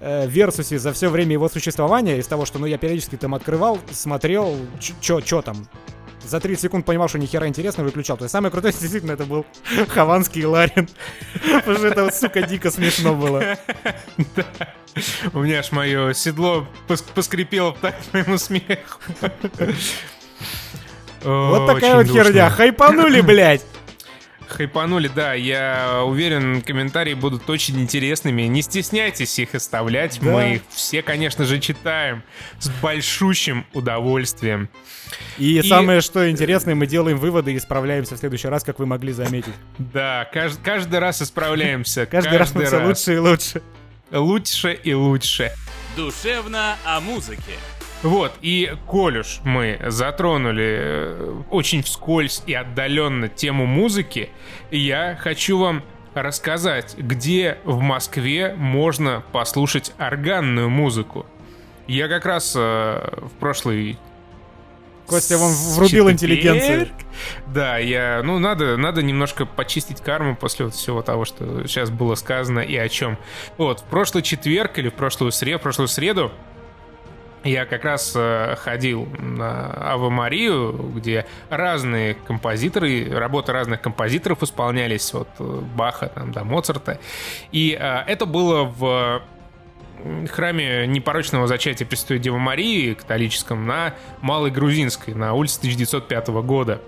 э, 0.00 0.26
Версусе 0.28 0.78
за 0.78 0.92
все 0.92 1.08
время 1.08 1.32
его 1.32 1.48
существования, 1.48 2.18
из 2.18 2.26
того, 2.26 2.44
что 2.44 2.58
ну, 2.58 2.66
я 2.66 2.76
периодически 2.76 3.16
там 3.16 3.34
открывал, 3.34 3.78
смотрел, 3.90 4.54
что 4.80 5.42
там, 5.42 5.66
за 6.24 6.40
30 6.40 6.62
секунд 6.62 6.86
понимал, 6.86 7.08
что 7.08 7.18
нихера 7.18 7.46
интересно, 7.46 7.84
выключал. 7.84 8.16
То 8.16 8.24
есть 8.24 8.32
самое 8.32 8.50
крутое 8.50 8.72
действительно 8.80 9.12
это 9.12 9.24
был 9.24 9.46
Хованский 9.88 10.44
Ларин. 10.44 10.88
Потому 11.64 11.76
что 11.76 11.86
это, 11.86 12.12
сука, 12.12 12.42
дико 12.42 12.70
смешно 12.70 13.14
было. 13.14 13.56
У 15.32 15.40
меня 15.40 15.60
аж 15.60 15.72
мое 15.72 16.12
седло 16.14 16.66
поскрипело 17.14 17.76
так 17.80 17.94
моему 18.12 18.38
смеху. 18.38 19.00
Вот 21.22 21.66
такая 21.66 21.96
вот 21.96 22.06
херня. 22.06 22.50
Хайпанули, 22.50 23.20
блядь. 23.20 23.64
Хайпанули, 24.48 25.08
да. 25.08 25.34
Я 25.34 26.02
уверен, 26.04 26.62
комментарии 26.62 27.14
будут 27.14 27.48
очень 27.50 27.80
интересными. 27.80 28.42
Не 28.42 28.62
стесняйтесь 28.62 29.38
их 29.38 29.54
оставлять. 29.54 30.18
Да. 30.20 30.30
Мы 30.30 30.54
их 30.54 30.62
все, 30.70 31.02
конечно 31.02 31.44
же, 31.44 31.60
читаем 31.60 32.22
с 32.58 32.68
большущим 32.80 33.66
удовольствием. 33.72 34.68
И, 35.38 35.58
и 35.58 35.62
самое, 35.62 36.00
что 36.00 36.30
интересное, 36.30 36.74
мы 36.74 36.86
делаем 36.86 37.18
выводы 37.18 37.52
и 37.52 37.56
исправляемся 37.56 38.16
в 38.16 38.18
следующий 38.18 38.48
раз, 38.48 38.64
как 38.64 38.78
вы 38.78 38.86
могли 38.86 39.12
заметить. 39.12 39.54
Да, 39.78 40.28
каждый, 40.32 40.62
каждый 40.62 40.98
раз 40.98 41.22
исправляемся. 41.22 42.06
Каждый 42.16 42.38
раз 42.38 42.54
мы 42.54 42.64
все 42.64 42.78
лучше 42.78 43.14
и 43.14 43.18
лучше. 43.18 43.62
Лучше 44.10 44.72
и 44.72 44.94
лучше. 44.94 45.52
Душевно 45.96 46.76
о 46.84 47.00
музыке. 47.00 47.52
Вот, 48.02 48.32
и 48.42 48.74
коль 48.86 49.18
уж 49.18 49.40
мы 49.44 49.80
затронули 49.86 50.76
э, 50.78 51.42
очень 51.50 51.82
вскользь 51.82 52.42
и 52.46 52.54
отдаленно 52.54 53.28
тему 53.28 53.66
музыки, 53.66 54.30
я 54.70 55.16
хочу 55.20 55.58
вам 55.58 55.82
рассказать, 56.14 56.96
где 56.96 57.58
в 57.64 57.80
Москве 57.80 58.54
можно 58.56 59.22
послушать 59.32 59.92
органную 59.98 60.68
музыку. 60.68 61.26
Я 61.86 62.08
как 62.08 62.26
раз 62.26 62.54
э, 62.56 62.58
в 62.58 63.32
прошлый 63.38 63.98
Костя 65.06 65.38
вам 65.38 65.52
врубил 65.52 66.10
интеллигенцию. 66.10 66.88
Да, 67.46 67.78
я, 67.78 68.22
ну, 68.24 68.38
надо, 68.38 68.76
надо 68.76 69.02
немножко 69.02 69.46
почистить 69.46 70.00
карму 70.00 70.34
после 70.34 70.64
вот 70.64 70.74
всего 70.74 71.00
того, 71.00 71.24
что 71.24 71.66
сейчас 71.66 71.90
было 71.90 72.16
сказано 72.16 72.58
и 72.58 72.76
о 72.76 72.88
чем. 72.88 73.16
Вот, 73.56 73.80
в 73.80 73.84
прошлый 73.84 74.24
четверг 74.24 74.78
или 74.78 74.88
в 74.88 74.94
прошлую 74.94 75.30
среду, 75.30 75.60
в 75.60 75.62
прошлую 75.62 75.88
среду 75.88 76.32
я 77.44 77.64
как 77.64 77.84
раз 77.84 78.12
э, 78.16 78.56
ходил 78.56 79.06
на 79.18 79.72
Ава 79.92 80.10
Марию, 80.10 80.72
где 80.94 81.26
разные 81.48 82.14
композиторы, 82.14 83.08
работы 83.10 83.52
разных 83.52 83.80
композиторов 83.80 84.42
исполнялись, 84.42 85.14
от 85.14 85.28
э, 85.38 85.60
Баха 85.76 86.08
там, 86.08 86.32
до 86.32 86.44
Моцарта. 86.44 86.98
И 87.52 87.76
э, 87.78 87.98
это 88.06 88.26
было 88.26 88.64
в 88.64 89.22
храме 90.30 90.86
непорочного 90.86 91.46
зачатия 91.46 91.86
Престой 91.86 92.18
Девы 92.18 92.38
Марии 92.38 92.94
католическом 92.94 93.66
на 93.66 93.94
Малой 94.20 94.50
Грузинской, 94.50 95.14
на 95.14 95.32
улице 95.34 95.58
1905 95.58 96.28
года. 96.28 96.80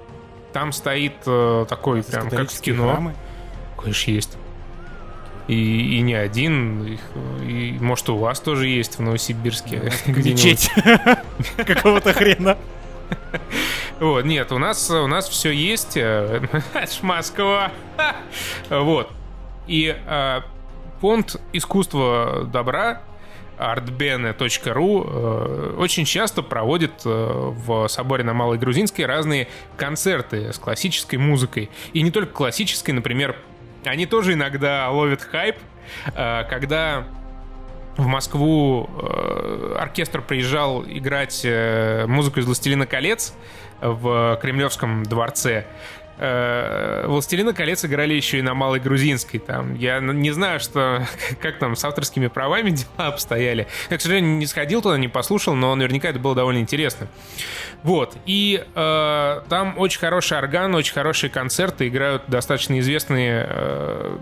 Там 0.53 0.73
стоит 0.73 1.15
э, 1.27 1.67
такой, 1.69 2.03
прям 2.03 2.31
как 2.31 2.51
в 2.51 2.61
кино. 2.61 2.91
Храмы? 2.91 3.15
Конечно, 3.77 4.11
есть. 4.11 4.39
И, 5.49 5.97
и 5.97 6.01
не 6.03 6.15
один, 6.15 6.85
их, 6.85 7.01
и 7.43 7.77
может 7.81 8.09
у 8.11 8.17
вас 8.17 8.39
тоже 8.39 8.69
есть 8.69 8.99
в 8.99 9.03
Новосибирске. 9.03 9.91
Мечеть 10.07 10.71
какого-то 11.57 12.13
хрена. 12.13 12.59
Вот, 13.99 14.25
нет, 14.25 14.53
у 14.53 14.59
нас, 14.59 14.91
у 14.91 15.07
нас 15.07 15.29
все 15.29 15.51
есть. 15.51 15.97
Э, 15.97 16.43
Москва. 17.03 17.73
Вот. 18.69 19.11
И 19.67 19.97
э, 19.97 20.41
фонд 21.01 21.37
искусства 21.53 22.49
добра 22.53 23.03
artbene.ru 23.59 25.05
э, 25.07 25.75
очень 25.79 26.05
часто 26.05 26.43
проводит 26.43 26.93
э, 27.05 27.09
в 27.09 27.89
соборе 27.89 28.23
на 28.23 28.33
Малой 28.35 28.59
Грузинской 28.59 29.05
разные 29.05 29.49
концерты 29.77 30.53
с 30.53 30.59
классической 30.59 31.17
музыкой. 31.17 31.71
И 31.93 32.03
не 32.03 32.11
только 32.11 32.33
классической, 32.33 32.93
например, 32.93 33.37
они 33.89 34.07
тоже 34.07 34.35
иногда 34.35 34.91
ловят 34.91 35.23
хайп, 35.23 35.57
э, 36.15 36.45
когда 36.49 37.05
в 37.97 38.07
Москву 38.07 38.89
э, 38.89 39.77
оркестр 39.79 40.23
приезжал 40.23 40.85
играть 40.87 41.43
э, 41.45 42.07
музыку 42.07 42.41
из 42.41 42.47
«Властелина 42.47 42.87
колец» 42.87 43.35
в 43.81 44.39
Кремлевском 44.41 45.05
дворце. 45.05 45.67
«Властелина 46.19 47.53
колец» 47.53 47.85
играли 47.85 48.15
еще 48.15 48.39
и 48.39 48.43
на 48.43 48.55
Малой 48.55 48.81
Грузинской. 48.81 49.41
Там. 49.41 49.75
Я 49.75 50.01
не 50.01 50.31
знаю, 50.33 50.61
что, 50.61 51.07
как 51.41 51.59
там 51.59 51.77
с 51.77 51.85
авторскими 51.85 52.27
правами 52.27 52.71
дела 52.71 53.09
обстояли. 53.09 53.69
Я, 53.91 53.99
к 53.99 54.01
сожалению, 54.01 54.37
не 54.37 54.47
сходил 54.47 54.83
туда, 54.83 54.99
не 54.99 55.09
послушал, 55.09 55.55
но 55.55 55.75
наверняка 55.75 56.09
это 56.09 56.19
было 56.19 56.35
довольно 56.35 56.59
интересно. 56.59 57.09
Вот. 57.83 58.17
И 58.27 58.65
э, 58.75 59.41
там 59.49 59.79
очень 59.79 60.01
хороший 60.01 60.39
орган, 60.39 60.75
очень 60.75 60.93
хорошие 60.93 61.31
концерты, 61.31 61.89
играют 61.89 62.25
достаточно 62.27 62.79
известные 62.81 63.47
э, 63.49 64.19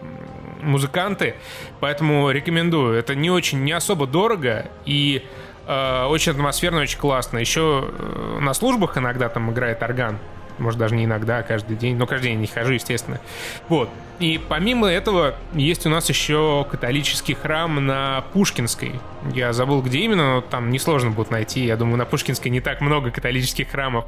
музыканты, 0.62 1.36
поэтому 1.80 2.30
рекомендую. 2.30 2.94
Это 2.94 3.14
не 3.14 3.30
очень, 3.30 3.64
не 3.64 3.72
особо 3.72 4.07
дорого 4.07 4.66
и 4.84 5.24
э, 5.66 6.05
очень 6.05 6.32
атмосферно, 6.32 6.80
очень 6.80 6.99
классно. 6.99 7.38
Еще 7.38 7.88
э, 7.88 8.38
на 8.40 8.53
службах 8.53 8.99
иногда 8.99 9.28
там 9.28 9.51
играет 9.51 9.82
орган 9.82 10.18
может 10.59 10.79
даже 10.79 10.95
не 10.95 11.05
иногда, 11.05 11.39
а 11.39 11.43
каждый 11.43 11.77
день, 11.77 11.97
но 11.97 12.07
каждый 12.07 12.29
день 12.29 12.41
не 12.41 12.47
хожу, 12.47 12.73
естественно. 12.73 13.21
Вот. 13.69 13.89
И 14.19 14.41
помимо 14.49 14.89
этого 14.89 15.35
есть 15.53 15.87
у 15.87 15.91
нас 15.91 16.09
еще 16.09 16.67
католический 16.71 17.35
храм 17.35 17.85
на 17.85 18.25
Пушкинской. 18.33 18.93
Я 19.35 19.53
забыл, 19.53 19.83
где 19.83 19.99
именно, 19.99 20.37
но 20.37 20.41
там 20.41 20.71
несложно 20.71 21.11
будет 21.11 21.31
найти. 21.31 21.65
Я 21.65 21.77
думаю, 21.77 21.99
на 21.99 22.07
Пушкинской 22.07 22.51
не 22.51 22.61
так 22.61 22.81
много 22.81 23.11
католических 23.11 23.69
храмов. 23.69 24.07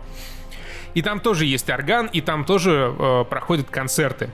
И 0.95 1.03
там 1.03 1.21
тоже 1.21 1.45
есть 1.45 1.69
орган, 1.69 2.07
и 2.07 2.21
там 2.21 2.45
тоже 2.45 2.95
э, 2.99 3.25
проходят 3.29 3.69
концерты. 3.69 4.31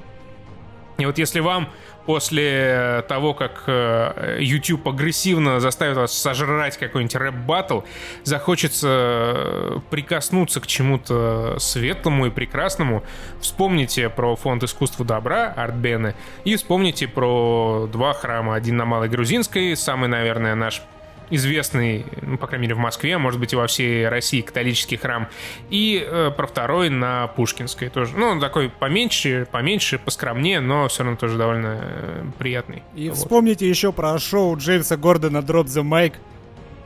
И 0.99 1.07
вот 1.07 1.19
если 1.19 1.41
вам 1.41 1.69
после 2.07 3.05
того, 3.09 3.35
как 3.35 3.65
э, 3.67 4.39
YouTube 4.41 4.87
агрессивно 4.87 5.59
заставит 5.59 5.97
вас 5.97 6.17
сожрать 6.17 6.77
какой-нибудь 6.77 7.17
рэп-баттл, 7.17 7.81
захочется 8.23 8.89
э, 8.89 9.79
прикоснуться 9.91 10.61
к 10.61 10.67
чему-то 10.67 11.57
светлому 11.59 12.27
и 12.27 12.31
прекрасному, 12.31 13.03
вспомните 13.41 14.09
про 14.09 14.37
фонд 14.37 14.63
искусства 14.63 15.05
добра 15.05 15.53
Артбены 15.57 16.15
и 16.45 16.57
вспомните 16.57 17.09
про 17.09 17.89
два 17.91 18.13
храма. 18.13 18.55
Один 18.55 18.77
на 18.77 18.85
Малой 18.85 19.09
Грузинской, 19.09 19.77
самый, 19.77 20.09
наверное, 20.09 20.55
наш 20.55 20.83
известный, 21.35 22.07
ну, 22.23 22.39
по 22.39 22.47
крайней 22.47 22.67
мере, 22.67 22.75
в 22.75 22.79
Москве, 22.79 23.17
а 23.17 23.19
может 23.19 23.41
быть, 23.41 23.53
и 23.53 23.57
во 23.57 23.67
всей 23.67 24.09
России 24.09 24.41
католический 24.41 24.97
храм. 24.97 25.29
И 25.71 26.05
э, 26.05 26.31
про 26.37 26.47
второй 26.47 26.91
на 26.91 27.27
Пушкинской 27.29 27.89
тоже. 27.89 28.17
Ну, 28.17 28.27
он 28.27 28.41
такой 28.41 28.69
поменьше, 28.69 29.47
поменьше, 29.51 29.99
поскромнее, 29.99 30.61
но 30.61 30.89
все 30.89 31.03
равно 31.03 31.17
тоже 31.17 31.39
довольно 31.39 31.81
э, 31.83 32.25
приятный. 32.39 32.83
И 32.95 33.09
вот. 33.09 33.19
вспомните 33.19 33.69
еще 33.69 33.93
про 33.93 34.19
шоу 34.19 34.57
Джеймса 34.57 34.97
Гордона 34.97 35.39
Drop 35.39 35.65
the 35.65 35.83
Mic, 35.83 36.15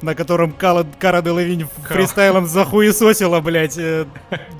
на 0.02 0.14
котором 0.14 0.52
Кала, 0.52 0.86
Кара 0.98 1.22
Делавинь 1.22 1.66
фристайлом 1.88 2.46
захуесосила, 2.46 3.40
блядь, 3.40 3.78
э, 3.78 4.06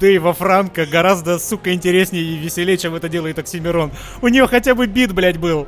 Дэйва 0.01 0.32
Франка 0.32 0.86
гораздо, 0.86 1.39
сука, 1.39 1.72
интереснее 1.72 2.22
и 2.22 2.36
веселее, 2.36 2.76
чем 2.76 2.95
это 2.95 3.09
делает 3.09 3.39
Оксимирон. 3.39 3.93
У 4.20 4.28
нее 4.28 4.47
хотя 4.47 4.74
бы 4.74 4.86
бит, 4.86 5.12
блядь, 5.12 5.39
был. 5.39 5.66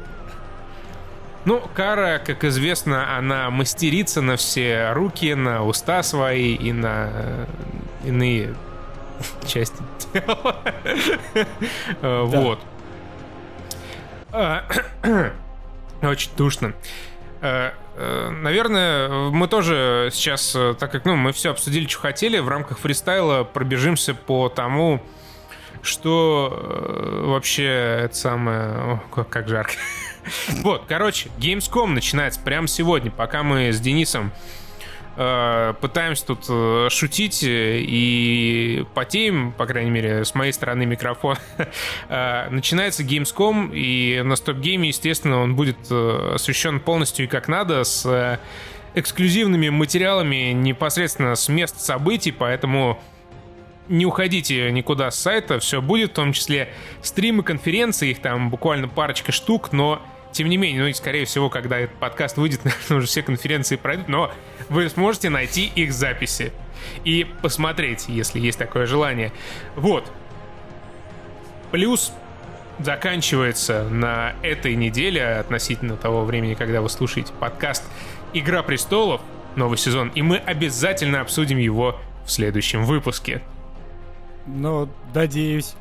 Ну, 1.46 1.62
Кара, 1.74 2.20
как 2.24 2.44
известно, 2.44 3.16
она 3.16 3.50
мастерица 3.50 4.20
на 4.20 4.36
все 4.36 4.92
руки, 4.92 5.34
на 5.34 5.64
уста 5.64 6.02
свои 6.02 6.54
и 6.54 6.72
на 6.72 7.08
э, 7.12 7.46
иные 8.04 8.54
части 9.46 9.82
тела. 10.12 10.60
Э, 12.02 12.22
вот. 12.24 12.60
А, 14.32 14.64
очень 16.02 16.30
душно. 16.36 16.74
Э, 17.40 17.70
наверное, 18.42 19.30
мы 19.30 19.48
тоже 19.48 20.10
сейчас, 20.12 20.54
так 20.78 20.92
как 20.92 21.06
ну, 21.06 21.16
мы 21.16 21.32
все 21.32 21.52
обсудили, 21.52 21.86
что 21.86 22.00
хотели, 22.00 22.38
в 22.38 22.48
рамках 22.48 22.78
фристайла 22.78 23.44
пробежимся 23.44 24.12
по 24.12 24.50
тому, 24.50 25.02
что 25.80 27.24
вообще 27.24 28.02
это 28.04 28.14
самое... 28.14 29.00
О, 29.10 29.24
как 29.24 29.48
жарко. 29.48 29.72
Вот, 30.62 30.84
короче, 30.88 31.30
Gamescom 31.38 31.88
начинается 31.88 32.40
прямо 32.40 32.66
сегодня, 32.68 33.10
пока 33.10 33.42
мы 33.42 33.72
с 33.72 33.80
Денисом 33.80 34.32
э, 35.16 35.74
пытаемся 35.80 36.26
тут 36.26 36.44
э, 36.48 36.88
шутить 36.90 37.40
и 37.42 38.84
потеем, 38.94 39.52
по 39.52 39.66
крайней 39.66 39.90
мере, 39.90 40.24
с 40.24 40.34
моей 40.34 40.52
стороны 40.52 40.86
микрофон. 40.86 41.36
э, 42.08 42.48
начинается 42.50 43.02
Gamescom, 43.02 43.70
и 43.74 44.22
на 44.22 44.34
Game, 44.34 44.86
естественно, 44.86 45.40
он 45.40 45.56
будет 45.56 45.78
э, 45.90 46.32
освещен 46.34 46.80
полностью 46.80 47.26
и 47.26 47.28
как 47.28 47.48
надо, 47.48 47.84
с 47.84 48.06
э, 48.06 48.38
эксклюзивными 48.94 49.68
материалами 49.68 50.52
непосредственно 50.52 51.34
с 51.34 51.48
мест 51.48 51.80
событий, 51.80 52.32
поэтому 52.32 53.00
не 53.88 54.06
уходите 54.06 54.70
никуда 54.70 55.10
с 55.10 55.18
сайта, 55.18 55.58
все 55.58 55.82
будет, 55.82 56.12
в 56.12 56.14
том 56.14 56.32
числе 56.32 56.72
стримы, 57.02 57.42
конференции, 57.42 58.10
их 58.10 58.20
там 58.20 58.48
буквально 58.50 58.88
парочка 58.88 59.32
штук, 59.32 59.72
но 59.72 60.00
тем 60.32 60.48
не 60.48 60.56
менее, 60.56 60.82
ну 60.82 60.88
и 60.88 60.92
скорее 60.92 61.24
всего, 61.24 61.50
когда 61.50 61.78
этот 61.78 61.96
подкаст 61.96 62.36
выйдет, 62.36 62.60
наверное, 62.64 62.98
уже 62.98 63.06
все 63.06 63.22
конференции 63.22 63.76
пройдут, 63.76 64.08
но 64.08 64.32
вы 64.68 64.88
сможете 64.88 65.30
найти 65.30 65.66
их 65.74 65.92
записи 65.92 66.52
и 67.04 67.26
посмотреть, 67.42 68.06
если 68.08 68.38
есть 68.40 68.58
такое 68.58 68.86
желание. 68.86 69.32
Вот. 69.76 70.10
Плюс 71.70 72.12
заканчивается 72.78 73.84
на 73.88 74.34
этой 74.42 74.74
неделе 74.74 75.24
относительно 75.24 75.96
того 75.96 76.24
времени, 76.24 76.54
когда 76.54 76.80
вы 76.80 76.88
слушаете 76.88 77.32
подкаст 77.38 77.84
«Игра 78.32 78.62
престолов», 78.62 79.20
новый 79.56 79.78
сезон, 79.78 80.10
и 80.14 80.22
мы 80.22 80.36
обязательно 80.36 81.20
обсудим 81.20 81.58
его 81.58 81.98
в 82.24 82.30
следующем 82.30 82.84
выпуске. 82.84 83.42
Ну, 84.46 84.88
надеюсь. 85.14 85.74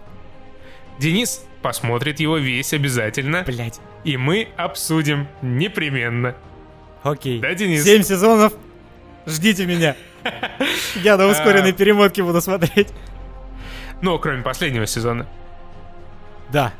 Денис 0.98 1.46
посмотрит 1.62 2.20
его 2.20 2.38
весь 2.38 2.74
обязательно. 2.74 3.44
Блять. 3.44 3.80
И 4.04 4.18
мы 4.18 4.50
обсудим 4.58 5.28
непременно. 5.42 6.36
Окей. 7.04 7.40
Да, 7.40 7.54
Денис? 7.54 7.84
Семь 7.84 8.04
сезонов. 8.04 8.54
Ждите 9.26 9.66
меня. 9.66 9.96
Я 10.96 11.18
на 11.18 11.28
ускоренной 11.28 11.72
а. 11.72 11.74
перемотке 11.74 12.24
буду 12.24 12.42
смотреть. 12.42 12.90
Ну, 14.02 14.18
кроме 14.20 14.44
последнего 14.44 14.86
сезона. 14.88 15.28
Да. 16.52 16.74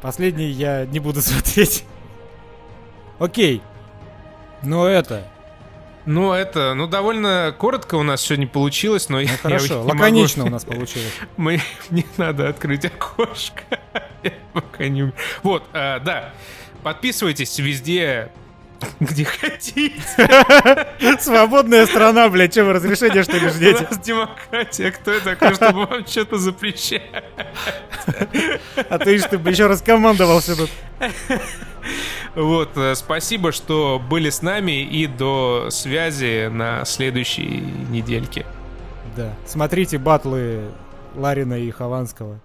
Последний 0.00 0.46
я 0.46 0.86
не 0.86 0.98
буду 0.98 1.20
смотреть. 1.20 1.84
Окей. 3.18 3.62
Но 4.62 4.86
это... 4.86 5.26
Ну, 6.06 6.32
это, 6.32 6.74
ну, 6.74 6.86
довольно 6.86 7.54
коротко 7.56 7.96
у 7.96 8.02
нас 8.02 8.22
сегодня 8.22 8.46
получилось, 8.46 9.08
но 9.08 9.16
ну, 9.18 9.22
я, 9.22 9.36
хорошо, 9.36 9.74
я 9.74 9.80
лаконично 9.80 10.44
могу... 10.44 10.50
у 10.50 10.52
нас 10.54 10.64
получилось. 10.64 11.12
Мы, 11.36 11.60
мне 11.90 12.04
надо 12.16 12.48
открыть 12.48 12.84
окошко. 12.84 13.62
пока 14.52 14.88
не... 14.88 15.12
Вот, 15.42 15.64
а, 15.72 16.00
да. 16.00 16.32
Подписывайтесь 16.82 17.58
везде, 17.58 18.32
где 19.00 19.24
хотите. 19.24 19.94
Свободная 21.20 21.86
страна, 21.86 22.28
блядь, 22.28 22.52
что 22.52 22.64
вы 22.64 22.72
разрешение 22.72 23.22
что 23.22 23.36
ли 23.36 23.48
ждете? 23.48 23.84
У 23.84 23.94
нас 23.94 23.98
демократия, 23.98 24.90
кто 24.90 25.10
это 25.10 25.36
такой, 25.36 25.54
чтобы 25.54 25.86
вам 25.86 26.06
что-то 26.06 26.38
запрещать? 26.38 27.02
А 28.88 28.98
ты 28.98 29.38
бы 29.38 29.50
еще 29.50 29.66
раз 29.66 29.82
командовался 29.82 30.56
тут. 30.56 30.70
Вот, 32.34 32.76
э, 32.76 32.94
спасибо, 32.94 33.52
что 33.52 34.00
были 34.08 34.30
с 34.30 34.42
нами 34.42 34.82
и 34.82 35.06
до 35.06 35.68
связи 35.70 36.48
на 36.48 36.84
следующей 36.84 37.64
недельке. 37.90 38.46
Да. 39.16 39.34
Смотрите 39.46 39.98
батлы 39.98 40.62
Ларина 41.16 41.54
и 41.54 41.70
Хованского. 41.70 42.40